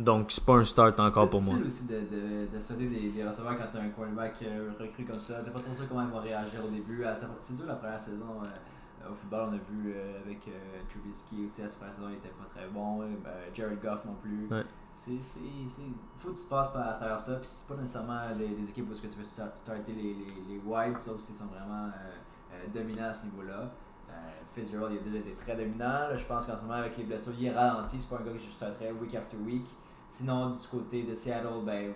Donc, 0.01 0.33
c'est 0.33 0.45
pas 0.45 0.55
un 0.55 0.65
start 0.65 0.99
encore 0.99 1.29
pour 1.29 1.43
moi. 1.43 1.55
C'est 1.59 1.67
aussi 1.67 1.87
de, 1.87 2.01
de, 2.01 2.47
de 2.47 2.89
des, 2.89 3.11
des 3.11 3.25
receveurs 3.25 3.57
quand 3.59 3.67
t'as 3.73 3.81
un 3.81 3.91
quarterback 3.91 4.43
recru 4.79 5.05
comme 5.05 5.21
ça? 5.21 5.43
T'es 5.43 5.51
pas 5.51 5.61
trop 5.61 5.75
sûr 5.75 5.89
comment 5.89 6.03
il 6.03 6.11
va 6.11 6.21
réagir 6.21 6.65
au 6.65 6.69
début. 6.69 7.05
C'est 7.41 7.57
dur 7.57 7.67
la 7.67 7.75
première 7.75 8.01
saison 8.01 8.41
au 9.09 9.15
football, 9.15 9.49
on 9.51 9.55
a 9.55 9.59
vu 9.71 9.93
euh, 9.95 10.21
avec 10.25 10.47
euh, 10.49 10.83
Trubisky 10.89 11.45
aussi 11.45 11.63
à 11.63 11.69
cette 11.69 11.79
première 11.79 11.95
saison, 11.95 12.09
il 12.11 12.17
était 12.17 12.29
pas 12.29 12.45
très 12.45 12.69
bon. 12.69 12.99
Ben, 12.99 13.31
Jared 13.55 13.81
Goff 13.81 14.05
non 14.05 14.15
plus. 14.21 14.47
Ouais. 14.51 14.65
C'est, 14.97 15.13
faut 16.19 16.31
que 16.31 16.39
tu 16.39 16.47
passes 16.47 16.73
par 16.73 16.99
travers 16.99 17.19
ça. 17.19 17.37
Puis 17.37 17.49
c'est 17.49 17.75
pas 17.75 17.81
nécessairement 17.81 18.35
des, 18.37 18.69
équipes 18.69 18.91
où 18.91 18.95
tu 18.95 19.07
veux 19.07 19.25
starter 19.25 19.93
les, 19.93 20.15
les, 20.15 20.35
les 20.49 20.59
wides, 20.65 20.99
sauf 20.99 21.21
s'ils 21.21 21.37
sont 21.37 21.47
vraiment 21.47 21.87
euh, 21.87 22.67
dominants 22.73 23.09
à 23.09 23.13
ce 23.13 23.25
niveau-là. 23.25 23.71
Fitzgerald 24.53 24.93
il 24.93 24.99
a 24.99 25.03
déjà 25.03 25.19
été 25.19 25.33
très 25.35 25.57
dominant. 25.57 26.09
je 26.17 26.25
pense 26.25 26.45
qu'en 26.45 26.57
ce 26.57 26.63
moment, 26.63 26.75
avec 26.75 26.97
les 26.99 27.05
blessures, 27.05 27.33
il 27.39 27.47
est 27.47 27.53
ralenti. 27.53 28.01
C'est 28.01 28.11
pas 28.11 28.21
un 28.21 28.27
gars 28.27 28.33
que 28.33 28.39
je 28.39 28.51
starterais 28.51 28.91
week 28.91 29.15
after 29.15 29.37
week. 29.37 29.65
Sinon, 30.11 30.51
du 30.51 30.67
côté 30.69 31.05
de 31.05 31.15
Seattle, 31.15 31.65
ben, 31.65 31.93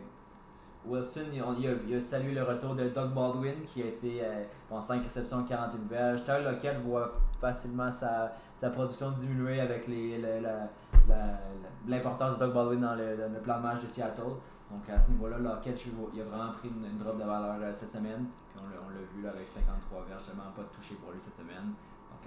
Wilson, 0.86 1.26
il, 1.32 1.94
a, 1.94 2.00
salué 2.00 2.32
le 2.32 2.44
retour 2.44 2.76
de 2.76 2.88
Doug 2.90 3.12
Baldwin 3.12 3.54
qui 3.66 3.82
a 3.82 3.86
été 3.86 4.22
en 4.70 4.80
5 4.80 5.02
réceptions, 5.02 5.42
41 5.42 5.88
verges. 5.88 6.22
Tyler 6.22 6.44
Lockett 6.44 6.80
voit 6.82 7.10
facilement 7.40 7.90
sa, 7.90 8.32
sa 8.54 8.70
production 8.70 9.10
diminuer 9.10 9.60
avec 9.60 9.88
l'importance 11.88 12.38
de 12.38 12.44
Doug 12.44 12.54
Baldwin 12.54 12.80
dans 12.82 12.94
le, 12.94 13.16
le, 13.16 13.40
plan 13.42 13.58
de 13.58 13.62
match 13.62 13.82
de 13.82 13.88
Seattle. 13.88 14.36
Donc 14.70 14.88
à 14.88 15.00
ce 15.00 15.10
niveau-là, 15.10 15.38
Lockett 15.38 15.76
il 16.14 16.20
a 16.20 16.24
vraiment 16.24 16.52
pris 16.52 16.68
une, 16.68 16.98
drop 16.98 17.18
de 17.18 17.24
valeur 17.24 17.56
euh, 17.60 17.72
cette 17.72 17.90
semaine. 17.90 18.26
On 18.56 18.90
l'a 18.90 19.00
vu 19.12 19.26
avec 19.26 19.48
53 19.48 20.04
verges, 20.08 20.22
seulement 20.22 20.52
pas 20.54 20.62
de 20.62 20.68
touché 20.68 20.94
pour 21.02 21.10
lui 21.10 21.20
cette 21.20 21.36
semaine 21.36 21.74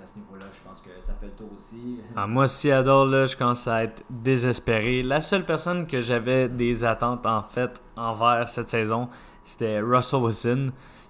à 0.04 0.08
ce 0.08 0.20
niveau-là, 0.20 0.46
je 0.54 0.68
pense 0.68 0.82
que 0.82 0.90
ça 1.00 1.14
fait 1.14 1.28
le 1.28 1.32
tour 1.34 1.50
aussi. 1.56 2.00
Ah, 2.16 2.28
moi, 2.28 2.48
Seattle, 2.48 3.10
là, 3.10 3.26
je 3.26 3.36
commence 3.36 3.68
à 3.68 3.84
être 3.84 4.04
désespéré. 4.10 5.04
La 5.04 5.22
seule 5.22 5.46
personne 5.46 5.88
que 5.88 6.02
j'avais 6.02 6.50
des 6.50 6.86
attentes, 6.86 7.26
en 7.26 7.44
fait, 7.44 7.82
envers 7.96 8.48
cette 8.50 8.70
saison, 8.70 9.10
c'était 9.44 9.80
Russell 9.80 10.22
Wilson. 10.22 10.68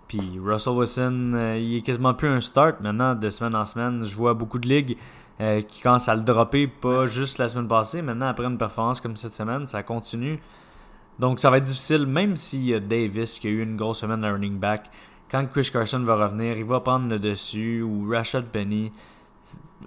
Puis 0.08 0.40
Russell 0.44 0.74
Wilson, 0.74 1.32
euh, 1.36 1.58
il 1.58 1.78
est 1.78 1.82
quasiment 1.82 2.14
plus 2.14 2.30
un 2.30 2.42
start 2.42 2.80
maintenant, 2.82 3.14
de 3.14 3.30
semaine 3.30 3.56
en 3.56 3.66
semaine. 3.66 4.06
Je 4.06 4.16
vois 4.16 4.34
beaucoup 4.34 4.60
de 4.60 4.68
ligues 4.68 4.98
euh, 5.42 5.62
qui 5.62 5.82
commencent 5.82 6.10
à 6.10 6.16
le 6.16 6.24
dropper, 6.24 6.68
pas 6.68 7.08
juste 7.08 7.38
la 7.38 7.48
semaine 7.50 7.68
passée. 7.68 8.02
Maintenant, 8.02 8.28
après 8.28 8.46
une 8.46 8.58
performance 8.58 9.02
comme 9.02 9.16
cette 9.16 9.34
semaine, 9.34 9.68
ça 9.68 9.84
continue. 9.84 10.40
Donc, 11.20 11.40
ça 11.40 11.50
va 11.50 11.58
être 11.58 11.64
difficile, 11.64 12.06
même 12.06 12.36
s'il 12.36 12.66
y 12.66 12.74
a 12.74 12.80
Davis 12.80 13.40
qui 13.40 13.48
a 13.48 13.50
eu 13.50 13.64
une 13.64 13.76
grosse 13.76 14.00
semaine 14.00 14.22
de 14.22 14.28
running 14.28 14.60
back 14.60 14.90
quand 15.30 15.46
Chris 15.48 15.70
Carson 15.72 16.00
va 16.00 16.16
revenir, 16.16 16.58
il 16.58 16.66
va 16.66 16.80
prendre 16.80 17.10
le 17.10 17.20
dessus, 17.20 17.82
ou 17.82 18.10
Rashad 18.10 18.46
Penny. 18.46 18.92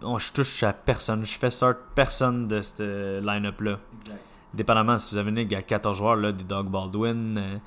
On, 0.03 0.19
je 0.19 0.33
touche 0.33 0.63
à 0.63 0.73
personne. 0.73 1.25
Je 1.25 1.39
fais 1.39 1.51
start 1.51 1.79
personne 1.95 2.47
de 2.47 2.61
ce 2.61 3.21
line-up-là. 3.21 3.79
Dépendamment 4.53 4.99
si 4.99 5.15
vous 5.15 5.19
avez 5.19 5.31
une 5.31 5.55
à 5.55 5.63
14 5.63 5.97
joueurs, 5.97 6.17
là, 6.17 6.33
des 6.33 6.45
Doug 6.45 6.69
Baldwin, 6.69 7.39
euh, 7.39 7.59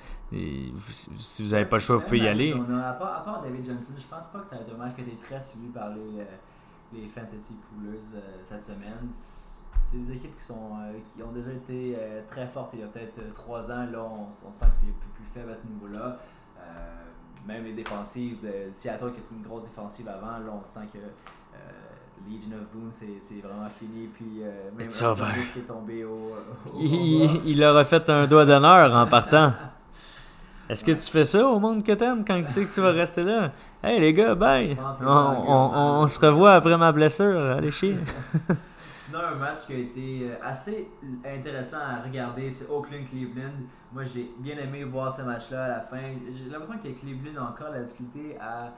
si 0.81 1.43
vous 1.43 1.51
n'avez 1.51 1.65
pas 1.65 1.77
le 1.77 1.81
choix, 1.81 1.97
vous 1.97 2.03
pouvez 2.03 2.19
y 2.19 2.27
aller. 2.27 2.51
à, 2.51 2.93
part, 2.93 3.17
à, 3.17 3.23
part, 3.23 3.41
David 3.41 3.65
Johnson, 3.65 3.93
je 3.97 4.05
pense 4.05 4.27
pas 4.27 4.39
que 4.39 4.45
ça 4.45 4.57
va 4.57 4.61
être 4.63 4.77
match 4.77 4.95
que 4.95 5.01
tu 5.01 5.09
es 5.09 5.15
très 5.21 5.39
suivi 5.39 5.67
par 5.67 5.89
les, 5.89 6.19
euh, 6.19 6.25
les 6.93 7.07
fantasy 7.07 7.55
poolers 7.69 8.15
euh, 8.15 8.19
cette 8.43 8.63
semaine. 8.63 9.07
C'est 9.11 9.97
des 9.97 10.11
équipes 10.13 10.35
qui, 10.37 10.43
sont, 10.43 10.71
qui 11.13 11.23
ont 11.23 11.31
déjà 11.31 11.51
été 11.51 11.97
très 12.29 12.47
fortes 12.47 12.71
il 12.73 12.79
y 12.79 12.83
a 12.83 12.87
peut-être 12.87 13.33
3 13.33 13.71
ans. 13.71 13.85
Là, 13.91 14.01
on, 14.01 14.27
on 14.27 14.51
sent 14.51 14.65
que 14.69 14.75
c'est 14.75 14.85
plus, 14.85 15.09
plus 15.15 15.25
faible 15.33 15.51
à 15.51 15.55
ce 15.55 15.67
niveau-là. 15.67 16.19
Même 17.47 17.63
les 17.65 17.73
défensives, 17.73 18.37
Seattle 18.73 19.11
qui 19.13 19.19
était 19.19 19.35
une 19.35 19.43
grosse 19.43 19.63
défensive 19.63 20.07
avant, 20.09 20.37
là, 20.39 20.51
on 20.61 20.65
sent 20.65 20.87
que 20.93 20.99
Legion 22.29 22.55
of 22.55 22.67
Boom, 22.73 22.89
c'est 22.91 23.41
vraiment 23.41 23.67
fini. 23.69 24.07
Puis 24.13 24.41
même 24.77 24.87
It's 24.87 25.01
over. 25.01 25.25
qui 25.51 25.59
est 25.59 25.63
tombé 25.63 26.05
au. 26.05 26.31
au 26.73 26.79
Il, 26.79 27.41
il 27.45 27.59
leur 27.59 27.75
a 27.75 27.83
fait 27.83 28.09
un 28.09 28.25
doigt 28.27 28.45
d'honneur 28.45 28.93
en 28.93 29.07
partant. 29.07 29.51
Est-ce 30.69 30.85
que 30.85 30.93
tu 30.93 31.11
fais 31.11 31.25
ça 31.25 31.45
au 31.45 31.59
monde 31.59 31.83
que 31.83 31.91
t'aimes 31.91 32.23
quand 32.25 32.41
tu 32.43 32.51
sais 32.51 32.63
que 32.65 32.73
tu 32.73 32.79
vas 32.79 32.91
rester 32.91 33.23
là? 33.23 33.51
Hey 33.83 33.99
les 33.99 34.13
gars, 34.13 34.33
bye! 34.35 34.77
On, 35.01 35.05
on- 35.05 36.01
on- 36.03 36.07
se 36.07 36.25
revoit 36.25 36.53
après 36.53 36.77
ma 36.77 36.93
blessure. 36.93 37.37
Allez 37.57 37.71
chier. 37.71 37.97
Sinon, 39.03 39.19
un 39.19 39.35
match 39.35 39.65
qui 39.67 39.73
a 39.73 39.77
été 39.79 40.29
euh, 40.29 40.35
assez 40.41 40.87
intéressant 41.25 41.79
à 41.79 42.01
regarder, 42.01 42.49
c'est 42.49 42.69
Oakland-Cleveland. 42.69 43.51
Moi, 43.91 44.05
j'ai 44.05 44.31
bien 44.39 44.57
aimé 44.57 44.85
voir 44.85 45.11
ce 45.11 45.23
match-là 45.23 45.65
à 45.65 45.67
la 45.67 45.79
fin. 45.81 45.99
J'ai 46.33 46.49
l'impression 46.49 46.77
que 46.77 46.87
Cleveland 46.87 47.37
a 47.43 47.49
encore 47.49 47.69
la 47.71 47.81
difficulté 47.81 48.37
à 48.39 48.71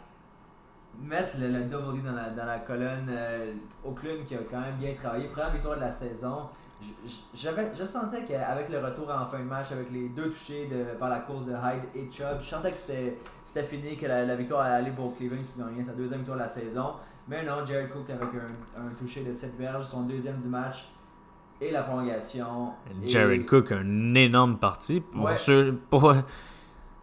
mettre 1.00 1.38
le, 1.40 1.50
le 1.50 1.66
double 1.66 2.02
dans 2.02 2.14
la, 2.14 2.32
dans 2.32 2.46
la 2.46 2.58
colonne. 2.58 3.06
Euh, 3.08 3.54
Oakland 3.84 4.26
qui 4.26 4.34
a 4.34 4.40
quand 4.50 4.62
même 4.62 4.78
bien 4.78 4.96
travaillé. 4.96 5.28
Première 5.28 5.52
victoire 5.52 5.76
de 5.76 5.82
la 5.82 5.92
saison. 5.92 6.50
Je- 6.82 7.86
sentais 7.86 8.26
qu'avec 8.26 8.70
le 8.70 8.80
retour 8.80 9.12
en 9.12 9.28
fin 9.28 9.38
de 9.38 9.44
match, 9.44 9.72
avec 9.72 9.92
les 9.92 10.10
deux 10.10 10.30
touchés 10.30 10.66
de, 10.66 10.98
par 10.98 11.10
la 11.10 11.20
course 11.20 11.46
de 11.46 11.52
Hyde 11.52 11.84
et 11.94 12.12
Chubb, 12.12 12.40
je 12.40 12.46
sentais 12.46 12.72
que 12.72 12.80
c'était, 12.80 13.64
fini, 13.64 13.96
que 13.96 14.08
la, 14.08 14.26
la 14.26 14.36
victoire 14.36 14.62
allait 14.66 14.90
pour 14.90 15.16
Cleveland 15.16 15.44
qui 15.54 15.60
gagnait 15.62 15.84
sa 15.84 15.94
deuxième 15.94 16.22
victoire 16.22 16.40
de 16.40 16.44
la 16.44 16.50
saison. 16.50 16.94
Mais 17.28 17.44
non, 17.44 17.66
Jared 17.66 17.90
Cook 17.90 18.10
avec 18.10 18.30
un, 18.36 18.82
un 18.86 18.90
touché 19.00 19.24
de 19.24 19.34
7 19.34 19.58
verges, 19.58 19.86
son 19.86 20.02
deuxième 20.04 20.38
du 20.40 20.48
match 20.48 20.86
et 21.60 21.72
la 21.72 21.82
prolongation. 21.84 22.72
Et- 23.04 23.08
Jared 23.08 23.46
Cook, 23.46 23.72
un 23.72 24.14
énorme 24.16 24.58
parti. 24.58 25.02
Ouais. 25.16 25.72
pour- 25.90 26.14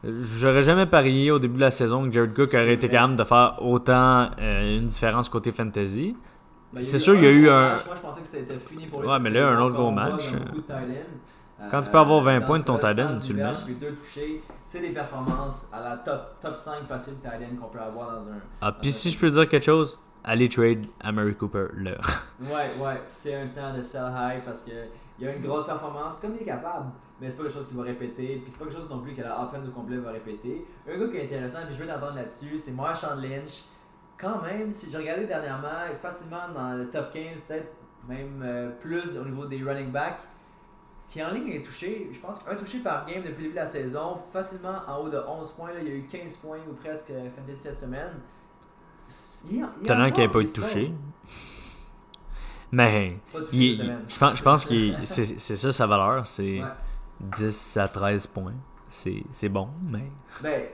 J'aurais 0.05 0.63
jamais 0.63 0.87
parié 0.87 1.31
au 1.31 1.39
début 1.39 1.57
de 1.57 1.61
la 1.61 1.71
saison 1.71 2.05
que 2.07 2.13
Jared 2.13 2.35
Cook 2.35 2.49
aurait 2.55 2.75
été 2.75 2.87
vrai. 2.89 2.97
capable 2.97 3.17
de 3.17 3.25
faire 3.25 3.57
autant 3.61 4.31
euh, 4.41 4.79
une 4.79 4.87
différence 4.87 5.29
côté 5.29 5.53
fantasy. 5.53 6.17
Ben, 6.73 6.83
C'est 6.83 6.99
sûr, 6.99 7.15
il 7.15 7.23
y 7.23 7.27
a 7.27 7.31
eu 7.31 7.49
un- 7.49 7.71
match. 7.71 7.87
Moi, 7.87 7.95
je 7.97 8.01
pensais 8.01 8.21
que 8.23 8.27
c'était 8.27 8.59
fini 8.59 8.87
pour 8.87 9.03
lui 9.03 9.09
Ouais, 9.09 9.19
mais 9.21 9.31
là, 9.31 9.49
un 9.51 9.61
autre 9.61 9.77
gros 9.77 9.91
match, 9.93 10.33
euh, 10.35 10.39
quand 11.71 11.83
tu 11.83 11.89
Euh, 11.89 11.93
peux 11.93 11.99
avoir 11.99 12.21
20 12.23 12.41
dans 12.41 12.47
points 12.47 12.59
de 12.59 12.65
ton 12.65 12.81
110 12.81 13.27
tu 13.27 13.33
le 13.35 13.45
mets. 13.45 13.53
C'est 14.67 14.81
des 14.81 14.91
performances 14.91 15.71
à 15.73 15.81
la 15.83 15.97
top, 15.99 16.41
top 16.41 16.57
5 16.57 16.85
facile 16.89 17.15
tight 17.21 17.35
end 17.35 17.57
qu'on 17.61 17.69
peut 17.69 17.79
avoir 17.81 18.17
dans 18.17 18.29
un. 18.29 18.39
Ah, 18.61 18.73
puis 18.73 18.91
si 18.91 19.11
je 19.11 19.19
peux 19.21 19.29
dire 19.31 19.49
quelque 19.49 19.65
chose, 19.67 20.01
allez 20.25 20.49
trade 20.49 20.87
Amari 21.01 21.35
Cooper 21.35 21.67
là. 21.77 21.93
Ouais, 22.41 22.71
ouais, 22.81 23.01
c'est 23.07 23.35
un 23.35 23.47
temps 23.49 23.77
de 23.77 23.83
sell 23.83 24.13
high 24.15 24.43
parce 24.45 24.63
que 24.63 24.73
il 25.19 25.27
y 25.27 25.29
a 25.29 25.35
une 25.35 25.43
grosse 25.43 25.67
performance, 25.67 26.17
comme 26.17 26.35
il 26.35 26.43
est 26.43 26.47
capable, 26.47 26.91
mais 27.21 27.31
c'est 27.31 27.37
pas 27.37 27.45
quelque 27.45 27.55
chose 27.55 27.69
qu'il 27.69 27.77
va 27.77 27.85
répéter, 27.85 28.41
puis 28.43 28.51
c'est 28.51 28.59
pas 28.59 28.65
quelque 28.65 28.79
chose 28.79 28.91
non 28.91 29.01
plus 29.01 29.13
que 29.13 29.23
la 29.23 29.41
offense 29.41 29.69
au 29.69 29.71
complet 29.71 29.99
va 29.99 30.11
répéter. 30.11 30.67
Un 30.89 30.99
gars 30.99 31.07
qui 31.09 31.17
est 31.17 31.25
intéressant, 31.25 31.59
puis 31.67 31.75
je 31.77 31.81
veux 31.81 31.87
t'entendre 31.87 32.17
là-dessus, 32.17 32.59
c'est 32.59 32.73
Marshawn 32.73 33.21
Lynch. 33.21 33.63
Quand 34.19 34.43
même, 34.43 34.73
si 34.73 34.91
j'ai 34.91 34.99
regardé 34.99 35.27
dernièrement, 35.27 35.69
facilement 36.01 36.49
dans 36.53 36.73
le 36.77 36.89
top 36.91 37.13
15, 37.13 37.41
peut-être 37.43 37.69
même 38.09 38.43
euh, 38.43 38.71
plus 38.81 39.17
au 39.17 39.25
niveau 39.25 39.45
des 39.47 39.63
running 39.63 39.93
backs, 39.93 40.23
qui 41.09 41.23
en 41.23 41.31
ligne 41.31 41.51
est 41.51 41.63
touché, 41.63 42.09
je 42.11 42.19
pense 42.19 42.41
qu'un 42.41 42.57
touché 42.57 42.79
par 42.79 43.07
game 43.07 43.23
depuis 43.23 43.31
le 43.31 43.37
début 43.43 43.51
de 43.51 43.57
la 43.57 43.67
saison, 43.67 44.19
facilement 44.33 44.81
en 44.89 45.03
haut 45.03 45.09
de 45.09 45.19
11 45.19 45.53
points, 45.53 45.73
là, 45.73 45.81
il 45.81 45.89
y 45.89 45.91
a 45.91 45.95
eu 45.95 46.03
15 46.11 46.39
points 46.39 46.59
ou 46.69 46.75
presque 46.75 47.11
euh, 47.11 47.29
fantasy 47.37 47.63
cette 47.63 47.79
semaine. 47.79 48.15
Talent 49.09 49.71
qu'il 49.85 49.93
encore 49.93 50.19
n'avait 50.19 50.29
pas 50.29 50.41
été 50.41 50.51
spots. 50.51 50.63
touché. 50.63 50.93
Mais 52.71 53.19
il- 53.53 53.99
je 54.09 54.19
pense, 54.19 54.39
je 54.39 54.43
pense 54.43 54.65
que 54.65 55.05
c'est 55.05 55.57
ça 55.57 55.73
sa 55.73 55.87
valeur, 55.87 56.27
c'est 56.27 56.61
Ouais. 56.63 56.69
10 57.21 57.77
à 57.77 57.89
13 57.89 58.27
points. 58.27 58.55
C'est 58.89 59.23
c'est 59.31 59.49
bon, 59.49 59.69
mais 59.83 60.11
Ben, 60.43 60.65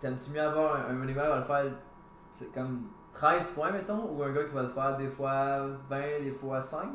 t'aimes-tu 0.00 0.32
mieux 0.32 0.40
avoir 0.42 0.76
un, 0.76 0.94
un 0.94 1.00
running 1.00 1.14
back 1.14 1.24
qui 1.24 1.30
va 1.30 1.64
le 1.64 1.70
faire 1.70 2.52
comme 2.54 2.82
13 3.12 3.50
points, 3.52 3.70
mettons, 3.70 4.10
ou 4.10 4.22
un 4.22 4.32
gars 4.32 4.44
qui 4.44 4.54
va 4.54 4.62
le 4.62 4.68
faire 4.68 4.96
des 4.96 5.08
fois 5.08 5.66
20, 5.88 6.22
des 6.24 6.32
fois 6.32 6.60
5 6.60 6.90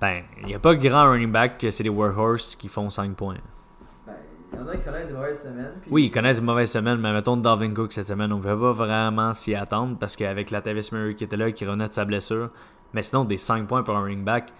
ben, 0.00 0.24
il 0.40 0.46
n'y 0.46 0.54
a 0.54 0.58
pas 0.58 0.74
grand 0.74 1.08
running 1.10 1.32
back 1.32 1.56
que 1.58 1.70
c'est 1.70 1.82
des 1.84 1.88
workhorses 1.88 2.56
qui 2.56 2.68
font 2.68 2.90
5 2.90 3.14
points. 3.16 3.38
Il 4.54 4.60
y 4.60 4.62
en 4.62 4.68
a 4.68 4.76
qui 4.76 4.84
connaissent 4.84 5.08
des 5.08 5.14
mauvaises 5.14 5.42
semaines. 5.42 5.72
Oui, 5.90 6.04
ils 6.04 6.10
connaissent 6.10 6.38
une 6.38 6.44
mauvaise 6.44 6.70
semaine, 6.70 6.98
mais 6.98 7.12
mettons 7.12 7.36
Dalvin 7.36 7.72
Cook 7.74 7.92
cette 7.92 8.06
semaine, 8.06 8.32
on 8.32 8.36
ne 8.36 8.42
pouvait 8.42 8.54
pas 8.54 8.72
vraiment 8.72 9.32
s'y 9.32 9.54
attendre 9.54 9.96
parce 9.98 10.14
qu'avec 10.16 10.50
la 10.50 10.62
Tavis 10.62 10.90
Murray 10.92 11.14
qui 11.14 11.24
était 11.24 11.36
là, 11.36 11.50
qui 11.50 11.64
revenait 11.64 11.88
de 11.88 11.92
sa 11.92 12.04
blessure, 12.04 12.50
mais 12.92 13.02
sinon 13.02 13.24
des 13.24 13.36
5 13.36 13.66
points 13.66 13.82
pour 13.82 13.96
un 13.96 14.02
running 14.02 14.24
back, 14.24 14.52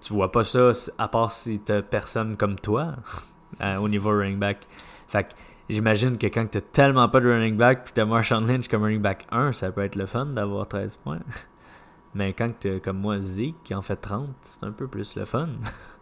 tu 0.00 0.12
vois 0.12 0.30
pas 0.30 0.44
ça 0.44 0.70
à 0.98 1.08
part 1.08 1.32
si 1.32 1.58
t'as 1.58 1.82
personne 1.82 2.36
comme 2.36 2.56
toi 2.56 2.94
euh, 3.60 3.76
au 3.76 3.88
niveau 3.88 4.10
running 4.10 4.38
back. 4.38 4.66
Fait 5.08 5.24
que 5.24 5.34
j'imagine 5.68 6.16
que 6.16 6.26
quand 6.26 6.46
t'as 6.48 6.60
tellement 6.60 7.08
pas 7.08 7.20
de 7.20 7.28
running 7.28 7.56
back 7.56 7.82
puis 7.82 7.92
t'as 7.92 8.04
Marshawn 8.04 8.46
Lynch 8.46 8.68
comme 8.68 8.84
running 8.84 9.02
back 9.02 9.24
1, 9.32 9.52
ça 9.52 9.72
peut 9.72 9.82
être 9.82 9.96
le 9.96 10.06
fun 10.06 10.26
d'avoir 10.26 10.68
13 10.68 10.96
points. 10.96 11.20
Mais 12.14 12.32
quand 12.32 12.50
t'as 12.60 12.78
comme 12.78 12.98
moi 12.98 13.20
Zeke 13.20 13.56
qui 13.64 13.74
en 13.74 13.82
fait 13.82 13.96
30, 13.96 14.28
c'est 14.42 14.64
un 14.64 14.70
peu 14.72 14.86
plus 14.86 15.16
le 15.16 15.24
fun. 15.24 15.48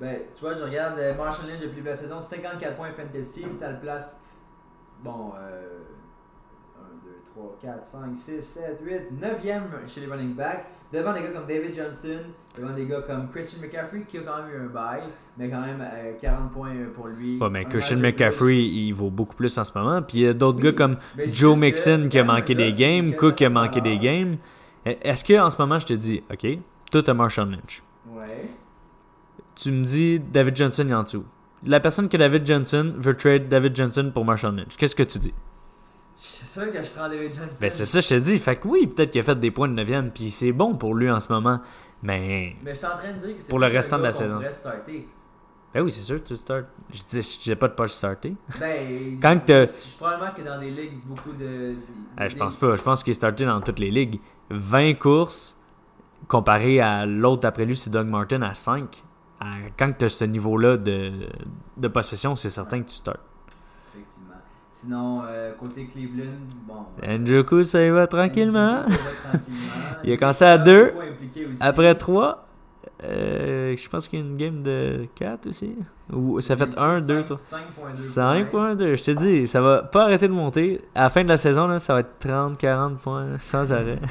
Ben, 0.00 0.20
tu 0.34 0.40
vois, 0.40 0.54
je 0.54 0.64
regarde 0.64 0.98
euh, 0.98 1.14
Marshall 1.14 1.46
Lynch 1.48 1.60
depuis 1.60 1.82
la 1.82 1.94
saison, 1.94 2.20
54 2.20 2.74
points 2.74 2.90
fantasy, 2.92 3.44
c'est 3.50 3.64
à 3.64 3.72
la 3.72 3.76
place. 3.76 4.24
Bon, 5.04 5.32
euh. 5.38 5.80
1, 6.78 7.04
2, 7.04 7.10
3, 7.34 7.58
4, 7.60 7.86
5, 7.86 8.16
6, 8.16 8.42
7, 8.42 8.80
8, 8.82 8.94
9e 9.20 9.86
chez 9.86 10.00
les 10.00 10.06
running 10.06 10.34
backs. 10.34 10.66
Devant 10.92 11.12
des 11.12 11.20
gars 11.20 11.28
comme 11.28 11.46
David 11.46 11.74
Johnson, 11.74 12.18
devant 12.58 12.74
des 12.74 12.86
gars 12.86 13.02
comme 13.02 13.30
Christian 13.30 13.60
McCaffrey 13.60 14.02
qui 14.08 14.18
a 14.18 14.22
quand 14.22 14.42
même 14.42 14.52
eu 14.52 14.64
un 14.64 14.66
bail, 14.68 15.02
mais 15.38 15.48
quand 15.48 15.60
même 15.60 15.80
euh, 15.80 16.14
40 16.18 16.50
points 16.50 16.74
pour 16.94 17.06
lui. 17.06 17.38
Ouais, 17.38 17.50
mais 17.50 17.64
Christian. 17.66 17.98
McCaffrey, 17.98 18.56
il 18.56 18.92
vaut 18.92 19.10
beaucoup 19.10 19.36
plus 19.36 19.56
en 19.58 19.64
ce 19.64 19.78
moment. 19.78 20.02
Puis 20.02 20.18
il 20.18 20.24
y 20.24 20.28
a 20.28 20.32
d'autres 20.32 20.58
Oui, 20.58 20.64
gars 20.64 20.72
comme 20.72 20.96
Joe 21.26 21.56
Mixon 21.56 22.08
qui 22.10 22.18
a 22.18 22.24
manqué 22.24 22.54
des 22.54 22.72
games, 22.72 23.14
Cook 23.14 23.36
qui 23.36 23.44
a 23.44 23.50
manqué 23.50 23.80
des 23.80 23.98
games. 23.98 24.38
Est-ce 24.84 25.24
que 25.24 25.38
en 25.38 25.50
ce 25.50 25.58
moment 25.58 25.78
je 25.78 25.86
te 25.86 25.92
dis, 25.92 26.24
ok, 26.32 26.58
toi 26.90 27.02
t'as 27.02 27.14
Marshawn 27.14 27.50
Lynch. 27.52 27.82
Ouais. 28.08 28.48
Tu 29.60 29.70
me 29.72 29.84
dis 29.84 30.18
David 30.18 30.56
Johnson 30.56 30.88
est 30.88 30.94
en 30.94 31.02
dessous. 31.02 31.24
La 31.66 31.80
personne 31.80 32.08
que 32.08 32.16
David 32.16 32.46
Johnson 32.46 32.94
veut 32.96 33.14
trade 33.14 33.48
David 33.48 33.76
Johnson 33.76 34.10
pour 34.14 34.24
Marshawn 34.24 34.56
Lynch. 34.56 34.74
Qu'est-ce 34.78 34.94
que 34.94 35.02
tu 35.02 35.18
dis? 35.18 35.34
C'est 36.18 36.46
sûr 36.46 36.72
que 36.72 36.82
je 36.82 36.88
prends 36.88 37.08
David 37.10 37.34
Johnson. 37.34 37.58
Ben 37.60 37.68
c'est 37.68 37.84
ça, 37.84 38.00
je 38.00 38.08
te 38.08 38.14
dis. 38.14 38.38
Fait 38.38 38.56
que 38.56 38.66
oui, 38.66 38.86
peut-être 38.86 39.10
qu'il 39.10 39.20
a 39.20 39.24
fait 39.24 39.38
des 39.38 39.50
points 39.50 39.68
de 39.68 39.74
9 39.74 40.12
puis 40.14 40.30
c'est 40.30 40.52
bon 40.52 40.76
pour 40.76 40.94
lui 40.94 41.10
en 41.10 41.20
ce 41.20 41.30
moment. 41.30 41.60
Mais 42.02 42.56
Mais 42.64 42.72
je 42.72 42.78
suis 42.78 42.86
en 42.86 42.96
train 42.96 43.12
de 43.12 43.18
dire 43.18 43.36
que 43.36 43.42
c'est 43.42 43.50
Pour 43.50 43.58
le 43.58 43.66
restant 43.66 43.98
de 43.98 44.04
la 44.04 44.12
saison. 44.12 44.40
ben 45.74 45.82
oui, 45.82 45.90
c'est 45.90 46.00
sûr, 46.00 46.24
tu 46.24 46.34
starts. 46.36 46.64
Je 46.90 47.02
dis, 47.02 47.20
je 47.22 47.38
disais 47.38 47.56
pas 47.56 47.68
de 47.68 47.74
pas 47.74 47.86
starter. 47.88 48.34
Ben, 48.58 49.18
Quand 49.22 49.38
c'est- 49.46 49.96
probablement 49.98 50.32
que 50.32 50.40
dans 50.42 50.58
des 50.58 50.70
ligues, 50.70 51.04
beaucoup 51.04 51.32
de. 51.32 51.74
Eh, 52.18 52.28
je 52.30 52.36
pense 52.36 52.56
pas. 52.56 52.76
Je 52.76 52.82
pense 52.82 53.02
qu'il 53.02 53.10
est 53.10 53.14
starté 53.14 53.44
dans 53.44 53.60
toutes 53.60 53.78
les 53.78 53.90
ligues. 53.90 54.20
20 54.48 54.94
courses 54.94 55.58
comparé 56.28 56.80
à 56.80 57.04
l'autre 57.04 57.46
après 57.46 57.66
lui, 57.66 57.76
c'est 57.76 57.90
Doug 57.90 58.08
Martin 58.08 58.40
à 58.40 58.54
5. 58.54 59.02
Quand 59.78 59.92
tu 59.98 60.04
as 60.04 60.08
ce 60.10 60.24
niveau-là 60.24 60.76
de, 60.76 61.12
de 61.76 61.88
possession, 61.88 62.36
c'est 62.36 62.50
certain 62.50 62.82
que 62.82 62.88
tu 62.88 62.96
starts. 62.96 63.16
Effectivement. 63.94 64.34
Sinon, 64.70 65.22
euh, 65.26 65.52
côté 65.58 65.86
Cleveland, 65.86 66.38
bon. 66.66 66.84
euh, 67.02 67.18
Njoku, 67.18 67.64
ça 67.64 67.84
y 67.84 67.90
va 67.90 68.06
tranquillement. 68.06 68.80
Ça 68.80 68.86
va 68.86 69.30
tranquillement. 69.30 69.58
Il 70.04 70.12
a 70.12 70.16
commencé 70.16 70.44
à 70.44 70.58
deux. 70.58 70.90
beaucoup 70.92 71.00
impliqué 71.02 71.46
aussi. 71.46 71.62
Après 71.62 71.94
3, 71.94 72.46
je 73.02 73.88
pense 73.88 74.08
qu'il 74.08 74.18
y 74.18 74.22
a 74.22 74.24
une 74.26 74.36
game 74.36 74.62
de 74.62 75.06
4 75.14 75.46
aussi. 75.48 75.74
Ou 76.12 76.40
ça 76.40 76.56
fait 76.56 76.76
1, 76.78 77.00
2, 77.00 77.24
3. 77.24 77.38
5.2. 77.94 78.50
5.2, 78.76 78.94
je 78.96 79.02
te 79.02 79.10
dis, 79.12 79.46
ça 79.46 79.60
va 79.60 79.82
pas 79.82 80.04
arrêter 80.04 80.28
de 80.28 80.32
monter. 80.32 80.80
À 80.94 81.04
la 81.04 81.08
fin 81.10 81.22
de 81.24 81.28
la 81.28 81.36
saison, 81.36 81.66
là, 81.66 81.78
ça 81.78 81.94
va 81.94 82.00
être 82.00 82.18
30, 82.18 82.58
40 82.58 82.98
points 83.00 83.38
sans 83.38 83.72
arrêt. 83.72 83.98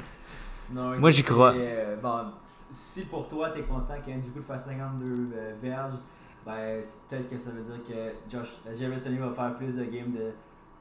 Sinon, 0.69 0.99
Moi, 0.99 1.09
j'y 1.09 1.23
crois. 1.23 1.53
euh, 1.55 1.95
bon, 2.01 2.25
si 2.45 3.05
pour 3.05 3.27
toi, 3.27 3.49
t'es 3.49 3.61
content 3.61 3.95
qu'Andrew 4.05 4.41
fasse 4.47 4.65
52 4.67 5.05
euh, 5.33 5.53
verges, 5.61 5.93
ben, 6.45 6.81
peut-être 7.09 7.29
que 7.29 7.37
ça 7.37 7.49
veut 7.51 7.61
dire 7.61 7.83
que 7.87 8.31
Josh 8.31 8.49
euh, 8.67 8.75
Jefferson 8.75 9.09
va 9.19 9.31
faire 9.33 9.55
plus 9.57 9.75
de 9.77 9.83
games 9.85 10.11
de 10.13 10.31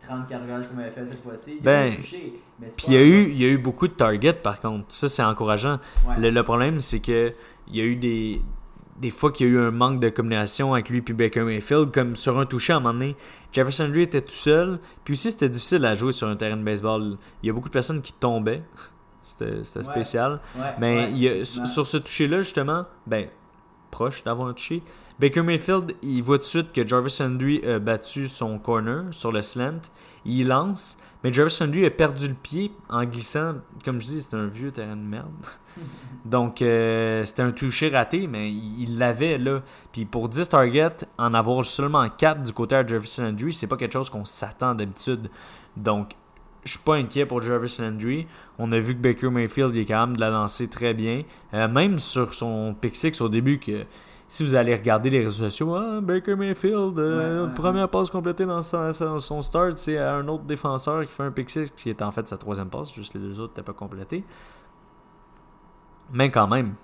34 0.06 0.44
verges 0.44 0.68
comme 0.68 0.78
il 0.78 0.82
avait 0.82 0.92
fait 0.92 1.06
cette 1.06 1.22
fois-ci. 1.22 1.56
Il 1.58 1.62
Ben, 1.62 1.96
touché, 1.96 2.40
mais 2.60 2.68
Puis 2.76 2.86
il 2.88 2.94
y, 2.94 2.96
a 2.96 3.02
eu, 3.02 3.28
il 3.30 3.40
y 3.40 3.44
a 3.44 3.48
eu 3.48 3.58
beaucoup 3.58 3.88
de 3.88 3.92
targets 3.94 4.32
par 4.34 4.60
contre. 4.60 4.86
Ça, 4.88 5.08
c'est 5.08 5.22
encourageant. 5.24 5.80
Ouais. 6.06 6.18
Le, 6.20 6.30
le 6.30 6.42
problème, 6.42 6.80
c'est 6.80 7.00
que 7.00 7.32
il 7.66 7.76
y 7.76 7.80
a 7.80 7.84
eu 7.84 7.96
des, 7.96 8.40
des 8.98 9.10
fois 9.10 9.32
qu'il 9.32 9.46
y 9.46 9.50
a 9.50 9.52
eu 9.54 9.58
un 9.58 9.70
manque 9.72 10.00
de 10.00 10.08
communication 10.10 10.74
avec 10.74 10.88
lui 10.88 11.02
puis 11.02 11.14
Baker 11.14 11.42
Mayfield, 11.42 11.90
comme 11.92 12.14
sur 12.14 12.38
un 12.38 12.46
touché 12.46 12.72
à 12.72 12.76
un 12.76 12.80
moment 12.80 12.94
donné. 12.94 13.16
Jefferson 13.52 13.88
Drew 13.88 14.02
était 14.02 14.20
tout 14.20 14.30
seul. 14.32 14.78
Puis 15.04 15.12
aussi, 15.12 15.30
c'était 15.32 15.48
difficile 15.48 15.84
à 15.84 15.94
jouer 15.94 16.12
sur 16.12 16.28
un 16.28 16.36
terrain 16.36 16.56
de 16.56 16.62
baseball. 16.62 17.16
Il 17.42 17.46
y 17.46 17.50
a 17.50 17.52
beaucoup 17.52 17.68
de 17.68 17.72
personnes 17.72 18.02
qui 18.02 18.12
tombaient. 18.12 18.62
C'était 19.38 19.78
Ouais. 19.78 19.84
spécial. 19.84 20.40
Ouais, 20.56 20.74
Mais 20.80 21.12
il 21.12 21.28
a- 21.28 21.44
sur 21.44 21.86
ce 21.86 21.96
toucher-là, 21.96 22.42
justement, 22.42 22.84
ben, 23.06 23.28
proche 23.90 24.22
d'avoir 24.24 24.48
un 24.48 24.52
touché, 24.54 24.82
Baker 25.18 25.42
Mayfield, 25.42 25.94
il 26.02 26.22
voit 26.22 26.38
tout 26.38 26.42
de 26.42 26.46
suite 26.48 26.72
que 26.72 26.86
Jarvis 26.86 27.16
Landry 27.20 27.64
a 27.66 27.78
battu 27.78 28.28
son 28.28 28.58
corner 28.58 29.04
sur 29.10 29.32
le 29.32 29.42
slant. 29.42 29.80
il 30.24 30.46
lance, 30.48 30.98
mais 31.24 31.32
Jarvis 31.32 31.56
Landry 31.60 31.86
a 31.86 31.90
perdu 31.90 32.28
le 32.28 32.34
pied 32.34 32.70
en 32.90 33.02
glissant. 33.04 33.54
Comme 33.84 33.98
je 34.00 34.06
dis, 34.06 34.20
c'est 34.22 34.34
un 34.34 34.46
vieux 34.46 34.70
terrain 34.70 34.96
de 34.96 35.00
merde. 35.02 35.30
Donc, 36.24 36.60
euh, 36.60 37.24
c'était 37.24 37.42
un 37.42 37.52
toucher 37.52 37.88
raté, 37.88 38.26
mais 38.26 38.52
il 38.52 38.98
l'avait 38.98 39.38
là. 39.38 39.62
Puis 39.92 40.04
pour 40.04 40.28
10 40.28 40.48
targets, 40.48 41.06
en 41.16 41.32
avoir 41.34 41.64
seulement 41.64 42.06
4 42.10 42.42
du 42.42 42.52
côté 42.52 42.82
de 42.82 42.88
Jarvis 42.88 43.16
Landry, 43.18 43.52
c'est 43.54 43.66
pas 43.66 43.76
quelque 43.76 43.92
chose 43.92 44.10
qu'on 44.10 44.24
s'attend 44.24 44.74
d'habitude. 44.74 45.30
Donc, 45.76 46.10
je 46.64 46.72
suis 46.72 46.80
pas 46.80 46.96
inquiet 46.96 47.26
pour 47.26 47.42
Jarvis 47.42 47.78
Landry. 47.80 48.26
On 48.58 48.70
a 48.72 48.78
vu 48.78 48.94
que 48.94 49.00
Baker 49.00 49.30
Mayfield 49.30 49.74
il 49.74 49.82
est 49.82 49.84
capable 49.84 50.16
de 50.16 50.20
la 50.20 50.30
lancer 50.30 50.68
très 50.68 50.94
bien. 50.94 51.22
Euh, 51.54 51.68
même 51.68 51.98
sur 51.98 52.34
son 52.34 52.74
pick 52.78 52.94
6 52.96 53.20
au 53.20 53.28
début, 53.28 53.58
que 53.58 53.84
si 54.26 54.42
vous 54.42 54.54
allez 54.54 54.74
regarder 54.74 55.08
les 55.08 55.20
réseaux 55.20 55.44
sociaux, 55.44 55.74
ah, 55.74 56.00
Baker 56.02 56.36
Mayfield, 56.36 56.98
euh, 56.98 57.46
première 57.48 57.88
passe 57.88 58.10
complétée 58.10 58.44
dans 58.44 58.60
son, 58.60 59.42
start, 59.42 59.78
c'est 59.78 59.98
un 59.98 60.26
autre 60.28 60.44
défenseur 60.44 61.06
qui 61.06 61.12
fait 61.12 61.22
un 61.22 61.30
pick 61.30 61.48
6 61.48 61.70
qui 61.70 61.88
est 61.88 62.02
en 62.02 62.10
fait 62.10 62.28
sa 62.28 62.36
troisième 62.36 62.68
passe, 62.68 62.92
juste 62.92 63.14
les 63.14 63.20
deux 63.20 63.40
autres 63.40 63.52
n'étaient 63.52 63.62
pas 63.62 63.72
complétés. 63.72 64.24
Mais 66.12 66.30
quand 66.30 66.48
même, 66.48 66.74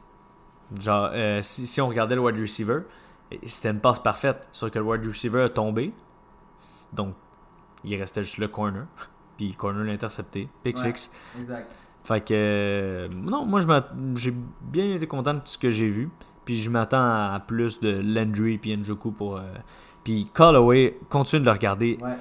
genre, 0.80 1.10
euh, 1.12 1.40
si, 1.42 1.80
on 1.80 1.88
regardait 1.88 2.14
le 2.14 2.22
wide 2.22 2.40
receiver, 2.40 2.80
c'était 3.46 3.70
une 3.70 3.80
passe 3.80 3.98
parfaite, 3.98 4.48
sauf 4.52 4.70
que 4.70 4.78
le 4.78 4.84
wide 4.84 5.04
receiver 5.04 5.42
a 5.42 5.48
tombé, 5.48 5.92
donc 6.92 7.14
il 7.84 7.98
restait 7.98 8.22
juste 8.22 8.38
le 8.38 8.48
corner. 8.48 8.86
Puis 9.36 9.54
corner 9.54 9.84
l'a 9.84 9.92
intercepté. 9.92 10.48
Pick 10.62 10.78
6. 10.78 11.10
exact. 11.38 11.74
Fait 12.04 12.20
que. 12.20 12.34
Euh, 12.34 13.08
non, 13.08 13.46
moi, 13.46 13.60
j'ai 14.14 14.34
bien 14.60 14.94
été 14.94 15.06
content 15.06 15.34
de 15.34 15.38
tout 15.38 15.46
ce 15.46 15.58
que 15.58 15.70
j'ai 15.70 15.88
vu. 15.88 16.10
Puis 16.44 16.56
je 16.56 16.68
m'attends 16.68 16.98
à 16.98 17.42
plus 17.44 17.80
de 17.80 18.00
Landry 18.02 18.60
et 18.62 18.76
Njoku 18.76 19.10
pour. 19.10 19.38
Euh, 19.38 19.42
puis 20.04 20.28
Callaway, 20.34 20.98
continue 21.08 21.40
de 21.40 21.46
le 21.46 21.52
regarder. 21.52 21.98
Ouais. 22.02 22.16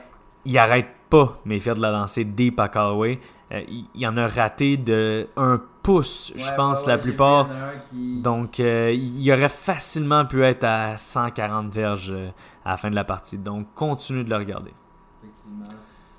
Il 0.45 0.57
arrête 0.57 0.87
pas, 1.09 1.39
mais 1.43 1.59
faire 1.59 1.75
de 1.75 1.81
la 1.81 1.91
lancer 1.91 2.23
deep 2.23 2.59
à 2.61 2.69
Callaway. 2.69 3.19
Euh, 3.51 3.61
il, 3.67 3.85
il, 3.93 4.07
en 4.07 4.15
a 4.15 4.25
raté 4.25 4.77
de 4.77 5.27
un 5.35 5.61
pouce, 5.83 6.31
je 6.37 6.53
pense, 6.55 6.85
la 6.87 6.97
plupart. 6.97 7.49
Donc, 7.91 8.59
il 8.59 9.31
aurait 9.33 9.49
facilement 9.49 10.25
pu 10.25 10.43
être 10.43 10.63
à 10.63 10.95
140 10.95 11.69
verges 11.69 12.15
à 12.63 12.71
la 12.71 12.77
fin 12.77 12.89
de 12.89 12.95
la 12.95 13.03
partie. 13.03 13.37
Donc, 13.37 13.73
continue 13.75 14.23
de 14.23 14.29
le 14.29 14.37
regarder. 14.37 14.73
Effectivement. 15.21 15.65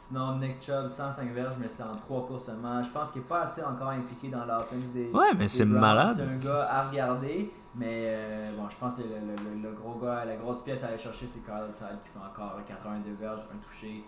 Sinon, 0.09 0.39
Nick 0.39 0.61
Chubb, 0.61 0.87
105 0.87 1.33
verges, 1.33 1.57
mais 1.59 1.69
c'est 1.69 1.83
en 1.83 1.97
3 1.97 2.27
courses 2.27 2.45
seulement. 2.45 2.83
Je 2.83 2.91
pense 2.91 3.11
qu'il 3.13 3.23
n'est 3.23 3.29
pas 3.29 3.43
assez 3.43 3.63
encore 3.63 3.89
impliqué 3.89 4.29
dans 4.29 4.45
l'offense 4.45 4.93
des. 4.93 5.11
Ouais, 5.11 5.33
mais 5.35 5.49
c'est 5.49 5.65
malade. 5.65 6.15
C'est 6.15 6.25
un 6.25 6.37
gars 6.37 6.69
à 6.71 6.89
regarder, 6.89 7.51
mais 7.75 8.05
euh, 8.09 8.53
bon, 8.55 8.69
je 8.69 8.77
pense 8.77 8.95
que 8.97 9.01
le, 9.03 9.73
gros 9.73 9.99
gars, 9.99 10.27
la 10.27 10.37
grosse 10.37 10.63
pièce 10.63 10.85
à 10.85 10.89
aller 10.89 10.99
chercher, 10.99 11.27
c'est 11.27 11.41
Carl 11.47 11.73
Side 11.73 11.99
qui 12.05 12.11
fait 12.11 12.19
encore 12.19 12.59
82 12.69 13.15
verges, 13.19 13.41
un 13.51 13.57
touché. 13.67 14.05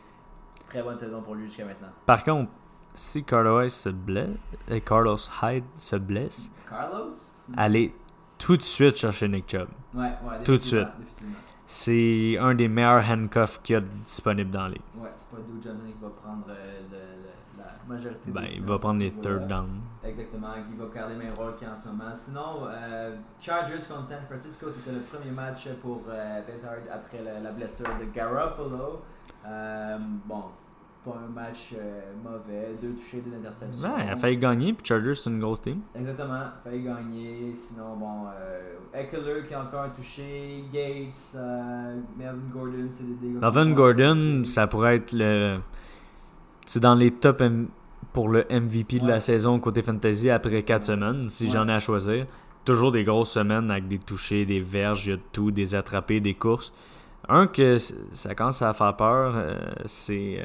Très 0.66 0.82
bonne 0.82 0.98
saison 0.98 1.22
pour 1.22 1.34
lui 1.34 1.46
jusqu'à 1.46 1.64
maintenant. 1.64 1.88
Par 2.04 2.22
contre, 2.22 2.50
si 2.92 3.24
Carlos 3.24 3.68
se 3.68 3.88
blesse, 3.88 4.36
et 4.68 4.82
Carlos 4.82 5.16
Hyde 5.42 5.64
se 5.76 5.96
blesse, 5.96 6.50
Carlos? 6.68 7.08
allez 7.56 7.94
tout 8.36 8.58
de 8.58 8.62
suite 8.62 8.96
chercher 8.96 9.28
Nick 9.28 9.48
Chubb. 9.50 9.68
Ouais, 9.94 10.02
ouais, 10.02 10.42
tout 10.44 10.58
de 10.58 10.62
suite 10.62 10.88
c'est 11.66 12.36
un 12.38 12.54
des 12.54 12.68
meilleurs 12.68 13.04
handcuffs 13.10 13.60
qu'il 13.62 13.74
y 13.74 13.76
a 13.76 13.80
disponible 13.80 14.50
dans 14.50 14.68
les. 14.68 14.80
Ouais, 14.96 15.10
c'est 15.16 15.30
pas 15.30 15.42
Doug 15.42 15.62
Johnson 15.62 15.82
qui 15.86 16.02
va 16.02 16.10
prendre 16.10 16.44
euh, 16.48 16.80
le, 16.92 17.26
la 17.58 17.72
majorité 17.88 18.30
ben, 18.30 18.44
il 18.54 18.62
va 18.62 18.78
prendre 18.78 19.00
les 19.00 19.10
third 19.10 19.48
down. 19.48 19.80
Exactement, 20.04 20.54
il 20.70 20.76
va 20.76 20.86
garder 20.94 21.14
mes 21.14 21.30
rôles 21.30 21.56
qu'il 21.56 21.66
a 21.66 21.72
en 21.72 21.76
ce 21.76 21.88
moment. 21.88 22.14
Sinon, 22.14 22.68
euh, 22.68 23.16
Chargers 23.40 23.84
contre 23.88 24.06
San 24.06 24.24
Francisco, 24.26 24.70
c'était 24.70 24.92
le 24.92 25.00
premier 25.00 25.30
match 25.30 25.68
pour 25.82 26.02
euh, 26.08 26.40
après 26.92 27.22
la, 27.22 27.40
la, 27.40 27.50
blessure 27.50 27.88
de 27.98 28.04
Garoppolo. 28.14 29.02
Euh, 29.44 29.98
bon, 30.24 30.44
pas 31.06 31.20
un 31.24 31.32
match 31.32 31.72
euh, 31.78 32.00
mauvais, 32.22 32.76
deux 32.82 32.94
touchés, 32.94 33.22
deux 33.24 33.36
interceptions. 33.36 33.88
Ouais, 33.88 34.04
il 34.04 34.10
a 34.10 34.16
failli 34.16 34.36
gagner, 34.36 34.72
puis 34.72 34.86
Chargers, 34.86 35.14
c'est 35.14 35.30
une 35.30 35.38
grosse 35.38 35.62
team. 35.62 35.80
Exactement, 35.94 36.34
il 36.34 36.38
a 36.38 36.60
failli 36.64 36.82
gagner. 36.82 37.54
Sinon, 37.54 37.96
bon, 37.96 38.26
euh, 38.26 38.74
Eckler 38.92 39.46
qui 39.46 39.54
a 39.54 39.62
encore 39.62 39.82
un 39.82 39.88
touché, 39.90 40.64
Gates, 40.72 41.36
euh, 41.36 42.00
Melvin 42.18 42.50
Gordon, 42.52 42.88
c'est 42.90 43.04
des 43.04 43.14
dégâts. 43.14 43.40
Melvin 43.40 43.72
Gordon, 43.72 44.44
ça 44.44 44.66
pourrait 44.66 44.96
être 44.96 45.12
le. 45.12 45.58
C'est 46.66 46.80
dans 46.80 46.96
les 46.96 47.12
top 47.12 47.42
pour 48.12 48.28
le 48.28 48.44
MVP 48.50 48.98
de 48.98 49.06
la 49.06 49.20
saison 49.20 49.60
côté 49.60 49.82
fantasy 49.82 50.30
après 50.30 50.64
4 50.64 50.84
semaines, 50.84 51.30
si 51.30 51.48
j'en 51.48 51.68
ai 51.68 51.72
à 51.72 51.80
choisir. 51.80 52.26
Toujours 52.64 52.90
des 52.90 53.04
grosses 53.04 53.30
semaines 53.30 53.70
avec 53.70 53.86
des 53.86 54.00
touchés, 54.00 54.44
des 54.44 54.58
verges, 54.58 55.06
il 55.06 55.10
y 55.10 55.12
a 55.12 55.16
de 55.16 55.22
tout, 55.32 55.52
des 55.52 55.76
attrapés, 55.76 56.18
des 56.18 56.34
courses. 56.34 56.72
Un 57.28 57.46
que 57.46 57.78
ça 57.78 58.34
commence 58.34 58.62
à 58.62 58.72
faire 58.72 58.96
peur, 58.96 59.34
c'est 59.84 60.44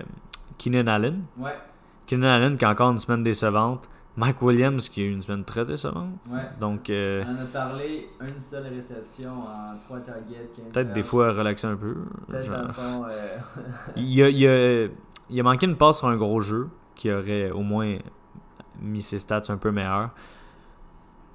Keenan 0.61 0.87
Allen. 0.87 1.23
Ouais. 1.37 1.57
Keenan 2.05 2.27
Allen 2.27 2.57
qui 2.57 2.65
a 2.65 2.69
encore 2.69 2.91
une 2.91 2.99
semaine 2.99 3.23
décevante. 3.23 3.89
Mike 4.15 4.41
Williams 4.43 4.89
qui 4.89 5.01
a 5.01 5.05
eu 5.05 5.11
une 5.11 5.21
semaine 5.21 5.43
très 5.43 5.65
décevante. 5.65 6.19
Ouais. 6.29 6.41
Donc, 6.59 6.89
euh, 6.89 7.23
On 7.25 7.31
en 7.31 7.41
a 7.41 7.45
parlé, 7.45 8.09
une 8.19 8.39
seule 8.39 8.67
réception 8.67 9.31
en 9.31 9.77
trois 9.83 9.99
targets. 9.99 10.51
Peut-être 10.71 10.93
des 10.93 11.01
fois 11.01 11.33
relaxer 11.33 11.65
un 11.65 11.77
peu. 11.77 11.95
Genre... 12.29 12.75
Fond, 12.75 13.05
euh... 13.09 13.37
il, 13.95 14.21
a, 14.21 14.29
il, 14.29 14.47
a, 14.47 14.87
il, 15.29 15.39
a, 15.39 15.43
manqué 15.43 15.65
une 15.65 15.77
passe 15.77 15.97
sur 15.99 16.09
un 16.09 16.17
gros 16.17 16.41
jeu 16.41 16.69
qui 16.93 17.11
aurait 17.11 17.49
au 17.49 17.61
moins 17.61 17.97
mis 18.79 19.01
ses 19.01 19.17
stats 19.17 19.41
un 19.49 19.57
peu 19.57 19.71
meilleurs. 19.71 20.11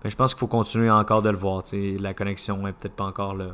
Mais 0.04 0.10
je 0.10 0.16
pense 0.16 0.34
qu'il 0.34 0.38
faut 0.40 0.46
continuer 0.46 0.90
encore 0.90 1.22
de 1.22 1.30
le 1.30 1.36
voir. 1.36 1.64
La 1.72 2.14
connexion 2.14 2.64
est 2.68 2.72
peut-être 2.74 2.94
pas 2.94 3.06
encore 3.06 3.34
là. 3.34 3.48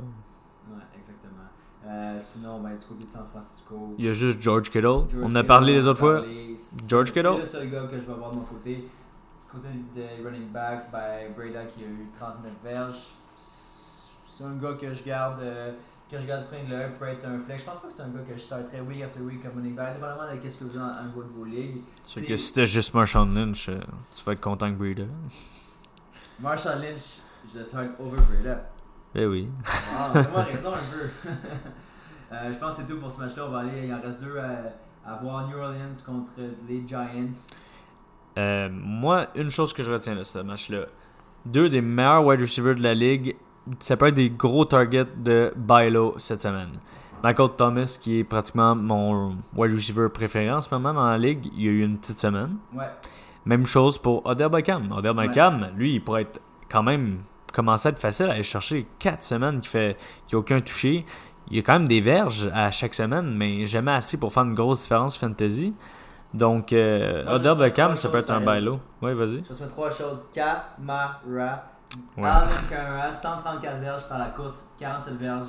Euh, 1.84 2.18
sinon, 2.20 2.60
ben, 2.60 2.76
du 2.76 2.84
côté 2.84 3.04
de 3.04 3.10
San 3.10 3.26
Francisco. 3.26 3.94
Il 3.98 4.04
y 4.04 4.08
a 4.08 4.12
juste 4.12 4.40
George 4.40 4.70
Kittle. 4.70 4.86
on 5.20 5.26
en 5.26 5.34
a 5.34 5.44
parlé 5.44 5.74
les 5.74 5.86
autres 5.86 6.00
fois. 6.00 6.22
George 6.86 7.10
Kittle? 7.12 7.34
C'est 7.34 7.38
le 7.40 7.44
seul 7.44 7.70
gars 7.70 7.86
que 7.90 7.96
je 7.96 8.06
vais 8.06 8.14
voir 8.14 8.30
de 8.30 8.36
mon 8.36 8.42
côté. 8.42 8.88
Côté 9.50 9.68
de 9.96 10.24
running 10.24 10.48
back, 10.48 10.90
ben, 10.92 11.32
Breda 11.36 11.64
qui 11.64 11.82
a 11.82 11.86
eu 11.86 12.08
39 12.18 12.52
verges. 12.64 13.08
C'est 13.40 14.44
un 14.44 14.56
gars 14.56 14.74
que 14.74 14.94
je 14.94 15.02
garde. 15.04 15.40
Euh, 15.42 15.72
que 16.10 16.18
je 16.20 16.26
garde 16.26 16.44
du 16.50 16.70
l'heure 16.70 16.92
pour 16.92 17.06
être 17.06 17.24
un 17.26 17.40
flex. 17.40 17.62
Je 17.62 17.66
pense 17.66 17.78
pas 17.78 17.88
que 17.88 17.92
c'est 17.92 18.02
un 18.02 18.10
gars 18.10 18.20
que 18.28 18.34
je 18.34 18.40
starterais 18.40 18.80
week 18.80 19.02
after 19.02 19.20
week 19.20 19.42
comme 19.42 19.56
running 19.56 19.74
back, 19.74 19.94
dépendamment 19.94 20.24
de 20.30 20.48
ce 20.48 20.58
que 20.58 20.64
vous 20.64 20.76
avez 20.76 21.00
en 21.00 21.04
niveau 21.06 21.22
de 21.22 21.30
vos 21.30 21.44
ligues. 21.44 21.82
C'est 22.04 22.26
que 22.26 22.36
si 22.36 22.52
t'as 22.52 22.66
juste 22.66 22.92
Marshall 22.92 23.28
Lynch, 23.34 23.68
euh, 23.70 23.80
tu 24.16 24.24
vas 24.24 24.32
être 24.32 24.40
content 24.40 24.70
que 24.70 24.76
Breda. 24.76 25.04
Marshall 26.38 26.80
Lynch, 26.80 27.20
je 27.52 27.58
le 27.58 27.64
start 27.64 27.88
over 27.98 28.20
Breda. 28.28 28.70
Eh 29.14 29.26
oui. 29.26 29.48
Ah, 29.94 30.10
on 30.14 30.42
raison 30.42 30.74
un 30.74 30.78
peu. 30.78 31.28
Euh, 32.32 32.50
je 32.50 32.58
pense 32.58 32.76
que 32.76 32.80
c'est 32.80 32.88
tout 32.88 32.98
pour 32.98 33.12
ce 33.12 33.20
match-là. 33.20 33.44
On 33.46 33.50
va 33.50 33.58
aller, 33.58 33.86
il 33.86 33.92
en 33.92 34.00
reste 34.00 34.22
deux 34.22 34.38
à, 34.38 35.16
voir 35.16 35.46
New 35.48 35.58
Orleans 35.58 35.92
contre 36.06 36.30
les 36.66 36.82
Giants. 36.88 37.28
Euh, 38.38 38.70
moi, 38.72 39.26
une 39.34 39.50
chose 39.50 39.74
que 39.74 39.82
je 39.82 39.92
retiens 39.92 40.16
de 40.16 40.22
ce 40.22 40.38
match-là, 40.38 40.86
deux 41.44 41.68
des 41.68 41.82
meilleurs 41.82 42.24
wide 42.24 42.40
receivers 42.40 42.74
de 42.74 42.82
la 42.82 42.94
ligue, 42.94 43.36
ça 43.80 43.98
peut 43.98 44.06
être 44.06 44.14
des 44.14 44.30
gros 44.30 44.64
targets 44.64 45.08
de 45.14 45.52
Bilo 45.54 46.14
cette 46.16 46.40
semaine. 46.40 46.70
Michael 47.22 47.50
Thomas, 47.56 47.98
qui 48.00 48.20
est 48.20 48.24
pratiquement 48.24 48.74
mon 48.74 49.36
wide 49.54 49.72
receiver 49.72 50.08
préféré 50.08 50.50
en 50.50 50.62
ce 50.62 50.74
moment 50.74 50.94
dans 50.94 51.10
la 51.10 51.18
ligue, 51.18 51.50
il 51.54 51.62
y 51.62 51.68
a 51.68 51.70
eu 51.70 51.82
une 51.82 51.98
petite 51.98 52.18
semaine. 52.18 52.56
Ouais. 52.72 52.86
Même 53.44 53.66
chose 53.66 53.98
pour 53.98 54.24
Odell 54.24 54.48
Beckham. 54.48 54.90
Odell 54.90 55.14
Beckham, 55.14 55.68
lui, 55.76 55.94
il 55.94 56.00
pourrait 56.02 56.22
être 56.22 56.40
quand 56.70 56.82
même 56.82 57.18
commencer 57.52 57.88
à 57.88 57.90
être 57.90 57.98
facile 57.98 58.26
à 58.26 58.32
aller 58.32 58.42
chercher 58.42 58.86
4 58.98 59.22
semaines 59.22 59.60
qui 59.60 59.68
fait 59.68 59.96
qui 60.26 60.34
a 60.34 60.38
aucun 60.38 60.60
touché. 60.60 61.04
Il 61.50 61.56
y 61.56 61.58
a 61.58 61.62
quand 61.62 61.74
même 61.74 61.88
des 61.88 62.00
verges 62.00 62.50
à 62.54 62.70
chaque 62.70 62.94
semaine, 62.94 63.34
mais 63.34 63.66
jamais 63.66 63.92
assez 63.92 64.16
pour 64.16 64.32
faire 64.32 64.44
une 64.44 64.54
grosse 64.54 64.82
différence 64.82 65.16
fantasy. 65.16 65.74
Donc, 66.32 66.72
euh, 66.72 67.34
Oder 67.34 67.54
Beckham, 67.54 67.94
ça 67.96 68.08
peut 68.08 68.18
être 68.18 68.30
un 68.30 68.40
bailo. 68.40 68.80
Oui, 69.02 69.12
vas-y. 69.12 69.42
Je 69.48 69.54
vais 69.54 69.68
trois 69.68 69.90
choses. 69.90 70.22
Kamara. 70.32 71.20
Ouais. 72.16 72.28
Alvin 72.28 72.68
Kamara, 72.70 73.12
134 73.12 73.80
verges 73.80 74.08
par 74.08 74.18
la 74.18 74.26
course, 74.26 74.70
47 74.78 75.14
verges 75.16 75.48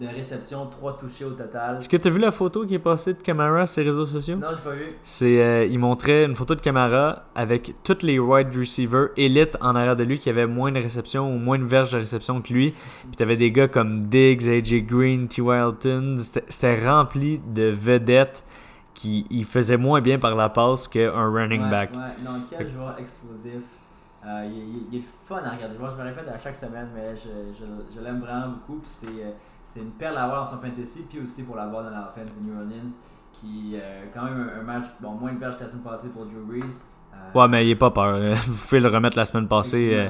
de 0.00 0.06
réception, 0.06 0.66
3 0.66 0.96
touchés 0.96 1.24
au 1.24 1.30
total. 1.30 1.78
Est-ce 1.78 1.88
que 1.88 1.96
tu 1.96 2.06
as 2.06 2.10
vu 2.10 2.20
la 2.20 2.30
photo 2.30 2.64
qui 2.64 2.74
est 2.74 2.78
passée 2.78 3.14
de 3.14 3.20
Camara 3.20 3.66
sur 3.66 3.82
les 3.82 3.90
réseaux 3.90 4.06
sociaux? 4.06 4.36
Non, 4.36 4.48
j'ai 4.54 4.62
pas 4.62 4.76
vu. 4.76 4.92
C'est, 5.02 5.42
euh, 5.42 5.66
il 5.66 5.78
montrait 5.78 6.24
une 6.24 6.34
photo 6.34 6.54
de 6.54 6.60
Camara 6.60 7.24
avec 7.34 7.74
tous 7.82 8.02
les 8.02 8.18
wide 8.18 8.56
receivers 8.56 9.08
élites 9.16 9.56
en 9.60 9.74
arrière 9.74 9.96
de 9.96 10.04
lui 10.04 10.18
qui 10.18 10.30
avaient 10.30 10.46
moins 10.46 10.70
de 10.70 10.78
réception 10.78 11.34
ou 11.34 11.38
moins 11.38 11.58
de 11.58 11.64
verges 11.64 11.92
de 11.92 11.98
réception 11.98 12.40
que 12.40 12.52
lui. 12.52 12.70
Puis 12.70 13.16
tu 13.16 13.22
avais 13.22 13.36
des 13.36 13.50
gars 13.50 13.66
comme 13.66 14.04
Diggs, 14.06 14.48
AJ 14.48 14.86
Green, 14.86 15.26
T. 15.26 15.42
Wilton. 15.42 16.16
C'était 16.48 16.86
rempli 16.86 17.40
de 17.46 17.64
vedettes 17.64 18.44
qui 18.94 19.26
il 19.30 19.44
faisait 19.44 19.76
moins 19.76 20.00
bien 20.00 20.18
par 20.18 20.36
la 20.36 20.48
passe 20.48 20.86
qu'un 20.86 21.30
running 21.30 21.68
back. 21.70 21.90
Ouais, 21.92 21.98
non, 22.24 22.40
quel 22.48 22.68
joueur 22.68 22.96
explosif. 22.98 23.62
Euh, 24.26 24.48
il, 24.92 24.98
est 24.98 25.02
fun 25.26 25.36
à 25.44 25.50
regarder. 25.50 25.78
Moi, 25.78 25.88
je 25.90 25.96
me 25.96 26.02
répète 26.02 26.28
à 26.28 26.36
chaque 26.36 26.56
semaine, 26.56 26.88
mais 26.94 27.14
je, 27.16 27.28
je, 27.56 27.64
je 27.94 28.00
l'aime 28.00 28.18
vraiment 28.18 28.48
beaucoup. 28.48 28.80
Puis 28.80 28.90
c'est 28.90 29.06
euh, 29.06 29.30
c'est 29.68 29.80
une 29.80 29.90
perle 29.90 30.16
à 30.16 30.24
avoir 30.24 30.44
dans 30.44 30.50
son 30.50 30.58
fantasy, 30.58 31.06
puis 31.08 31.20
aussi 31.20 31.44
pour 31.44 31.56
l'avoir 31.56 31.84
dans 31.84 31.90
la 31.90 32.10
offense 32.10 32.38
de 32.38 32.44
New 32.44 32.54
Orleans, 32.54 32.90
qui 33.32 33.74
euh, 33.74 34.04
quand 34.14 34.24
même 34.24 34.50
un, 34.60 34.62
match, 34.62 34.86
bon, 35.00 35.12
moins 35.12 35.32
de 35.32 35.38
verges 35.38 35.56
que 35.56 35.62
la 35.62 35.68
semaine 35.68 35.84
passée 35.84 36.10
pour 36.12 36.24
Drew 36.24 36.44
Brees. 36.46 36.84
Euh, 37.12 37.38
ouais, 37.38 37.48
mais 37.48 37.66
il 37.66 37.70
est 37.70 37.76
pas 37.76 37.90
peur. 37.90 38.20
Vous 38.46 38.66
pouvez 38.66 38.80
le 38.80 38.88
remettre 38.88 39.16
la 39.16 39.24
semaine 39.24 39.48
passée. 39.48 39.90
Euh, 39.94 40.08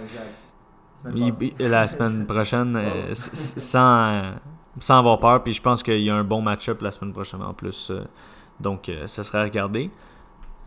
la 1.59 1.87
semaine 1.87 2.27
prochaine, 2.29 2.77
oh. 2.77 3.11
sans, 3.13 4.33
sans 4.79 4.99
avoir 4.99 5.19
peur, 5.19 5.43
puis 5.43 5.53
je 5.53 5.63
pense 5.63 5.83
qu'il 5.83 6.03
y 6.03 6.11
a 6.11 6.17
un 6.17 6.25
bon 6.25 6.41
match-up 6.41 6.81
la 6.83 6.91
semaine 6.91 7.13
prochaine 7.13 7.43
en 7.43 7.55
plus 7.55 7.93
Donc, 8.61 8.89
euh, 8.89 9.07
ça 9.07 9.23
serait 9.23 9.39
à 9.39 9.45
regarder. 9.45 9.91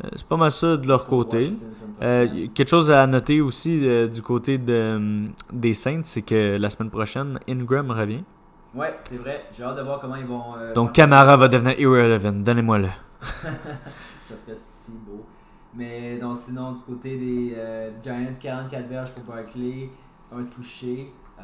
Euh, 0.03 0.09
c'est 0.15 0.27
pas 0.27 0.37
mal 0.37 0.51
ça 0.51 0.77
de 0.77 0.87
leur 0.87 1.05
côté. 1.05 1.53
Euh, 2.01 2.47
quelque 2.53 2.69
chose 2.69 2.91
à 2.91 3.05
noter 3.05 3.41
aussi 3.41 3.87
euh, 3.87 4.07
du 4.07 4.21
côté 4.21 4.57
de, 4.57 5.27
des 5.51 5.73
Saints, 5.73 6.03
c'est 6.03 6.21
que 6.21 6.57
la 6.57 6.69
semaine 6.69 6.89
prochaine, 6.89 7.39
Ingram 7.47 7.91
revient. 7.91 8.23
Ouais, 8.73 8.95
c'est 9.01 9.17
vrai. 9.17 9.45
J'ai 9.55 9.63
hâte 9.63 9.75
de 9.77 9.81
voir 9.81 9.99
comment 9.99 10.15
ils 10.15 10.25
vont. 10.25 10.55
euh, 10.57 10.73
Donc, 10.73 10.93
Camara 10.93 11.35
va 11.37 11.47
devenir 11.47 11.77
irrelevant. 11.79 12.31
Donnez-moi-le. 12.31 12.87
ça 14.29 14.35
serait 14.35 14.55
si 14.55 14.93
beau. 15.05 15.25
Mais 15.73 16.17
donc, 16.19 16.37
sinon, 16.37 16.71
du 16.73 16.83
côté 16.83 17.17
des 17.17 17.53
euh, 17.57 17.91
Giants, 18.03 18.27
44 18.41 18.87
verges 18.87 19.11
pour 19.11 19.23
Barkley, 19.33 19.89
un 20.35 20.43
touché. 20.43 21.11
Euh, 21.39 21.43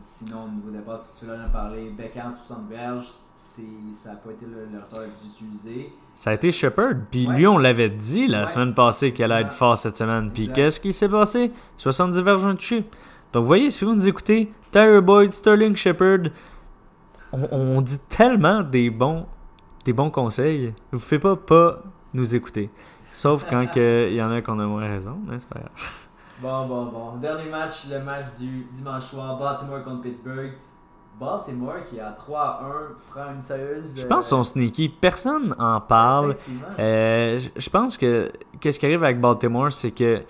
sinon, 0.00 0.44
au 0.44 0.48
niveau 0.48 0.70
des 0.70 0.80
passes, 0.84 1.14
tu 1.18 1.26
l'as 1.26 1.36
parlé, 1.48 1.90
Beckham 1.96 2.30
60 2.30 2.68
verges, 2.68 3.06
c'est- 3.34 3.62
ça 3.90 4.10
n'a 4.10 4.16
pas 4.16 4.30
été 4.32 4.46
le, 4.46 4.66
le 4.72 4.80
ressort 4.80 5.00
le 5.00 5.06
plus 5.06 5.28
utilisé. 5.28 5.92
Ça 6.14 6.30
a 6.30 6.34
été 6.34 6.50
Shepard. 6.52 6.94
Puis 7.10 7.26
Ouais. 7.26 7.34
lui, 7.36 7.46
on 7.46 7.58
l'avait 7.58 7.88
dit 7.88 8.26
la 8.26 8.42
Ouais. 8.42 8.46
semaine 8.48 8.74
passée 8.74 9.12
qu'elle 9.12 9.32
allait 9.32 9.46
être 9.46 9.52
fort 9.52 9.78
cette 9.78 9.96
semaine. 9.96 10.30
Puis 10.32 10.48
qu'est-ce 10.48 10.78
qui 10.80 10.92
s'est 10.92 11.08
passé? 11.08 11.50
70 11.76 12.20
verges 12.20 12.44
un 12.46 12.54
touché. 12.54 12.80
Donc, 13.32 13.42
vous 13.42 13.46
voyez, 13.46 13.70
si 13.70 13.84
vous 13.84 13.94
nous 13.94 14.06
écoutez, 14.08 14.52
Tyler 14.70 15.00
Boyd, 15.00 15.32
Sterling 15.32 15.74
Shepard, 15.76 16.30
on, 17.32 17.48
on 17.50 17.80
dit 17.80 17.98
tellement 18.08 18.62
des 18.62 18.90
bons, 18.90 19.26
des 19.84 19.92
bons 19.92 20.10
conseils. 20.10 20.74
Vous 20.92 20.98
faites 20.98 21.20
pas 21.22 21.36
pas 21.36 21.78
nous 22.14 22.34
écouter. 22.34 22.70
Sauf 23.10 23.44
quand 23.48 23.66
il 23.76 24.14
y 24.14 24.22
en 24.22 24.30
a 24.30 24.40
qu'on 24.42 24.58
a 24.58 24.66
moins 24.66 24.86
raison, 24.86 25.18
mais 25.28 25.38
c'est 25.38 25.48
pas 25.48 25.60
grave. 25.60 25.92
Bon, 26.40 26.66
bon, 26.66 26.84
bon. 26.86 27.16
Dernier 27.20 27.48
match, 27.50 27.86
le 27.90 28.00
match 28.02 28.38
du 28.40 28.66
dimanche 28.72 29.04
soir, 29.04 29.38
Baltimore 29.38 29.82
contre 29.84 30.00
Pittsburgh. 30.02 30.52
Baltimore 31.20 31.84
qui 31.88 32.00
à 32.00 32.10
3 32.10 32.40
à 32.40 32.64
1 32.64 32.70
prend 33.10 33.34
une 33.34 33.42
sérieuse. 33.42 33.94
Je 33.96 34.06
pense 34.06 34.24
qu'ils 34.24 34.30
sont 34.30 34.42
sneaky. 34.44 34.88
Personne 34.88 35.54
en 35.58 35.80
parle. 35.80 36.34
Euh, 36.78 37.38
je- 37.38 37.50
je 37.60 37.70
pense 37.70 37.96
que 37.98 38.32
qu'est-ce 38.60 38.80
qui 38.80 38.86
arrive 38.86 39.04
avec 39.04 39.20
Baltimore, 39.20 39.70
c'est 39.70 39.90
que 39.92 40.22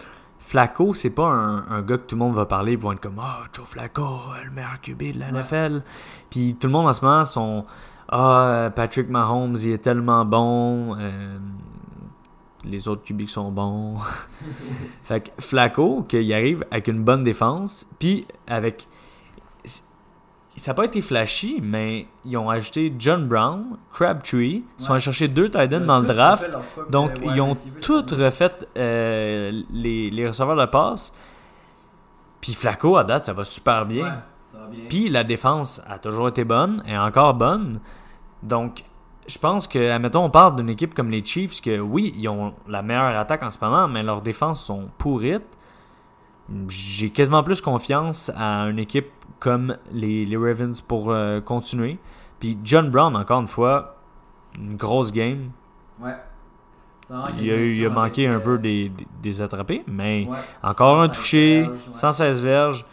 Flacco, 0.52 0.92
c'est 0.92 1.08
pas 1.14 1.28
un, 1.28 1.66
un 1.70 1.80
gars 1.80 1.96
que 1.96 2.02
tout 2.02 2.14
le 2.14 2.18
monde 2.18 2.34
va 2.34 2.44
parler. 2.44 2.76
Vont 2.76 2.92
être 2.92 3.00
comme 3.00 3.18
Ah, 3.18 3.38
Joe 3.54 3.66
Flacco, 3.66 4.18
le 4.44 4.50
meilleur 4.50 4.78
QB 4.82 5.14
de 5.14 5.18
la 5.20 5.26
Ouais. 5.30 5.40
NFL. 5.40 5.82
Puis 6.28 6.56
tout 6.60 6.66
le 6.66 6.74
monde 6.74 6.86
en 6.88 6.92
ce 6.92 7.02
moment 7.02 7.24
sont 7.24 7.64
Ah, 8.10 8.70
Patrick 8.76 9.08
Mahomes, 9.08 9.56
il 9.62 9.70
est 9.70 9.78
tellement 9.78 10.26
bon. 10.26 10.94
Euh, 10.98 11.38
les 12.66 12.86
autres 12.86 13.02
QB 13.02 13.26
sont 13.28 13.50
bons. 13.50 13.96
fait 15.04 15.20
que 15.22 15.30
Flacco, 15.42 16.02
qu'il 16.02 16.30
arrive 16.34 16.66
avec 16.70 16.88
une 16.88 17.02
bonne 17.02 17.24
défense, 17.24 17.86
puis 17.98 18.26
avec. 18.46 18.86
Ça 20.62 20.70
n'a 20.70 20.74
pas 20.76 20.84
été 20.84 21.00
flashy, 21.00 21.58
mais 21.60 22.06
ils 22.24 22.36
ont 22.36 22.48
ajouté 22.48 22.94
John 22.96 23.26
Brown, 23.26 23.78
Crabtree. 23.92 24.62
Ils 24.78 24.80
sont 24.80 24.92
allés 24.92 25.00
chercher 25.00 25.26
deux 25.26 25.48
tight 25.48 25.74
ends 25.74 25.80
dans 25.80 25.98
le 25.98 26.06
draft. 26.06 26.56
Donc, 26.88 27.18
euh, 27.18 27.32
ils 27.34 27.40
ont 27.40 27.54
tout 27.80 28.04
refait 28.12 28.52
euh, 28.78 29.50
les, 29.72 30.08
les 30.08 30.28
receveurs 30.28 30.54
de 30.54 30.66
passe. 30.66 31.12
Puis 32.40 32.54
Flacco, 32.54 32.96
à 32.96 33.02
date, 33.02 33.26
ça 33.26 33.32
va 33.32 33.42
super 33.42 33.86
bien. 33.86 34.04
Ouais, 34.04 34.12
ça 34.46 34.58
va 34.58 34.66
bien. 34.68 34.84
Puis 34.88 35.08
la 35.08 35.24
défense 35.24 35.82
a 35.88 35.98
toujours 35.98 36.28
été 36.28 36.44
bonne 36.44 36.80
et 36.86 36.96
encore 36.96 37.34
bonne. 37.34 37.80
Donc, 38.44 38.84
je 39.26 39.38
pense 39.38 39.66
que, 39.66 39.90
admettons, 39.90 40.26
on 40.26 40.30
parle 40.30 40.54
d'une 40.54 40.68
équipe 40.68 40.94
comme 40.94 41.10
les 41.10 41.24
Chiefs, 41.24 41.60
que 41.60 41.80
oui, 41.80 42.14
ils 42.16 42.28
ont 42.28 42.54
la 42.68 42.82
meilleure 42.82 43.18
attaque 43.18 43.42
en 43.42 43.50
ce 43.50 43.58
moment, 43.60 43.88
mais 43.88 44.04
leurs 44.04 44.22
défenses 44.22 44.64
sont 44.64 44.90
pourrites. 44.96 45.42
J'ai 46.68 47.10
quasiment 47.10 47.42
plus 47.42 47.60
confiance 47.60 48.30
à 48.36 48.62
une 48.64 48.78
équipe 48.78 49.08
comme 49.38 49.76
les, 49.92 50.24
les 50.24 50.36
Ravens 50.36 50.80
pour 50.80 51.10
euh, 51.10 51.40
continuer. 51.40 51.98
Puis 52.40 52.58
John 52.64 52.90
Brown, 52.90 53.16
encore 53.16 53.40
une 53.40 53.46
fois, 53.46 53.96
une 54.58 54.76
grosse 54.76 55.12
game. 55.12 55.50
Ouais. 56.00 56.16
Il 57.38 57.50
a, 57.50 57.56
il 57.64 57.88
manqué 57.90 58.26
un 58.26 58.38
peu 58.40 58.52
euh, 58.54 58.58
des, 58.58 58.88
des- 58.88 59.06
des 59.22 59.42
attrapés, 59.42 59.82
mais 59.86 60.26
ouais, 60.30 60.36
encore 60.62 61.00
un 61.00 61.06
105 61.08 61.12
touché, 61.12 61.60
verges, 61.62 61.70
ouais. 61.88 61.94
116 61.94 62.42
verges. 62.42 62.86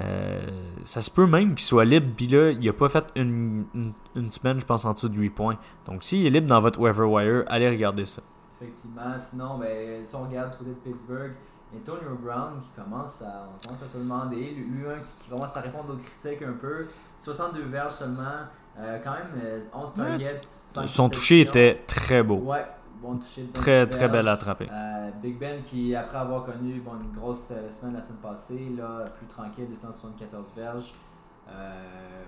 Euh, 0.00 0.40
ça 0.82 1.00
se 1.00 1.10
peut 1.10 1.26
même 1.26 1.50
qu'il 1.54 1.60
soit 1.64 1.84
libre, 1.84 2.08
puis 2.16 2.26
là, 2.26 2.50
il 2.50 2.68
a 2.68 2.72
pas 2.72 2.88
fait 2.88 3.04
une, 3.14 3.64
une, 3.74 3.92
une 4.16 4.30
semaine, 4.30 4.58
je 4.60 4.66
pense, 4.66 4.84
en 4.84 4.92
dessous 4.92 5.08
de 5.08 5.16
8 5.16 5.30
points. 5.30 5.56
Donc, 5.86 6.02
s'il 6.02 6.26
est 6.26 6.30
libre 6.30 6.48
dans 6.48 6.60
votre 6.60 6.80
waiver 6.80 7.04
wire, 7.04 7.44
allez 7.46 7.68
regarder 7.68 8.04
ça. 8.04 8.20
Effectivement. 8.60 9.16
Sinon, 9.18 9.58
ben, 9.58 10.04
si 10.04 10.14
on 10.16 10.24
regarde 10.24 10.50
du 10.50 10.56
côté 10.56 10.70
de 10.70 10.76
Pittsburgh, 10.90 11.32
Antonio 11.76 12.16
Brown 12.20 12.58
qui 12.60 12.80
commence 12.80 13.22
à, 13.22 13.48
on 13.54 13.64
commence 13.66 13.82
à 13.82 13.88
se 13.88 13.98
demander, 13.98 14.36
lui, 14.36 14.64
lui, 14.64 14.86
un 14.88 14.98
qui, 14.98 15.12
qui 15.24 15.30
commence 15.30 15.56
à 15.56 15.60
répondre 15.60 15.94
aux 15.94 15.96
critiques 15.96 16.42
un 16.42 16.52
peu. 16.52 16.86
62 17.20 17.64
verges 17.64 17.92
seulement, 17.92 18.46
euh, 18.78 18.98
quand 19.02 19.12
même 19.12 19.30
euh, 19.42 19.60
11 19.72 19.94
targets. 19.94 20.40
cinq 20.44 20.88
Son 20.88 21.06
réceptions. 21.06 21.36
était 21.36 21.82
très 21.86 22.22
beau. 22.22 22.36
Ouais, 22.38 22.66
bon 23.00 23.14
26 23.14 23.52
Très, 23.52 23.86
très 23.86 24.08
belle 24.08 24.28
attrapée. 24.28 24.68
Euh, 24.70 25.10
Big 25.22 25.38
Ben 25.38 25.62
qui, 25.62 25.94
après 25.94 26.18
avoir 26.18 26.44
connu 26.44 26.80
bon, 26.80 26.92
une 27.02 27.12
grosse 27.18 27.50
euh, 27.52 27.68
semaine 27.70 27.94
la 27.94 28.02
semaine 28.02 28.20
passée, 28.20 28.68
là, 28.76 29.06
plus 29.16 29.26
tranquille, 29.26 29.68
274 29.68 30.52
verges. 30.56 30.94
Euh, 31.48 32.22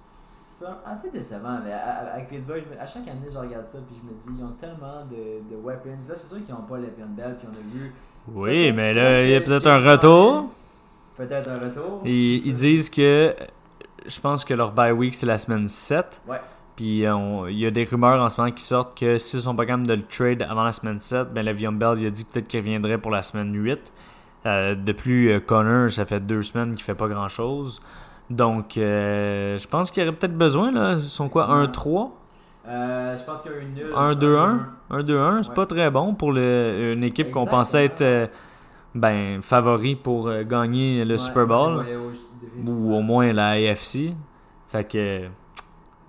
ça, 0.00 0.82
assez 0.84 1.10
décevant. 1.10 1.58
Mais 1.64 1.72
avec 1.72 2.28
Pittsburgh, 2.28 2.64
à 2.78 2.86
chaque 2.86 3.08
année, 3.08 3.28
je 3.30 3.38
regarde 3.38 3.66
ça 3.66 3.78
puis 3.86 3.96
je 4.00 4.06
me 4.06 4.18
dis, 4.18 4.40
ils 4.40 4.44
ont 4.44 4.52
tellement 4.52 5.04
de, 5.06 5.42
de 5.54 5.56
weapons. 5.60 5.90
Là, 5.90 6.14
c'est 6.14 6.26
sûr 6.26 6.44
qu'ils 6.44 6.54
n'ont 6.54 6.62
pas 6.62 6.78
Le'Veon 6.78 7.08
Bell, 7.16 7.36
puis 7.38 7.48
on 7.50 7.56
a 7.56 7.74
vu 7.74 7.92
Oui, 8.28 8.72
mais 8.72 8.92
là, 8.94 9.24
il 9.24 9.30
y 9.30 9.34
a 9.34 9.40
peut-être 9.40 9.66
un 9.66 9.78
retour. 9.78 10.50
peut-être 11.16 11.48
un 11.48 11.58
retour. 11.58 12.02
Ils, 12.04 12.46
ils 12.46 12.54
disent 12.54 12.88
que, 12.88 13.34
je 14.06 14.20
pense 14.20 14.44
que 14.44 14.54
leur 14.54 14.72
bye 14.72 14.92
week, 14.92 15.14
c'est 15.14 15.26
la 15.26 15.38
semaine 15.38 15.66
7. 15.68 16.20
Ouais. 16.28 16.40
Puis 16.76 17.04
euh, 17.04 17.14
on- 17.14 17.46
il 17.48 17.58
y 17.58 17.66
a 17.66 17.70
des 17.70 17.84
rumeurs 17.84 18.22
en 18.22 18.30
ce 18.30 18.40
moment 18.40 18.52
qui 18.52 18.62
sortent 18.64 18.98
que 18.98 19.18
s'ils 19.18 19.42
sont 19.42 19.54
pas 19.54 19.66
capables 19.66 19.86
de 19.86 19.94
le 19.94 20.02
trade 20.02 20.42
avant 20.48 20.64
la 20.64 20.72
semaine 20.72 20.98
7, 21.00 21.32
ben 21.32 21.44
Le'Veon 21.44 21.72
Bell 21.72 21.98
il 22.00 22.06
a 22.06 22.10
dit 22.10 22.24
peut-être 22.24 22.48
qu'il 22.48 22.60
reviendrait 22.60 22.96
pour 22.98 23.10
la 23.10 23.22
semaine 23.22 23.52
8. 23.54 23.92
Euh, 24.46 24.74
depuis 24.74 25.30
euh, 25.30 25.38
Connor, 25.40 25.90
ça 25.90 26.04
fait 26.06 26.20
deux 26.20 26.42
semaines 26.42 26.74
qu'il 26.74 26.82
fait 26.82 26.94
pas 26.94 27.08
grand 27.08 27.28
chose. 27.28 27.82
Donc 28.30 28.78
euh, 28.78 29.58
je 29.58 29.66
pense 29.68 29.90
qu'il 29.90 30.02
y 30.02 30.06
aurait 30.08 30.16
peut-être 30.16 30.36
besoin 30.36 30.72
là. 30.72 30.92
Ils 30.94 31.00
sont 31.00 31.28
quoi 31.28 31.46
1-3 31.48 32.10
Euh, 32.66 33.16
je 33.16 33.24
pense 33.24 33.40
qu'il 33.42 33.50
y 33.50 33.54
a 33.54 33.58
eu 33.58 33.62
une 33.62 33.74
nulle. 33.74 33.92
1-2-1 33.92 34.60
1-2-1, 34.90 35.42
c'est 35.42 35.48
Ouais. 35.50 35.54
pas 35.56 35.66
très 35.66 35.90
bon 35.90 36.14
pour 36.14 36.32
le- 36.32 36.92
une 36.94 37.02
équipe 37.02 37.30
qu'on 37.32 37.46
pensait 37.46 37.86
être 37.86 38.02
euh, 38.02 38.26
ben, 38.94 39.40
favori 39.42 39.96
pour 39.96 40.28
euh, 40.28 40.44
gagner 40.44 41.04
le 41.04 41.14
Ouais, 41.14 41.18
Super 41.18 41.46
Bowl 41.46 41.84
au- 42.66 42.70
ou 42.70 42.94
au 42.94 43.00
moins 43.00 43.32
la 43.32 43.50
AFC. 43.50 44.14
Fait 44.68 44.84
que 44.84 45.22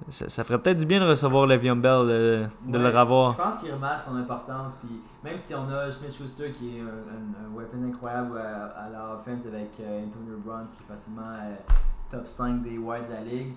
ça, 0.10 0.30
ça 0.30 0.44
ferait 0.44 0.60
peut-être 0.60 0.78
du 0.78 0.86
bien 0.86 1.00
de 1.00 1.10
recevoir 1.10 1.48
Le'Veon 1.48 1.76
Bell, 1.78 1.92
euh, 2.10 2.46
de 2.68 2.78
Ouais, 2.78 2.92
le 2.92 3.00
revoir. 3.00 3.32
Je 3.32 3.38
pense 3.44 3.58
qu'il 3.58 3.74
remarque 3.74 4.02
son 4.02 4.16
importance. 4.18 4.76
Puis 4.76 5.02
même 5.24 5.40
si 5.40 5.56
on 5.56 5.68
a 5.74 5.90
Smith 5.90 6.14
Schuster 6.16 6.52
qui 6.52 6.78
est 6.78 6.82
un, 6.82 6.86
un- 6.86 7.48
un 7.48 7.58
weapon 7.58 7.78
incroyable 7.90 8.38
à, 8.38 8.86
à 8.86 8.90
la 8.90 9.16
offense 9.16 9.48
avec 9.48 9.72
euh, 9.80 10.06
Antonio 10.06 10.38
Brown 10.46 10.66
qui 10.72 10.84
est 10.84 10.88
facilement 10.94 11.22
euh, 11.42 11.56
top 12.12 12.28
5 12.28 12.62
des 12.62 12.78
wide 12.78 13.08
de 13.10 13.14
la 13.14 13.22
ligue, 13.22 13.54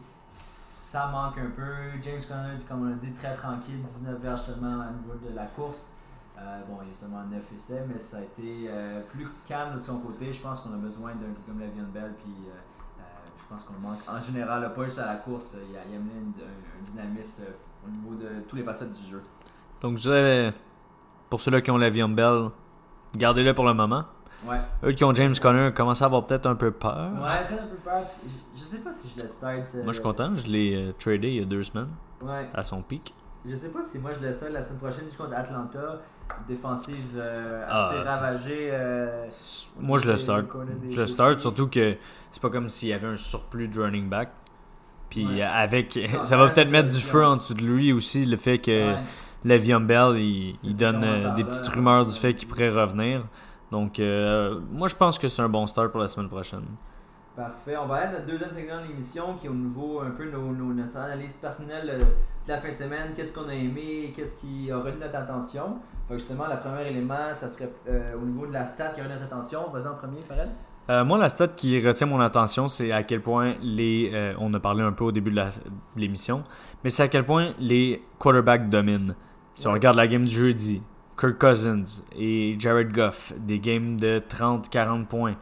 ça 0.97 1.09
manque 1.09 1.37
un 1.37 1.51
peu. 1.51 2.01
James 2.03 2.23
Conner, 2.27 2.57
comme 2.67 2.87
on 2.87 2.89
l'a 2.89 2.97
dit, 2.97 3.13
très 3.13 3.35
tranquille, 3.35 3.83
19 3.83 4.19
verges 4.19 4.45
seulement 4.45 4.77
au 4.79 4.93
niveau 5.03 5.29
de 5.29 5.37
la 5.37 5.45
course. 5.45 5.97
Euh, 6.39 6.61
bon, 6.67 6.79
il 6.83 6.89
y 6.89 6.93
a 6.93 6.95
seulement 6.95 7.23
9 7.31 7.53
essais, 7.55 7.85
mais 7.87 7.99
ça 7.99 8.17
a 8.19 8.21
été 8.23 8.67
euh, 8.71 9.03
plus 9.13 9.29
calme 9.47 9.75
de 9.75 9.79
son 9.79 9.99
côté. 9.99 10.33
Je 10.33 10.41
pense 10.41 10.61
qu'on 10.61 10.73
a 10.73 10.79
besoin 10.79 11.11
d'un 11.11 11.27
gars 11.27 11.45
comme 11.47 11.61
Le'Veon 11.61 11.93
Bell. 11.93 12.15
Puis, 12.23 12.33
euh, 12.49 13.03
je 13.39 13.45
pense 13.47 13.65
qu'on 13.65 13.79
manque 13.79 13.99
en 14.09 14.19
général, 14.23 14.63
là, 14.63 14.71
pas 14.71 14.85
juste 14.85 14.99
à 15.01 15.07
la 15.07 15.17
course, 15.17 15.59
il 15.69 15.75
y 15.75 15.77
a, 15.77 15.81
il 15.87 15.97
un, 15.97 16.83
dynamisme 16.83 17.45
au 17.87 17.91
niveau 17.91 18.15
de 18.15 18.41
tous 18.49 18.57
les 18.57 18.63
facettes 18.63 18.95
du 18.95 19.03
jeu. 19.03 19.23
Donc 19.83 19.99
je 19.99 20.03
dirais, 20.03 20.55
pour 21.29 21.43
ceux-là 21.43 21.61
qui 21.61 21.71
ont 21.71 21.77
Le'Veon 21.77 22.09
Bell, 22.09 22.49
gardez-le 23.15 23.53
pour 23.53 23.67
le 23.67 23.75
moment. 23.75 24.05
Ouais. 24.45 24.59
Eux 24.85 24.93
qui 24.93 25.05
ont 25.05 25.15
James 25.15 25.35
Conner 25.41 25.71
commencent 25.75 26.03
à 26.03 26.07
avoir 26.07 26.27
peut-être 26.27 26.47
un 26.47 26.55
peu 26.55 26.71
peur. 26.71 27.11
Ouais, 27.15 27.29
j'ai 27.49 27.55
un 27.59 27.67
peu 27.67 27.77
peur. 27.77 28.03
Je, 28.55 28.61
je 28.61 28.65
sais 28.65 28.79
pas 28.79 28.93
si 28.93 29.11
je 29.17 29.23
le 29.23 29.29
start. 29.29 29.75
euh, 29.75 29.83
Moi 29.85 29.93
je 29.93 29.99
suis 29.99 30.03
content, 30.03 30.33
je 30.37 30.47
l'ai 30.47 30.75
euh, 30.75 30.93
tradé 30.99 31.29
il 31.29 31.35
y 31.37 31.43
a 31.43 31.45
deux 31.45 31.63
semaines 31.63 31.89
Ouais. 32.23 32.47
à 32.55 32.63
son 32.63 32.83
pic. 32.83 33.15
Je 33.49 33.55
sais 33.55 33.71
pas 33.71 33.83
si 33.83 33.99
moi 34.01 34.11
je 34.19 34.25
le 34.27 34.33
start 34.33 34.53
la 34.53 34.61
semaine 34.63 34.79
prochaine 34.81 35.05
contre 35.17 35.35
Atlanta. 35.35 36.01
Défensive 36.49 37.15
euh, 37.17 37.65
Ah. 37.69 37.87
assez 37.89 37.99
ravagée. 38.01 38.73
Moi 39.81 39.99
je 39.99 40.07
le 40.11 40.17
start. 40.17 40.45
Je 40.91 41.01
le 41.01 41.07
start, 41.07 41.41
surtout 41.41 41.69
que 41.69 41.97
c'est 42.31 42.43
pas 42.43 42.51
comme 42.51 42.69
s'il 42.69 42.89
y 42.89 42.93
avait 42.93 43.07
un 43.07 43.17
surplus 43.17 43.69
de 43.69 43.81
running 43.81 44.09
back. 44.09 44.31
Puis 45.11 45.27
Ouais. 45.27 45.43
avec. 45.43 45.97
Non, 45.97 46.25
ça 46.25 46.37
va 46.37 46.49
peut-être 46.49 46.71
mettre 46.71 46.91
du 46.91 47.01
feu 47.01 47.25
en 47.25 47.37
dessous 47.37 47.55
de 47.55 47.63
lui 47.63 47.93
aussi, 47.93 48.27
le 48.27 48.37
fait 48.37 48.59
que 48.59 48.93
Ouais. 48.95 48.99
Le'Veon 49.45 49.81
Bell, 49.81 50.17
il, 50.19 50.77
donne 50.77 51.05
euh, 51.05 51.33
des 51.35 51.45
petites 51.45 51.69
rumeurs 51.69 52.05
du 52.07 52.15
fait 52.19 52.35
qu'il 52.35 52.49
pourrait 52.49 52.71
revenir. 52.71 53.23
Donc, 53.71 53.99
euh, 53.99 54.61
moi, 54.73 54.89
je 54.89 54.95
pense 54.97 55.19
que 55.19 55.29
c'est 55.29 55.43
un 55.43 55.49
bon 55.49 55.67
start 55.67 55.91
pour 55.91 56.01
la 56.01 56.09
semaine 56.09 56.29
prochaine. 56.29 56.65
Parfait. 57.35 57.77
On 57.77 57.87
va 57.87 57.97
aller 57.97 58.07
à 58.07 58.13
notre 58.13 58.27
deuxième 58.27 58.51
segment 58.51 58.81
de 58.83 58.89
l'émission 58.89 59.35
qui 59.39 59.47
est 59.47 59.51
au 59.51 59.55
niveau 59.55 60.01
un 60.01 60.11
peu 60.11 60.31
nos, 60.31 60.53
nos- 60.53 60.73
notre 60.73 60.97
analyse 60.97 61.35
personnelle 61.35 61.91
euh, 61.91 61.99
de 61.99 62.49
la 62.49 62.59
fin 62.61 62.69
de 62.71 62.75
semaine. 62.75 63.13
Qu'est-ce 63.15 63.35
qu'on 63.39 63.49
a 63.49 63.55
aimé, 63.55 64.13
qu'est-ce 64.17 64.41
qui 64.41 64.71
a 64.71 64.79
retenu 64.79 65.01
notre 65.01 65.17
attention. 65.17 65.77
Fait 66.09 66.15
que 66.15 66.19
justement, 66.21 66.45
le 66.49 66.59
premier 66.59 66.89
élément, 66.89 67.35
ça 67.35 67.49
serait 67.49 67.71
euh, 67.89 68.15
au 68.17 68.25
niveau 68.25 68.47
de 68.47 68.53
la 68.55 68.65
stat 68.65 68.89
qui 68.95 69.01
a 69.01 69.05
retenu 69.05 69.19
notre 69.21 69.35
attention. 69.35 69.69
Vas-y 69.71 69.87
en 69.87 69.95
premier, 69.97 70.21
Fared. 70.21 70.49
Euh, 70.89 71.05
moi, 71.05 71.19
la 71.19 71.29
stat 71.29 71.49
qui 71.49 71.85
retient 71.87 72.07
mon 72.07 72.21
attention, 72.21 72.69
c'est 72.69 72.91
à 72.93 73.03
quel 73.03 73.21
point 73.21 73.57
les. 73.61 74.11
euh, 74.15 74.33
on 74.39 74.55
a 74.55 74.61
parlé 74.61 74.83
un 74.83 74.93
peu 74.93 75.05
au 75.05 75.13
début 75.13 75.33
de 75.33 75.43
l'émission, 75.97 76.43
mais 76.85 76.91
c'est 76.91 77.03
à 77.03 77.09
quel 77.09 77.27
point 77.27 77.53
les 77.59 78.03
quarterbacks 78.19 78.71
dominent. 78.71 79.15
Si 79.53 79.67
on 79.67 79.73
regarde 79.73 79.97
la 79.97 80.07
game 80.07 80.25
du 80.25 80.35
jeudi, 80.35 80.81
Kirk 81.19 81.39
Cousins 81.39 82.03
et 82.17 82.57
Jared 82.59 82.93
Goff, 82.93 83.33
des 83.39 83.59
games 83.59 83.99
de 83.99 84.23
30-40 84.29 85.07
points. 85.07 85.37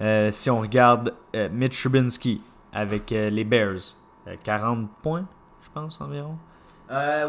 Euh, 0.00 0.30
si 0.30 0.50
on 0.50 0.60
regarde 0.60 1.14
euh, 1.34 1.48
Mitch 1.50 1.80
Trubisky 1.80 2.40
avec 2.72 3.12
euh, 3.12 3.30
les 3.30 3.44
Bears, 3.44 3.96
euh, 4.26 4.36
40 4.42 4.88
points, 5.02 5.26
je 5.62 5.68
pense 5.72 6.00
environ. 6.00 6.36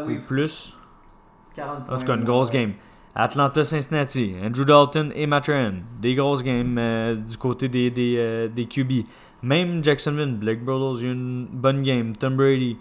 Oui, 0.06 0.16
Ou 0.16 0.26
plus. 0.26 0.76
40 1.54 1.86
points. 1.86 1.94
En 1.94 1.98
tout 1.98 2.06
cas, 2.06 2.16
une 2.16 2.24
grosse 2.24 2.50
game. 2.50 2.72
Atlanta-Cincinnati, 3.14 4.34
Andrew 4.42 4.64
Dalton 4.64 5.12
et 5.14 5.26
Matt 5.26 5.46
Ryan. 5.46 5.74
Des 6.00 6.14
grosses 6.14 6.42
games 6.42 6.80
du 7.28 7.36
côté 7.36 7.68
des, 7.68 7.90
des, 7.90 8.48
des 8.48 8.64
QB. 8.64 9.06
Même 9.42 9.84
Jacksonville, 9.84 10.34
Blake 10.34 10.64
Bortles, 10.64 11.04
une 11.04 11.46
bonne 11.46 11.82
game. 11.82 12.16
Tom 12.16 12.36
Brady. 12.36 12.78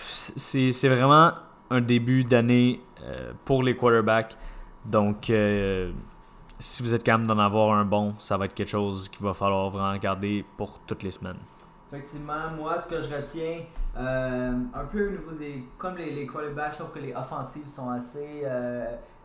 C'est 0.00 0.88
vraiment 0.88 1.32
un 1.70 1.80
début 1.80 2.24
d'année 2.24 2.80
euh, 3.02 3.32
pour 3.44 3.62
les 3.62 3.76
quarterbacks. 3.76 4.36
Donc, 4.84 5.30
euh, 5.30 5.92
si 6.58 6.82
vous 6.82 6.94
êtes 6.94 7.02
capable 7.04 7.26
d'en 7.26 7.38
avoir 7.38 7.76
un 7.76 7.84
bon, 7.84 8.14
ça 8.18 8.36
va 8.36 8.46
être 8.46 8.54
quelque 8.54 8.70
chose 8.70 9.08
qu'il 9.08 9.24
va 9.24 9.34
falloir 9.34 9.70
vraiment 9.70 9.92
regarder 9.92 10.44
pour 10.56 10.80
toutes 10.80 11.02
les 11.02 11.10
semaines. 11.10 11.38
Effectivement, 11.92 12.50
moi, 12.56 12.78
ce 12.78 12.88
que 12.88 13.00
je 13.02 13.14
retiens, 13.14 13.60
euh, 13.96 14.52
un 14.74 14.84
peu 14.86 15.08
au 15.08 15.10
niveau 15.10 15.32
des. 15.32 15.64
Comme 15.78 15.96
les, 15.96 16.10
les 16.14 16.26
quarterbacks, 16.26 16.72
je 16.74 16.78
trouve 16.80 16.92
que 16.92 16.98
les 16.98 17.14
offensives 17.14 17.66
sont 17.66 17.90
assez 17.90 18.42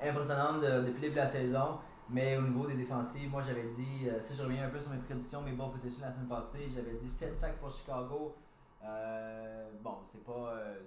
impressionnantes 0.01 0.61
de- 0.61 0.81
depuis 0.87 0.93
le 0.95 0.99
début 1.01 1.11
de 1.15 1.17
la 1.19 1.27
saison. 1.27 1.77
Mais 2.09 2.37
au 2.37 2.41
niveau 2.41 2.67
des 2.67 2.75
défensives, 2.75 3.29
moi 3.31 3.41
j'avais 3.41 3.63
dit, 3.69 4.07
si 4.19 4.35
je 4.35 4.43
reviens 4.43 4.65
un 4.65 4.69
peu 4.69 4.77
sur 4.79 4.91
mes 4.91 4.97
prédictions, 4.99 5.41
mes 5.41 5.53
bons 5.53 5.69
prédictions 5.69 6.03
la 6.05 6.11
semaine 6.11 6.27
passée, 6.27 6.69
j'avais 6.73 6.95
dit 7.01 7.07
7 7.07 7.37
sacs 7.37 7.57
pour 7.59 7.71
Chicago. 7.71 8.35
Euh, 8.83 9.69
bon, 9.81 9.97
c'est 10.03 10.23
pas. 10.23 10.53
euh, 10.55 10.83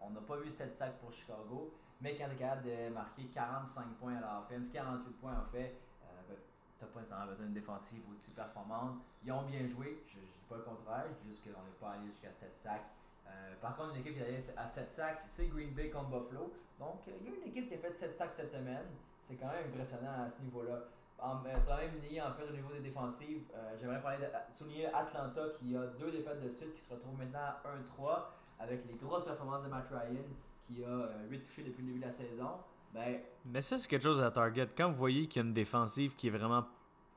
on 0.00 0.10
n'a 0.10 0.20
pas 0.20 0.36
vu 0.36 0.50
7 0.50 0.74
sacs 0.74 0.98
pour 0.98 1.12
Chicago, 1.12 1.72
mais 2.00 2.16
quand 2.16 2.26
tu 2.28 2.34
es 2.34 2.36
capable 2.36 2.62
de 2.62 2.88
marquer 2.90 3.24
45 3.26 3.84
points 3.98 4.16
à 4.16 4.20
l'offense, 4.20 4.68
48 4.72 5.12
points 5.20 5.32
en 5.38 5.50
fait, 5.50 5.74
euh, 6.04 6.06
ben, 6.28 6.36
t'as 6.78 6.86
pas 6.86 7.00
nécessairement 7.00 7.26
besoin 7.26 7.46
d'une 7.46 7.54
défensive 7.54 8.02
aussi 8.12 8.32
performante. 8.32 8.98
Ils 9.24 9.32
ont 9.32 9.42
bien 9.42 9.66
joué, 9.66 10.02
je, 10.06 10.14
je 10.20 10.20
dis 10.20 10.46
pas 10.48 10.56
le 10.56 10.62
contraire, 10.62 11.04
je 11.08 11.14
dis 11.26 11.28
juste 11.28 11.44
qu'on 11.44 11.62
n'est 11.62 11.78
pas 11.80 11.92
allé 11.92 12.06
jusqu'à 12.10 12.30
7 12.32 12.54
sacs. 12.54 12.86
Euh, 13.26 13.54
par 13.60 13.76
contre, 13.76 13.94
une 13.94 14.00
équipe 14.00 14.14
qui 14.14 14.20
est 14.20 14.26
allée 14.26 14.50
à 14.56 14.66
7 14.66 14.90
sacs, 14.90 15.22
c'est 15.26 15.48
Green 15.48 15.72
Bay 15.74 15.90
contre 15.90 16.08
Buffalo. 16.10 16.52
Donc, 16.78 17.00
il 17.06 17.12
y 17.12 17.32
a 17.32 17.36
une 17.36 17.48
équipe 17.48 17.68
qui 17.68 17.74
a 17.74 17.78
fait 17.78 17.96
7 17.96 18.16
sacs 18.16 18.32
cette 18.32 18.50
semaine. 18.50 18.86
C'est 19.22 19.36
quand 19.36 19.48
même 19.48 19.66
impressionnant 19.68 20.24
à 20.26 20.30
ce 20.30 20.40
niveau-là. 20.42 20.78
En, 21.20 21.44
euh, 21.44 21.58
la 21.68 21.76
même 21.78 22.00
ligne, 22.02 22.22
en 22.22 22.32
fait, 22.32 22.44
au 22.48 22.52
niveau 22.52 22.72
des 22.72 22.80
défensives, 22.80 23.42
euh, 23.54 23.76
j'aimerais 23.80 24.00
parler 24.00 24.18
de, 24.18 24.52
souligner 24.52 24.86
Atlanta 24.86 25.40
qui 25.58 25.76
a 25.76 25.86
deux 25.98 26.10
défaites 26.12 26.40
de 26.42 26.48
suite, 26.48 26.74
qui 26.74 26.80
se 26.82 26.92
retrouve 26.94 27.18
maintenant 27.18 27.40
à 27.40 27.60
1-3 27.64 28.30
avec 28.60 28.86
les 28.86 28.94
grosses 28.94 29.24
performances 29.24 29.64
de 29.64 29.68
Matt 29.68 29.88
Ryan 29.90 30.22
qui 30.66 30.84
a 30.84 31.08
8 31.28 31.40
touchés 31.46 31.62
depuis 31.64 31.82
le 31.82 31.88
début 31.88 31.98
de 32.00 32.04
la 32.04 32.10
saison. 32.10 32.50
Ben, 32.94 33.20
Mais 33.46 33.60
ça, 33.60 33.78
c'est 33.78 33.88
quelque 33.88 34.02
chose 34.02 34.22
à 34.22 34.30
target. 34.30 34.68
Quand 34.76 34.88
vous 34.90 34.96
voyez 34.96 35.26
qu'il 35.26 35.42
y 35.42 35.44
a 35.44 35.48
une 35.48 35.54
défensive 35.54 36.14
qui 36.14 36.28
est 36.28 36.30
vraiment 36.30 36.64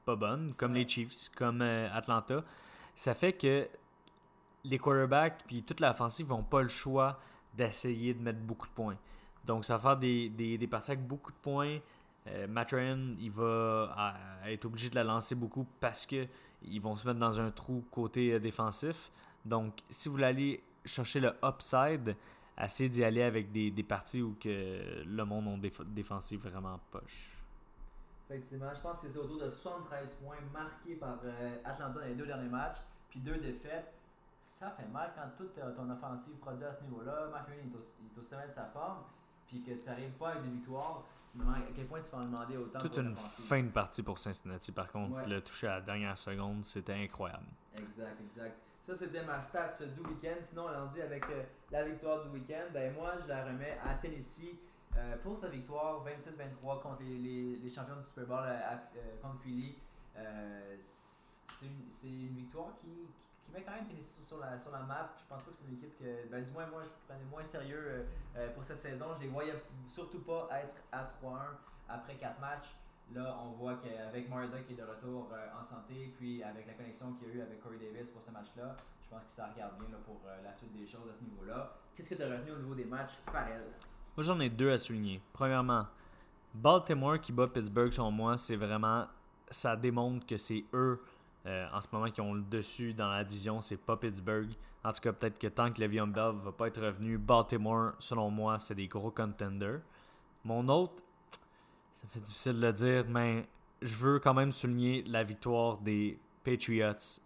pas 0.06 0.16
bonne, 0.16 0.54
comme 0.56 0.72
Ouais. 0.72 0.80
les 0.80 0.88
Chiefs, 0.88 1.30
comme 1.36 1.62
euh, 1.62 1.88
Atlanta, 1.93 2.43
ça 2.95 3.14
fait 3.14 3.34
que 3.34 3.68
les 4.64 4.80
quarterbacks 4.80 5.43
puis 5.45 5.64
toute 5.64 5.80
l'offensive 5.80 6.28
n'ont 6.30 6.43
pas 6.43 6.62
le 6.62 6.70
choix 6.70 7.20
d'essayer 7.54 8.14
de 8.14 8.22
mettre 8.22 8.39
beaucoup 8.39 8.68
de 8.68 8.74
points. 8.74 8.97
Donc, 9.45 9.66
ça 9.66 9.78
va 9.78 9.80
faire 9.80 9.97
des, 9.97 10.30
des, 10.30 10.58
des 10.58 10.68
parties 10.68 10.91
avec 10.91 11.06
beaucoup 11.06 11.32
de 11.32 11.38
points. 11.38 11.80
Euh, 12.28 12.47
Matt 12.47 12.72
Ryan, 12.72 13.15
il 13.19 13.32
va 13.32 14.15
être 14.45 14.65
obligé 14.65 14.89
de 14.89 14.95
la 14.95 15.03
lancer 15.03 15.36
beaucoup 15.36 15.65
parce 15.80 16.05
que 16.05 16.28
ils 16.63 16.80
vont 16.80 16.95
se 16.95 17.07
mettre 17.07 17.19
dans 17.19 17.39
un 17.39 17.51
trou 17.51 17.84
côté 17.91 18.34
euh, 18.34 18.39
défensif. 18.39 19.11
Donc, 19.45 19.80
si 19.89 20.07
vous 20.07 20.13
voulez 20.13 20.26
aller 20.26 20.63
chercher 20.86 21.19
le 21.19 21.34
upside, 21.43 22.15
essayez 22.57 22.89
d'y 22.89 23.03
aller 23.03 23.24
avec 23.24 23.51
des, 23.51 23.72
des 23.72 23.84
parties 23.84 24.22
où 24.22 24.36
que 24.39 25.03
le 25.03 25.26
monde 25.26 25.47
ont 25.47 25.57
des 25.57 25.72
défensives 25.88 26.41
vraiment 26.41 26.80
poche. 26.91 27.41
Effectivement, 28.30 28.74
je 28.74 28.80
pense 28.80 29.01
que 29.01 29.09
c'est 29.09 29.19
autour 29.19 29.39
de 29.39 29.49
73 29.49 30.13
points 30.15 30.38
marqués 30.53 30.95
par 30.95 31.17
euh, 31.26 31.57
Atlanta 31.65 31.99
dans 31.99 32.05
les 32.05 32.15
deux 32.15 32.26
derniers 32.26 32.47
matchs, 32.47 32.78
puis 33.09 33.19
deux 33.19 33.38
défaites. 33.38 33.93
Ça 34.39 34.72
fait 34.72 34.88
mal 34.88 35.11
quand 35.15 35.28
toute 35.38 35.57
euh, 35.57 35.76
ton 35.76 35.89
offensive 35.89 36.36
produit 36.36 36.63
à 36.63 36.72
ce 36.72 36.82
niveau-là. 36.84 37.26
Ryan 37.45 37.57
est 37.57 37.76
au, 37.76 37.80
est 37.80 38.17
au 38.17 38.24
sommet 38.24 38.47
de 38.47 38.51
sa 38.53 38.67
forme, 38.67 38.99
puis 39.47 39.61
que 39.61 39.72
tu 39.72 39.86
n'arrives 39.86 40.13
pas 40.13 40.30
avec 40.30 40.43
des 40.43 40.49
victoires. 40.49 41.03
À 41.39 41.59
quel 41.75 41.86
point 41.88 42.01
tu 42.01 42.11
vas 42.11 42.17
en 42.19 42.25
demander 42.25 42.57
autant 42.57 42.79
Toute 42.79 42.97
une 42.97 43.15
fin 43.15 43.63
de 43.63 43.69
partie 43.69 44.03
pour 44.03 44.19
Cincinnati, 44.19 44.71
par 44.71 44.91
contre. 44.91 45.15
Ouais. 45.15 45.27
Le 45.27 45.41
toucher 45.41 45.67
à 45.67 45.75
la 45.75 45.82
dernière 45.82 46.17
seconde, 46.17 46.65
c'était 46.65 46.93
incroyable. 46.93 47.45
Exact, 47.77 48.17
exact. 48.21 48.57
Ça, 48.86 48.95
c'était 48.95 49.23
ma 49.23 49.39
stat 49.41 49.71
euh, 49.82 49.86
du 49.88 50.01
week-end. 50.01 50.36
Sinon, 50.41 50.67
allons-y 50.67 51.01
avec 51.01 51.23
euh, 51.29 51.43
la 51.71 51.84
victoire 51.86 52.23
du 52.23 52.29
week-end. 52.29 52.65
Ben, 52.73 52.93
moi, 52.93 53.13
je 53.23 53.27
la 53.29 53.45
remets 53.45 53.77
à 53.86 53.93
Tennessee 53.93 54.55
euh, 54.97 55.15
pour 55.23 55.38
sa 55.38 55.47
victoire 55.47 56.03
26-23 56.05 56.82
contre 56.82 57.01
les, 57.03 57.17
les- 57.17 57.55
les 57.57 57.69
champions 57.69 57.95
du 57.95 58.03
Super 58.03 58.25
Bowl 58.25 58.39
à- 58.39 58.73
euh, 58.97 59.15
contre 59.21 59.39
Philly. 59.43 59.75
C'est 60.77 62.07
une, 62.07 62.36
victoire 62.36 62.73
qui 62.82 63.07
met 63.54 63.64
quand 63.64 63.74
même 63.74 63.86
Tennessee 63.86 64.26
sur 64.26 64.39
la, 64.39 64.58
sur 64.58 64.72
la 64.72 64.80
map. 64.80 65.14
Je 65.18 65.26
pense 65.28 65.43
pas 65.43 65.52
que 65.52 65.58
c'est 65.58 65.68
une 65.68 65.76
équipe 65.76 65.97
que, 65.97 66.30
ben, 66.30 66.43
du 66.43 66.52
moins, 66.52 66.66
moi, 66.68 66.84
je 66.84 66.89
prenais 67.08 67.26
moins 67.30 67.43
sérieux 67.43 67.84
euh, 67.86 68.04
euh, 68.38 68.54
pour 68.54 68.64
cette 68.64 68.78
saison. 68.78 69.06
Je 69.18 69.24
les 69.24 69.30
voyais 69.30 69.54
surtout 69.88 70.20
pas 70.20 70.49
être 70.52 70.76
à 70.91 71.04
3-1 71.04 71.38
après 71.89 72.16
4 72.16 72.39
matchs. 72.39 72.76
Là, 73.14 73.38
on 73.43 73.52
voit 73.52 73.76
qu'avec 73.76 74.30
Marda 74.30 74.60
qui 74.62 74.74
est 74.74 74.78
de 74.78 74.84
retour 74.84 75.30
euh, 75.34 75.60
en 75.60 75.64
santé, 75.64 76.14
puis 76.18 76.41
avec 76.43 76.66
la 76.66 76.74
connexion 76.74 77.14
qu'il 77.14 77.28
y 77.28 77.32
a 77.32 77.34
eu 77.36 77.41
avec 77.41 77.62
Corey 77.62 77.78
Davis 77.78 78.12
pour 78.12 78.22
ce 78.22 78.32
match-là, 78.32 78.78
je 79.04 79.10
pense 79.10 79.24
que 79.26 79.32
ça 79.32 79.47
regarde 79.47 79.78
bien 79.78 79.97
pour 80.06 80.22
la 80.41 80.54
suite 80.54 80.72
des 80.72 80.86
choses 80.86 81.10
à 81.10 81.14
ce 81.14 81.22
niveau-là. 81.24 81.74
Qu'est-ce 81.93 82.12
que 82.12 82.16
tu 82.16 82.24
as 82.24 82.30
retenu 82.30 82.52
au 82.52 82.60
niveau 82.60 82.76
des 82.76 82.86
matchs, 82.86 83.20
Farrell? 83.30 83.66
Moi, 84.16 84.24
j'en 84.24 84.39
ai 84.39 84.49
deux 84.49 84.72
à 84.72 84.78
souligner. 84.78 85.22
Premièrement, 85.34 85.86
Baltimore 86.54 87.20
qui 87.20 87.32
bat 87.32 87.47
Pittsburgh, 87.47 87.91
selon 87.91 88.12
moi, 88.12 88.38
c'est 88.38 88.56
vraiment. 88.56 89.08
Ça 89.49 89.76
démontre 89.76 90.26
que 90.26 90.38
c'est 90.38 90.64
eux, 90.74 91.02
euh, 91.45 91.67
en 91.73 91.81
ce 91.81 91.87
moment, 91.91 92.09
qui 92.09 92.21
ont 92.21 92.33
le 92.33 92.43
dessus 92.43 92.93
dans 92.93 93.09
la 93.09 93.23
division. 93.23 93.61
C'est 93.61 93.77
pas 93.77 93.97
Pittsburgh. 93.97 94.49
En 94.83 94.91
tout 94.91 95.01
cas, 95.01 95.13
peut-être 95.13 95.39
que 95.39 95.47
tant 95.47 95.71
que 95.71 95.81
Le'Veon 95.81 96.07
Bell 96.07 96.33
va 96.35 96.51
pas 96.51 96.67
être 96.67 96.81
revenu, 96.81 97.17
Baltimore, 97.17 97.93
selon 97.99 98.29
moi, 98.29 98.59
c'est 98.59 98.75
des 98.75 98.87
gros 98.87 99.11
contenders. 99.11 99.81
Mon 100.43 100.67
autre, 100.69 100.93
ça 101.93 102.07
fait 102.07 102.19
difficile 102.19 102.53
de 102.53 102.65
le 102.65 102.73
dire, 102.73 103.05
mais 103.07 103.47
je 103.81 103.95
veux 103.95 104.19
quand 104.19 104.33
même 104.33 104.51
souligner 104.51 105.03
la 105.03 105.23
victoire 105.23 105.77
des 105.77 106.19
Patriots 106.43 107.19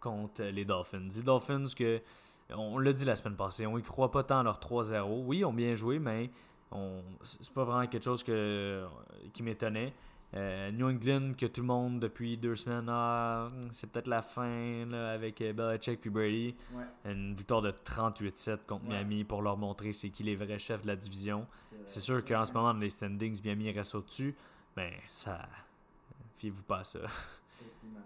contre 0.00 0.42
les 0.42 0.64
Dolphins. 0.64 1.08
Les 1.14 1.22
Dolphins 1.22 1.66
que 1.76 2.00
on 2.50 2.78
l'a 2.78 2.92
dit 2.92 3.04
la 3.04 3.16
semaine 3.16 3.36
passée, 3.36 3.66
on 3.66 3.76
y 3.78 3.82
croit 3.82 4.10
pas 4.10 4.22
tant 4.22 4.40
à 4.40 4.42
leur 4.42 4.60
3-0. 4.60 5.24
Oui, 5.24 5.38
ils 5.38 5.44
ont 5.44 5.52
bien 5.52 5.74
joué, 5.74 5.98
mais 5.98 6.30
c'est 7.22 7.52
pas 7.52 7.64
vraiment 7.64 7.86
quelque 7.86 8.04
chose 8.04 8.22
que, 8.22 8.86
qui 9.32 9.42
m'étonnait. 9.42 9.92
Euh, 10.34 10.70
New 10.72 10.88
England, 10.88 11.32
que 11.38 11.46
tout 11.46 11.60
le 11.60 11.66
monde 11.68 12.00
depuis 12.00 12.36
deux 12.36 12.56
semaines, 12.56 12.88
ah, 12.90 13.48
c'est 13.70 13.88
peut-être 13.90 14.08
la 14.08 14.22
fin 14.22 14.84
là, 14.86 15.12
avec 15.12 15.40
euh, 15.40 15.52
Belichick 15.52 16.00
puis 16.00 16.10
Brady. 16.10 16.54
Ouais, 16.74 17.10
Une 17.12 17.34
victoire 17.34 17.62
de 17.62 17.70
38-7 17.70 18.58
contre 18.66 18.84
Ouais. 18.84 18.90
Miami 19.04 19.24
pour 19.24 19.40
leur 19.40 19.56
montrer 19.56 19.92
c'est 19.92 20.10
qui 20.10 20.24
les 20.24 20.36
vrais 20.36 20.58
chefs 20.58 20.82
de 20.82 20.88
la 20.88 20.96
division. 20.96 21.46
c'est 21.86 22.00
sûr 22.00 22.24
qu'en 22.24 22.44
ce 22.44 22.52
moment, 22.52 22.74
dans 22.74 22.80
les 22.80 22.90
standings, 22.90 23.40
Miami 23.44 23.70
reste 23.70 23.94
au-dessus, 23.94 24.34
mais 24.76 24.94
ça. 25.10 25.40
Fiez-vous 26.38 26.62
pas 26.64 26.78
à 26.80 26.84
ça. 26.84 26.98
Effectivement. 27.60 28.00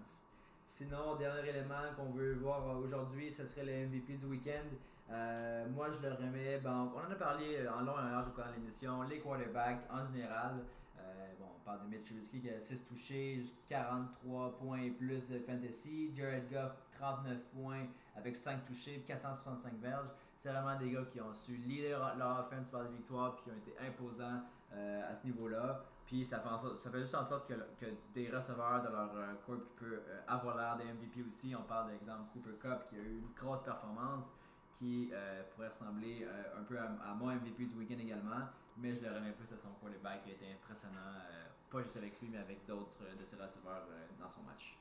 Sinon, 0.62 1.16
dernier 1.16 1.49
élément 1.49 1.75
qu'on 1.97 2.11
veut 2.11 2.35
voir 2.35 2.68
euh, 2.68 2.85
aujourd'hui, 2.85 3.31
ce 3.31 3.45
serait 3.47 3.64
le 3.64 3.87
MVP 3.89 4.14
du 4.14 4.27
week-end. 4.27 4.66
Euh, 5.11 5.66
moi, 5.75 5.89
je 5.91 6.07
le 6.07 6.14
remets. 6.14 6.59
ben, 6.59 6.89
on 6.95 6.99
en 6.99 7.11
a 7.11 7.14
parlé 7.16 7.66
en 7.68 7.81
long 7.81 7.95
et 7.97 8.03
en 8.03 8.11
large 8.12 8.29
au 8.29 8.31
cours 8.31 8.45
de 8.45 8.61
l'émission. 8.61 9.03
Les 9.03 9.18
quarterbacks 9.18 9.81
en 9.91 10.05
général. 10.05 10.62
Euh, 11.01 11.32
bon, 11.38 11.46
on 11.57 11.64
parle 11.64 11.82
de 11.82 11.96
Mitch 11.96 12.12
qui 12.30 12.51
a 12.51 12.61
6 12.61 12.86
touchés, 12.86 13.44
43 13.68 14.59
points 14.59 14.80
et 14.80 14.90
plus 14.90 15.28
de 15.30 15.38
fantasy. 15.38 16.12
Jared 16.14 16.51
Goff, 16.51 16.72
39 16.98 17.38
points 17.55 17.86
avec 18.16 18.36
5 18.36 18.64
touchés, 18.66 19.03
465 19.07 19.74
verges. 19.80 20.09
C'est 20.36 20.51
vraiment 20.51 20.78
des 20.78 20.90
gars 20.90 21.05
qui 21.12 21.20
ont 21.20 21.34
su 21.34 21.57
leader 21.57 22.16
leur 22.16 22.40
offense 22.40 22.70
par 22.70 22.84
des 22.84 22.96
victoires 22.96 23.34
puis 23.34 23.44
qui 23.44 23.51
ont 23.51 23.57
été 23.59 23.86
imposants 23.86 24.40
euh, 24.72 25.11
à 25.11 25.14
ce 25.14 25.26
niveau-là. 25.26 25.84
Puis 26.07 26.24
ça 26.24 26.40
fait, 26.40 26.76
ça 26.76 26.90
fait 26.90 27.01
juste 27.01 27.14
en 27.14 27.24
sorte 27.24 27.48
que, 27.48 27.86
des 28.14 28.30
receveurs 28.30 28.82
de 28.82 28.88
leur 28.88 29.14
euh, 29.14 29.34
corps 29.44 29.62
qui 29.62 29.72
peut 29.76 30.01
euh, 30.09 30.20
avoir 30.26 30.57
l'air 30.57 30.76
des 30.76 30.84
MVP 30.84 31.26
aussi. 31.26 31.55
On 31.55 31.62
parle 31.62 31.90
d'exemple 31.90 32.22
Cooper 32.32 32.57
Cup 32.59 32.86
qui 32.88 32.96
a 32.96 33.01
eu 33.01 33.18
une 33.18 33.32
grosse 33.36 33.62
performance 33.62 34.32
qui 34.78 35.12
pourrait 35.53 35.68
ressembler 35.68 36.26
un 36.59 36.62
peu 36.62 36.78
à 36.78 37.14
mon 37.14 37.26
MVP 37.26 37.66
du 37.66 37.74
week-end 37.74 37.98
également. 37.98 38.46
Mais 38.81 38.95
je 38.95 39.01
le 39.03 39.09
remets 39.14 39.33
plus 39.33 39.53
à 39.53 39.57
son 39.57 39.68
quarterback 39.81 40.24
qui 40.24 40.31
a 40.31 40.33
été 40.33 40.47
impressionnant, 40.53 40.95
euh, 40.97 41.45
pas 41.70 41.83
juste 41.83 41.97
avec 41.99 42.20
lui, 42.20 42.28
mais 42.31 42.39
avec 42.39 42.66
d'autres 42.66 43.03
euh, 43.03 43.14
de 43.18 43.24
ses 43.24 43.37
receveurs 43.37 43.87
euh, 43.91 44.07
dans 44.20 44.28
son 44.28 44.43
match. 44.43 44.76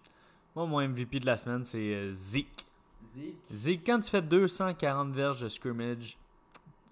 Moi, 0.56 0.66
mon 0.66 0.88
MVP 0.88 1.20
de 1.20 1.26
la 1.26 1.38
semaine, 1.38 1.66
c'est 1.66 2.12
Zeke. 2.12 2.66
Zeke, 3.08 3.36
Zeke, 3.52 3.86
quand 3.86 4.00
tu 4.00 4.10
fais 4.10 4.22
240 4.22 5.12
verges 5.12 5.42
de 5.42 5.50
scrimmage, 5.50 6.18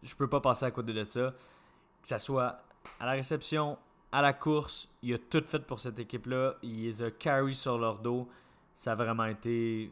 je 0.04 0.16
peux 0.16 0.28
pas 0.28 0.42
passer 0.42 0.66
à 0.66 0.72
côté 0.72 0.94
de 0.94 1.06
ça. 1.06 1.34
Que 2.02 2.08
ça 2.08 2.20
soit 2.20 2.62
à 3.00 3.06
la 3.06 3.12
réception 3.14 3.78
à 4.12 4.22
la 4.22 4.34
course, 4.34 4.90
il 5.02 5.14
a 5.14 5.18
tout 5.18 5.44
fait 5.46 5.60
pour 5.60 5.80
cette 5.80 6.00
équipe-là. 6.00 6.56
Il 6.64 6.84
les 6.84 7.02
a 7.02 7.12
carry 7.12 7.54
sur 7.54 7.78
leur 7.78 8.00
dos. 8.00 8.28
Ça 8.76 8.94
a 8.94 8.96
vraiment 8.96 9.26
été 9.26 9.92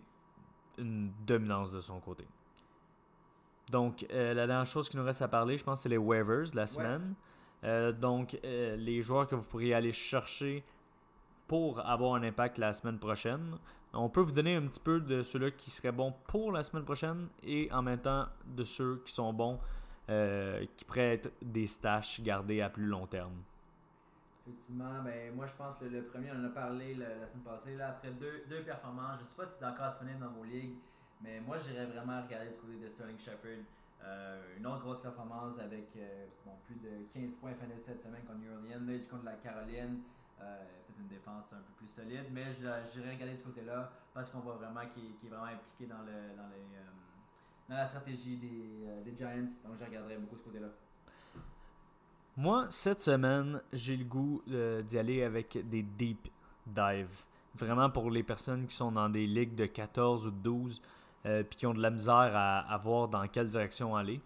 une 0.77 1.11
dominance 1.25 1.71
de 1.71 1.81
son 1.81 1.99
côté. 1.99 2.25
Donc, 3.69 4.05
euh, 4.11 4.33
la 4.33 4.47
dernière 4.47 4.65
chose 4.65 4.89
qui 4.89 4.97
nous 4.97 5.03
reste 5.03 5.21
à 5.21 5.27
parler, 5.27 5.57
je 5.57 5.63
pense, 5.63 5.81
c'est 5.81 5.89
les 5.89 5.97
waivers 5.97 6.51
de 6.51 6.55
la 6.55 6.67
semaine. 6.67 7.15
Euh, 7.63 7.91
donc, 7.91 8.37
euh, 8.43 8.75
les 8.75 9.01
joueurs 9.01 9.27
que 9.27 9.35
vous 9.35 9.47
pourriez 9.47 9.73
aller 9.73 9.91
chercher 9.91 10.63
pour 11.47 11.79
avoir 11.85 12.15
un 12.15 12.23
impact 12.23 12.57
la 12.57 12.73
semaine 12.73 12.99
prochaine. 12.99 13.57
On 13.93 14.09
peut 14.09 14.21
vous 14.21 14.33
donner 14.33 14.55
un 14.55 14.67
petit 14.67 14.79
peu 14.79 14.99
de 14.99 15.23
ceux-là 15.23 15.51
qui 15.51 15.71
seraient 15.71 15.91
bons 15.91 16.13
pour 16.27 16.51
la 16.51 16.63
semaine 16.63 16.83
prochaine 16.83 17.27
et 17.43 17.71
en 17.71 17.81
même 17.81 17.99
temps 17.99 18.27
de 18.45 18.63
ceux 18.63 19.01
qui 19.05 19.13
sont 19.13 19.31
bons, 19.31 19.59
qui 20.07 20.85
pourraient 20.85 21.13
être 21.13 21.31
des 21.41 21.65
stash 21.65 22.21
gardés 22.21 22.61
à 22.61 22.69
plus 22.69 22.85
long 22.85 23.07
terme. 23.07 23.41
Effectivement, 24.47 25.01
ben, 25.03 25.33
moi 25.33 25.47
je 25.47 25.53
pense 25.53 25.77
que 25.77 25.85
le, 25.85 26.03
premier, 26.03 26.29
on 26.31 26.39
en 26.39 26.45
a 26.45 26.49
parlé 26.49 26.93
la, 26.93 27.25
semaine 27.25 27.43
passée, 27.43 27.75
là, 27.77 27.89
après 27.89 28.11
deux, 28.11 28.43
deux 28.47 28.61
performances. 28.63 29.15
Je 29.15 29.21
ne 29.21 29.25
sais 29.25 29.35
pas 29.35 29.45
si 29.45 29.55
c'est 29.57 29.65
encore 29.65 29.89
disponible 29.89 30.19
dans 30.19 30.31
vos 30.31 30.43
ligues, 30.43 30.75
mais 31.21 31.39
moi 31.39 31.57
j'irais 31.57 31.85
vraiment 31.85 32.21
regarder 32.21 32.51
du 32.51 32.57
côté 32.57 32.77
de 32.77 32.89
Sterling 32.89 33.17
Shepard. 33.17 33.63
Euh, 34.03 34.57
une 34.57 34.67
autre 34.67 34.81
grosse 34.81 34.99
performance 34.99 35.59
avec 35.59 35.89
euh, 35.97 36.25
bon, 36.45 36.51
plus 36.65 36.75
de 36.75 37.05
15 37.13 37.35
points 37.35 37.53
fin 37.53 37.65
de 37.65 37.79
cette 37.79 38.01
semaine 38.01 38.21
contre 38.23 38.39
New 38.39 38.51
Orleans, 38.51 38.99
contre 39.09 39.25
la 39.25 39.33
Caroline. 39.33 40.01
Euh, 40.41 40.63
peut-être 40.85 40.99
une 40.99 41.07
défense 41.07 41.53
un 41.53 41.57
peu 41.57 41.73
plus 41.77 41.87
solide, 41.87 42.25
mais 42.31 42.51
j'irais 42.51 43.13
regarder 43.13 43.33
de 43.33 43.39
ce 43.39 43.45
côté-là 43.45 43.91
parce 44.13 44.29
qu'on 44.29 44.39
voit 44.39 44.55
vraiment 44.55 44.81
qu'il 44.93 45.15
est 45.25 45.29
vraiment 45.29 45.45
impliqué 45.45 45.87
dans, 45.87 46.03
le, 46.03 46.35
dans, 46.37 46.49
les, 46.49 46.79
dans 47.69 47.75
la 47.75 47.85
stratégie 47.87 48.37
des, 48.37 49.03
des 49.03 49.15
Giants. 49.15 49.45
Donc 49.63 49.77
je 49.79 49.85
regarderais 49.85 50.17
beaucoup 50.17 50.35
ce 50.37 50.43
côté-là. 50.43 50.67
Moi, 52.37 52.67
cette 52.69 53.01
semaine, 53.01 53.61
j'ai 53.71 53.95
le 53.95 54.03
goût 54.03 54.43
d'y 54.45 54.97
aller 54.97 55.23
avec 55.23 55.57
des 55.69 55.83
deep 55.83 56.27
dives. 56.67 57.23
Vraiment 57.55 57.89
pour 57.89 58.11
les 58.11 58.23
personnes 58.23 58.67
qui 58.67 58.75
sont 58.75 58.91
dans 58.91 59.07
des 59.07 59.25
ligues 59.25 59.55
de 59.55 59.65
14 59.65 60.27
ou 60.27 60.31
de 60.31 60.37
12 60.37 60.81
euh, 61.25 61.43
puis 61.43 61.57
qui 61.57 61.67
ont 61.67 61.73
de 61.73 61.81
la 61.81 61.89
misère 61.89 62.31
à, 62.33 62.77
voir 62.77 63.07
dans 63.07 63.27
quelle 63.27 63.47
direction 63.47 63.95
aller. 63.95 64.21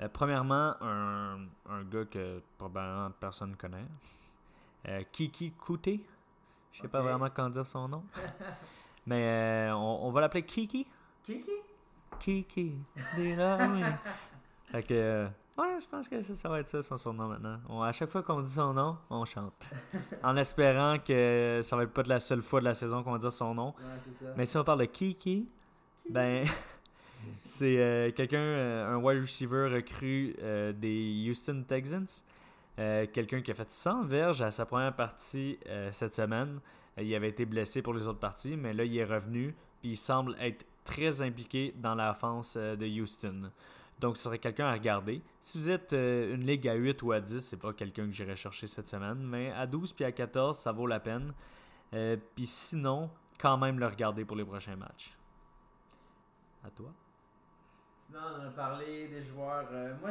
Euh, 0.00 0.08
premièrement, 0.12 0.74
un, 0.80 1.38
un, 1.70 1.84
gars 1.84 2.04
que 2.04 2.42
probablement 2.58 3.10
personne 3.12 3.50
ne 3.50 3.56
connaît. 3.56 3.86
Euh, 4.88 5.02
Kiki 5.12 5.52
Kouté. 5.52 6.04
Je 6.72 6.82
sais 6.82 6.88
pas 6.88 7.00
vraiment 7.00 7.28
quand 7.30 7.48
dire 7.50 7.66
son 7.66 7.88
nom. 7.88 8.04
Mais 9.06 9.68
on, 9.72 10.06
on, 10.06 10.10
va 10.10 10.22
l'appeler 10.22 10.42
Kiki. 10.42 10.86
Kiki? 11.22 11.50
Kiki. 12.18 12.74
fait 14.70 14.82
que 14.82 15.28
Ouais, 15.56 15.78
je 15.80 15.86
pense 15.86 16.08
que 16.08 16.20
ça, 16.20 16.48
va 16.48 16.58
être 16.58 16.66
ça, 16.66 16.82
son 16.82 16.96
surnom 16.96 17.28
maintenant. 17.28 17.82
à 17.82 17.92
chaque 17.92 18.08
fois 18.08 18.24
qu'on 18.24 18.40
dit 18.40 18.50
son 18.50 18.72
nom, 18.72 18.98
on 19.08 19.24
chante. 19.24 19.70
en 20.24 20.36
espérant 20.36 20.98
que 20.98 21.60
ça 21.62 21.76
va 21.76 21.84
être 21.84 21.92
pas 21.92 22.02
de 22.02 22.08
la 22.08 22.18
seule 22.18 22.42
fois 22.42 22.58
de 22.58 22.64
la 22.64 22.74
saison 22.74 23.04
qu'on 23.04 23.12
va 23.12 23.18
dire 23.18 23.32
son 23.32 23.54
nom. 23.54 23.68
Ouais, 23.68 23.84
c'est 23.98 24.14
ça. 24.14 24.26
Mais 24.36 24.46
si 24.46 24.56
on 24.56 24.64
parle 24.64 24.80
de 24.80 24.86
Kiki, 24.86 25.48
ben, 26.08 26.44
c'est 27.42 27.78
euh, 27.78 28.10
quelqu'un, 28.12 28.38
euh, 28.38 28.94
un 28.94 28.96
wide 28.96 29.20
receiver 29.20 29.68
recru 29.72 30.36
euh, 30.42 30.72
des 30.72 31.26
Houston 31.28 31.64
Texans. 31.66 32.22
quelqu'un 32.76 33.40
qui 33.40 33.50
a 33.50 33.54
fait 33.54 33.70
100 33.70 34.04
verges 34.04 34.42
à 34.42 34.50
sa 34.50 34.66
première 34.66 34.94
partie 34.94 35.58
cette 35.92 36.14
semaine. 36.14 36.58
il 36.98 37.14
avait 37.14 37.28
été 37.28 37.46
blessé 37.46 37.82
pour 37.82 37.94
les 37.94 38.08
autres 38.08 38.18
parties, 38.18 38.56
mais 38.56 38.72
là, 38.72 38.84
il 38.84 38.96
est 38.96 39.04
revenu. 39.04 39.54
Puis 39.80 39.90
il 39.90 39.96
semble 39.96 40.36
être 40.40 40.66
très 40.84 41.22
impliqué 41.22 41.72
dans 41.76 41.94
l'offense 41.94 42.56
de 42.56 43.00
Houston. 43.00 43.52
Donc, 44.00 44.16
ce 44.16 44.24
serait 44.24 44.40
quelqu'un 44.40 44.66
à 44.66 44.72
regarder. 44.72 45.22
Si 45.40 45.56
vous 45.56 45.70
êtes 45.70 45.92
une 45.92 46.44
ligue 46.44 46.66
à 46.66 46.74
8 46.74 47.00
ou 47.02 47.12
à 47.12 47.20
10, 47.20 47.38
c'est 47.38 47.56
pas 47.56 47.72
quelqu'un 47.72 48.06
que 48.06 48.12
j'irai 48.12 48.34
chercher 48.34 48.66
cette 48.66 48.88
semaine. 48.88 49.18
Mais 49.18 49.52
à 49.52 49.68
12 49.68 49.92
puis 49.92 50.04
à 50.04 50.10
14, 50.10 50.58
ça 50.58 50.72
vaut 50.72 50.88
la 50.88 50.98
peine. 50.98 51.32
Puis 51.92 52.46
sinon, 52.46 53.08
quand 53.38 53.56
même 53.56 53.78
le 53.78 53.86
regarder 53.86 54.24
pour 54.24 54.36
les 54.36 54.44
prochains 54.44 54.74
matchs. 54.74 55.12
À 56.64 56.70
toi. 56.70 56.92
Sinon, 57.96 58.20
on 58.38 58.46
a 58.46 58.50
parlé 58.50 59.08
des 59.08 59.22
joueurs. 59.22 59.68
Euh, 59.70 59.94
moi, 60.00 60.10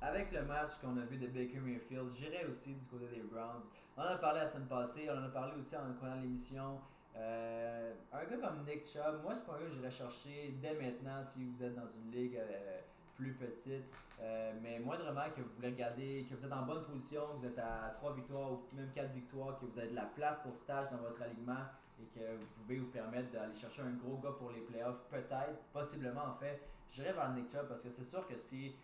avec 0.00 0.32
le 0.32 0.42
match 0.44 0.70
qu'on 0.80 0.96
a 0.98 1.04
vu 1.04 1.18
de 1.18 1.28
Baker 1.28 1.60
Mayfield, 1.60 2.12
j'irai 2.14 2.44
aussi 2.46 2.74
du 2.74 2.84
côté 2.86 3.06
des 3.06 3.22
Browns. 3.22 3.62
On 3.96 4.02
en 4.02 4.06
a 4.06 4.18
parlé 4.18 4.40
la 4.40 4.46
semaine 4.46 4.68
passée, 4.68 5.08
on 5.08 5.16
en 5.18 5.24
a 5.24 5.28
parlé 5.28 5.54
aussi 5.56 5.76
en 5.76 5.94
connaissant 5.94 6.20
l'émission. 6.20 6.80
Euh, 7.16 7.94
un 8.12 8.24
gars 8.24 8.36
comme 8.36 8.64
Nick 8.64 8.86
Chubb, 8.86 9.22
moi, 9.22 9.34
c'est 9.34 9.46
pas 9.46 9.54
un 9.54 9.60
gars 9.60 9.66
que 9.66 9.72
j'irais 9.72 9.90
chercher 9.90 10.54
dès 10.60 10.74
maintenant 10.74 11.22
si 11.22 11.44
vous 11.44 11.62
êtes 11.62 11.74
dans 11.74 11.86
une 11.86 12.10
ligue 12.10 12.36
euh, 12.36 12.80
plus 13.16 13.32
petite. 13.34 13.84
Euh, 14.20 14.52
mais 14.62 14.78
moindrement 14.78 15.28
que 15.34 15.42
vous 15.42 15.54
voulez 15.56 15.68
regarder, 15.68 16.26
que 16.28 16.34
vous 16.34 16.44
êtes 16.44 16.52
en 16.52 16.64
bonne 16.64 16.84
position, 16.84 17.22
vous 17.34 17.44
êtes 17.44 17.58
à 17.58 17.92
3 17.96 18.14
victoires 18.14 18.52
ou 18.52 18.62
même 18.72 18.90
4 18.90 19.12
victoires, 19.12 19.58
que 19.58 19.66
vous 19.66 19.78
avez 19.78 19.90
de 19.90 19.94
la 19.94 20.06
place 20.06 20.40
pour 20.40 20.56
stage 20.56 20.90
dans 20.90 20.98
votre 20.98 21.20
alignement 21.22 21.64
et 22.00 22.06
que 22.18 22.36
vous 22.36 22.46
pouvez 22.56 22.78
vous 22.78 22.86
permettre 22.86 23.30
d'aller 23.30 23.54
chercher 23.54 23.82
un 23.82 23.92
gros 23.92 24.16
gars 24.18 24.34
pour 24.38 24.50
les 24.50 24.60
playoffs, 24.60 25.00
peut-être, 25.10 25.58
possiblement 25.72 26.24
en 26.26 26.34
fait, 26.34 26.60
j'irai 26.90 27.12
vers 27.12 27.32
Nick 27.32 27.50
Chubb 27.50 27.68
parce 27.68 27.82
que 27.82 27.88
c'est 27.88 28.04
sûr 28.04 28.26
que 28.26 28.36
si 28.36 28.74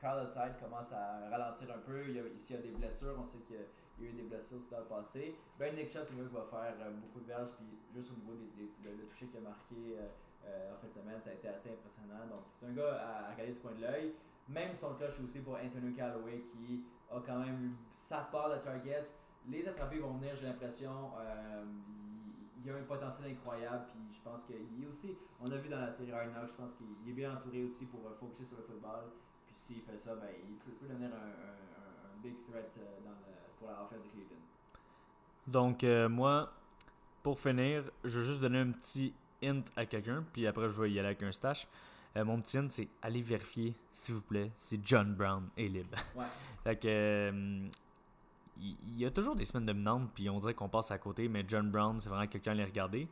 Carl 0.00 0.26
Side 0.26 0.54
commence 0.62 0.92
à 0.92 1.28
ralentir 1.30 1.68
un 1.74 1.78
peu, 1.78 2.04
il 2.06 2.16
y 2.16 2.18
a, 2.18 2.58
des 2.58 2.70
blessures, 2.70 3.16
on 3.18 3.22
sait 3.22 3.38
que 3.38 3.54
il 3.98 4.04
y 4.04 4.08
a 4.08 4.10
eu 4.10 4.14
des 4.14 4.22
blessures 4.22 4.58
dans 4.70 4.78
le 4.78 4.84
passé. 4.84 5.34
Ben 5.58 5.74
Nick 5.74 5.90
Chubb, 5.90 6.02
c'est 6.04 6.14
un 6.14 6.26
qui 6.26 6.34
va 6.34 6.44
faire 6.44 6.74
euh, 6.80 6.90
beaucoup 6.90 7.20
de 7.20 7.26
verges, 7.26 7.50
puis 7.56 7.66
juste 7.94 8.10
au 8.12 8.16
niveau 8.16 8.34
des, 8.34 8.66
des, 8.82 8.96
de, 8.96 9.02
toucher 9.04 9.26
qu'il 9.26 9.38
a 9.38 9.42
marqué 9.42 9.74
euh, 9.76 10.02
euh, 10.02 10.08
en 10.72 10.76
fin 10.76 10.86
de 10.86 10.92
semaine, 10.92 11.20
ça 11.20 11.30
a 11.30 11.32
été 11.34 11.48
assez 11.48 11.72
impressionnant. 11.72 12.26
Donc, 12.28 12.44
c'est 12.52 12.66
un 12.66 12.72
gars 12.72 12.94
à, 13.00 13.32
regarder 13.32 13.52
du 13.52 13.60
coin 13.60 13.72
de 13.72 13.82
l'œil. 13.82 14.14
Même 14.48 14.72
son 14.74 14.94
cloche 14.94 15.18
aussi 15.20 15.40
pour 15.40 15.54
Anthony 15.54 15.94
Callaway 15.94 16.44
qui 16.52 16.84
a 17.10 17.20
quand 17.20 17.38
même 17.38 17.76
sa 17.92 18.18
part 18.24 18.50
de 18.50 18.56
targets. 18.56 19.14
Les 19.48 19.66
attrapés 19.66 19.98
vont 19.98 20.14
venir, 20.14 20.34
j'ai 20.34 20.46
l'impression. 20.46 21.12
il, 22.58 22.66
y 22.66 22.70
a 22.70 22.76
un 22.76 22.82
potentiel 22.82 23.32
incroyable. 23.32 23.86
Puis 23.88 24.16
je 24.16 24.20
pense 24.22 24.44
qu'il 24.44 24.82
est 24.82 24.86
aussi, 24.86 25.16
on 25.40 25.50
a 25.50 25.56
vu 25.56 25.68
dans 25.68 25.80
la 25.80 25.90
série 25.90 26.12
Hard 26.12 26.30
je 26.46 26.52
pense 26.52 26.74
qu'il 26.74 27.08
est 27.08 27.14
bien 27.14 27.34
entouré 27.34 27.62
aussi 27.62 27.86
pour 27.86 28.00
focuser 28.18 28.44
sur 28.44 28.58
le 28.58 28.64
football. 28.64 29.04
Puis 29.46 29.56
s'il 29.56 29.80
fait 29.82 29.96
ça, 29.96 30.14
ben, 30.16 30.28
il 30.46 30.56
peut, 30.56 30.72
peut 30.72 30.86
devenir 30.86 31.10
un, 31.14 31.28
un, 31.28 32.22
big 32.22 32.36
threat 32.42 32.78
pour 33.58 33.68
la 33.68 33.82
offense 33.82 34.04
de 34.04 34.08
Cleveland. 34.08 34.44
Donc, 35.46 35.84
euh, 35.84 36.08
moi, 36.08 36.52
pour 37.22 37.38
finir, 37.38 37.90
je 38.02 38.18
vais 38.18 38.26
juste 38.26 38.40
donner 38.40 38.58
un 38.58 38.70
petit 38.70 39.14
hint 39.48 39.64
à 39.76 39.86
quelqu'un, 39.86 40.24
puis 40.32 40.46
après, 40.46 40.68
je 40.68 40.80
vais 40.80 40.90
y 40.90 40.98
aller 40.98 41.08
avec 41.08 41.22
un 41.22 41.32
stash. 41.32 41.66
Euh, 42.16 42.24
mon 42.24 42.40
petit 42.40 42.58
hint, 42.58 42.68
c'est 42.70 42.88
allez 43.02 43.22
vérifier, 43.22 43.74
s'il 43.90 44.14
vous 44.14 44.22
plaît, 44.22 44.50
si 44.56 44.80
John 44.84 45.14
Brown 45.14 45.48
est 45.56 45.68
libre. 45.68 45.96
Ouais. 46.14 46.24
fait 46.64 46.76
que. 46.76 46.88
Euh, 46.88 47.68
il 48.56 49.00
y 49.00 49.04
a 49.04 49.10
toujours 49.10 49.34
des 49.34 49.44
semaines 49.44 49.66
dominantes, 49.66 50.10
puis 50.14 50.30
on 50.30 50.38
dirait 50.38 50.54
qu'on 50.54 50.68
passe 50.68 50.92
à 50.92 50.98
côté, 50.98 51.28
mais 51.28 51.44
John 51.46 51.72
Brown, 51.72 51.98
c'est 52.00 52.08
vraiment 52.08 52.28
quelqu'un 52.28 52.52
à 52.52 52.54
les 52.54 52.64
regarder. 52.64 53.08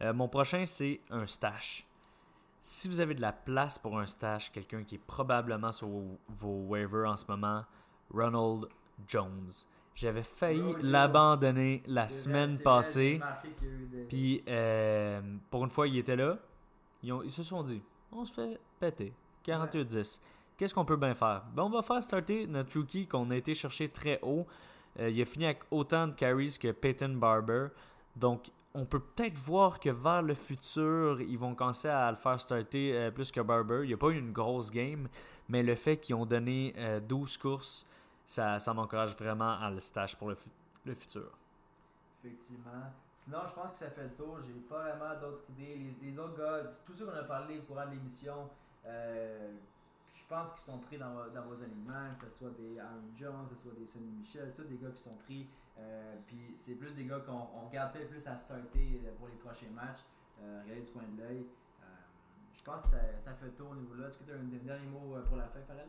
mon 0.00 0.26
prochain, 0.26 0.66
c'est 0.66 1.00
un 1.10 1.28
stash. 1.28 1.86
Si 2.60 2.88
vous 2.88 2.98
avez 2.98 3.14
de 3.14 3.20
la 3.20 3.32
place 3.32 3.78
pour 3.78 4.00
un 4.00 4.06
stash, 4.06 4.50
quelqu'un 4.50 4.82
qui 4.82 4.96
est 4.96 5.06
probablement 5.06 5.70
sur 5.70 5.88
vos 6.28 6.66
waivers 6.66 7.08
en 7.08 7.16
ce 7.16 7.24
moment, 7.28 7.64
Ronald 8.12 8.66
Jones. 9.06 9.52
J'avais 9.94 10.22
failli 10.22 10.74
l'abandonner 10.82 11.82
la 11.86 12.08
semaine 12.08 12.58
passée. 12.58 13.20
Puis, 14.08 14.42
euh, 14.48 15.20
pour 15.50 15.64
une 15.64 15.70
fois, 15.70 15.88
il 15.88 15.98
était 15.98 16.16
là. 16.16 16.38
Ils, 17.02 17.12
ont, 17.12 17.22
ils, 17.22 17.30
se 17.30 17.42
sont 17.42 17.62
dit 17.62 17.82
on 18.12 18.24
se 18.24 18.32
fait 18.32 18.58
péter. 18.78 19.12
48-10. 19.46 20.20
Qu'est-ce 20.56 20.74
qu'on 20.74 20.84
peut 20.84 20.96
bien 20.96 21.14
faire? 21.14 21.42
Ben, 21.54 21.62
On 21.62 21.70
va 21.70 21.82
faire 21.82 22.02
starter 22.02 22.46
notre 22.46 22.78
rookie 22.78 23.06
qu'on 23.06 23.30
a 23.30 23.36
été 23.36 23.54
chercher 23.54 23.88
très 23.88 24.18
haut. 24.22 24.46
Euh, 24.98 25.08
il 25.08 25.20
a 25.20 25.24
fini 25.24 25.46
avec 25.46 25.60
autant 25.70 26.08
de 26.08 26.12
carries 26.12 26.56
que 26.58 26.72
Peyton 26.72 27.14
Barber. 27.16 27.68
Donc, 28.16 28.50
on 28.74 28.84
peut 28.84 29.00
peut-être 29.00 29.36
voir 29.38 29.80
que 29.80 29.90
vers 29.90 30.22
le 30.22 30.34
futur, 30.34 31.20
ils 31.20 31.38
vont 31.38 31.54
commencer 31.54 31.88
à 31.88 32.10
le 32.10 32.16
faire 32.16 32.40
starter 32.40 32.92
euh, 32.94 33.10
plus 33.10 33.30
que 33.32 33.40
Barber. 33.40 33.80
Il 33.84 33.88
n'y 33.88 33.94
a 33.94 33.96
pas 33.96 34.08
eu 34.08 34.18
une 34.18 34.32
grosse 34.32 34.70
game, 34.70 35.08
mais 35.48 35.62
le 35.62 35.74
fait 35.74 35.96
qu'ils 35.96 36.14
ont 36.14 36.26
donné 36.26 36.74
12 37.08 37.36
courses 37.38 37.86
ça, 38.30 38.60
ça 38.60 38.72
m'encourage 38.72 39.16
vraiment 39.16 39.58
à 39.58 39.68
le 39.72 39.80
stage 39.80 40.16
pour 40.16 40.28
le, 40.28 40.36
le, 40.84 40.94
futur. 40.94 41.36
Effectivement. 42.22 42.92
Sinon, 43.10 43.40
je 43.48 43.54
pense 43.54 43.72
que 43.72 43.78
ça 43.78 43.90
fait 43.90 44.04
le 44.04 44.10
tour. 44.10 44.38
J'ai 44.46 44.52
pas 44.68 44.82
vraiment 44.94 45.20
d'autres 45.20 45.42
idées. 45.50 45.96
Les, 46.00 46.16
autres 46.16 46.38
gars, 46.38 46.62
tous 46.86 46.92
ceux 46.92 47.06
qu'on 47.06 47.18
a 47.18 47.24
parlé 47.24 47.58
au 47.58 47.62
courant 47.62 47.86
de 47.86 47.90
l'émission, 47.90 48.48
euh, 48.86 49.52
je 50.14 50.22
pense 50.28 50.52
qu'ils 50.52 50.62
sont 50.62 50.78
pris 50.78 50.96
dans, 50.96 51.26
dans, 51.34 51.42
vos 51.42 51.60
aliments, 51.60 52.08
que 52.12 52.20
ce 52.20 52.30
soit 52.30 52.50
des 52.50 52.78
Aaron 52.78 53.10
Jones, 53.18 53.46
que 53.48 53.56
ce 53.56 53.62
soit 53.62 53.72
des 53.76 53.84
Sonny 53.84 54.12
Michel, 54.12 54.48
c'est 54.48 54.68
des 54.68 54.76
gars 54.76 54.92
qui 54.94 55.02
sont 55.02 55.16
pris. 55.24 55.48
Euh, 55.76 56.14
puis 56.28 56.52
c'est 56.54 56.76
plus 56.76 56.94
des 56.94 57.06
gars 57.06 57.18
qu'on 57.18 57.68
garde 57.72 57.92
peut-être 57.92 58.10
plus 58.10 58.28
à 58.28 58.36
starter 58.36 59.02
euh, 59.06 59.10
pour 59.18 59.26
les 59.26 59.38
prochains 59.42 59.70
matchs. 59.74 60.04
Euh, 60.40 60.62
regarder 60.62 60.82
du 60.82 60.90
coin 60.92 61.02
de 61.02 61.20
l'œil. 61.20 61.46
je 62.54 62.62
pense 62.62 62.82
que 62.82 62.88
ça, 62.90 62.98
ça 63.18 63.34
fait 63.34 63.46
le 63.46 63.52
tour 63.54 63.70
au 63.70 63.74
niveau 63.74 63.94
là. 63.94 64.06
Est-ce 64.06 64.18
que 64.18 64.24
tu 64.24 64.30
as 64.30 64.36
un 64.36 64.64
dernier 64.64 64.86
mot 64.86 65.18
pour 65.26 65.36
la 65.36 65.48
fin, 65.48 65.60
Farrell? 65.66 65.88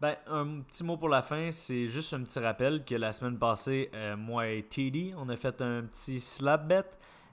Ben, 0.00 0.16
un 0.28 0.62
petit 0.62 0.82
mot 0.82 0.96
pour 0.96 1.10
la 1.10 1.20
fin, 1.20 1.50
c'est 1.50 1.86
juste 1.86 2.14
un 2.14 2.22
petit 2.22 2.38
rappel 2.38 2.86
que 2.86 2.94
la 2.94 3.12
semaine 3.12 3.38
passée, 3.38 3.90
euh, 3.92 4.16
moi 4.16 4.48
et 4.48 4.62
TD, 4.62 5.12
on 5.18 5.28
a 5.28 5.36
fait 5.36 5.60
un 5.60 5.82
petit 5.82 6.20
slap 6.20 6.66
bet 6.66 6.86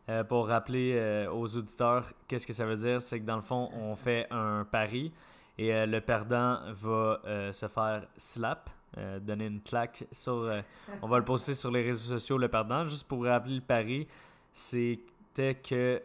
euh, 0.10 0.26
pour 0.26 0.50
rappeler 0.50 0.96
euh, 0.98 1.32
aux 1.32 1.56
auditeurs 1.56 2.12
qu'est-ce 2.28 2.46
que 2.46 2.52
ça 2.52 2.66
veut 2.66 2.76
dire. 2.76 3.02
C'est 3.02 3.22
que 3.22 3.26
dans 3.26 3.38
le 3.38 3.42
fond, 3.42 3.70
on 3.74 3.96
fait 3.96 4.28
un 4.32 4.68
pari 4.70 5.14
et 5.58 5.86
le 5.86 6.02
perdant 6.02 6.60
va 6.74 7.22
se 7.52 7.68
faire 7.68 8.06
slap 8.18 8.70
donner 9.22 9.46
une 9.46 9.62
claque 9.62 10.06
sur. 10.12 10.52
on 11.02 11.08
va 11.08 11.18
le 11.20 11.26
poster 11.26 11.54
sur 11.54 11.72
les 11.72 11.84
réseaux 11.84 12.16
sociaux, 12.16 12.38
le 12.38 12.50
perdant. 12.50 12.84
Juste 12.84 13.08
pour 13.08 13.24
rappeler 13.24 13.56
le 13.56 13.62
pari, 13.62 14.08
c'était 14.52 15.56
que 15.56 16.02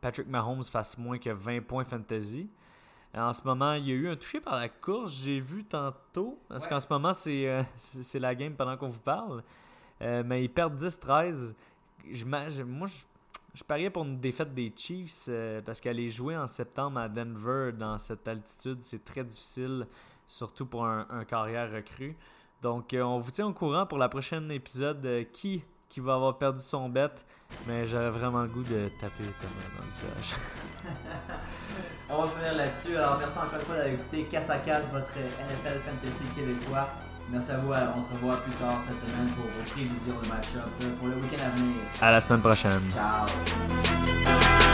Patrick 0.00 0.28
Mahomes 0.28 0.64
fasse 0.64 0.96
moins 0.98 1.18
que 1.18 1.30
20 1.30 1.60
points 1.60 1.84
fantasy. 1.84 2.48
En 3.16 3.32
ce 3.32 3.42
moment, 3.44 3.72
il 3.74 3.88
y 3.88 3.92
a 3.92 3.94
eu 3.94 4.08
un 4.08 4.16
touché 4.16 4.40
par 4.40 4.56
la 4.56 4.68
course, 4.68 5.14
j'ai 5.24 5.40
vu 5.40 5.64
tantôt. 5.64 6.38
Parce 6.48 6.64
Ouais. 6.64 6.70
qu'en 6.70 6.80
ce 6.80 6.86
moment, 6.90 7.12
c'est 7.12 7.48
euh, 7.48 7.62
c'est 7.76 8.02
c'est 8.02 8.18
la 8.18 8.34
game 8.34 8.54
pendant 8.54 8.76
qu'on 8.76 8.88
vous 8.88 9.00
parle. 9.00 9.42
Euh, 10.02 10.22
mais 10.24 10.44
ils 10.44 10.50
perdent 10.50 10.78
10-13. 10.78 11.54
Je 12.12 12.24
Moi, 12.26 12.46
je, 12.48 12.62
je 13.54 13.64
pariais 13.64 13.88
pour 13.90 14.04
une 14.04 14.20
défaite 14.20 14.52
des 14.52 14.72
Chiefs 14.76 15.26
euh, 15.28 15.62
parce 15.62 15.80
qu'aller 15.80 16.10
jouer 16.10 16.36
en 16.36 16.46
septembre 16.46 16.98
à 16.98 17.08
Denver 17.08 17.72
dans 17.72 17.96
cette 17.96 18.28
altitude, 18.28 18.78
c'est 18.82 19.02
très 19.04 19.24
difficile, 19.24 19.86
surtout 20.26 20.66
pour 20.66 20.84
un, 20.86 21.06
un 21.08 21.24
carrière 21.24 21.72
recru. 21.72 22.14
Donc, 22.60 22.94
on 22.98 23.18
vous 23.18 23.30
tient 23.30 23.46
au 23.46 23.52
courant 23.54 23.86
pour 23.86 23.96
la 23.98 24.08
prochaine 24.10 24.50
épisode 24.50 25.26
qui, 25.32 25.62
qui 25.88 26.00
va 26.00 26.14
avoir 26.14 26.38
perdu 26.38 26.62
son 26.62 26.88
bet. 26.88 27.10
Mais 27.66 27.86
j'avais 27.86 28.10
vraiment 28.10 28.42
le 28.42 28.48
goût 28.48 28.62
de 28.62 28.88
taper 29.00 29.24
Thomas 29.40 29.70
dans 29.76 29.84
le 29.84 29.92
visage. 29.94 30.36
On 32.10 32.22
va 32.22 32.28
finir 32.28 32.54
là-dessus. 32.56 32.96
Alors, 32.96 33.18
merci 33.18 33.38
encore 33.38 33.58
une 33.58 33.64
fois 33.64 33.76
d'avoir 33.76 33.94
écouté 33.94 34.24
Casse 34.24 34.50
à 34.50 34.58
Casse, 34.58 34.90
votre 34.90 35.12
NFL 35.16 35.80
Fantasy 35.84 36.24
québécois. 36.34 36.88
Merci 37.30 37.50
à 37.52 37.58
vous. 37.58 37.72
On 37.72 38.00
se 38.00 38.10
revoit 38.10 38.36
plus 38.36 38.52
tard 38.52 38.80
cette 38.86 39.00
semaine 39.00 39.28
pour 39.34 39.44
vos 39.44 39.70
prévisions 39.70 40.20
de 40.22 40.28
match-up 40.28 40.70
euh, 40.82 40.90
pour 40.98 41.08
le 41.08 41.14
week-end 41.16 41.44
à 41.44 41.56
venir. 41.56 41.74
À 42.00 42.12
la 42.12 42.20
semaine 42.20 42.40
prochaine. 42.40 42.82
Ciao! 42.92 44.65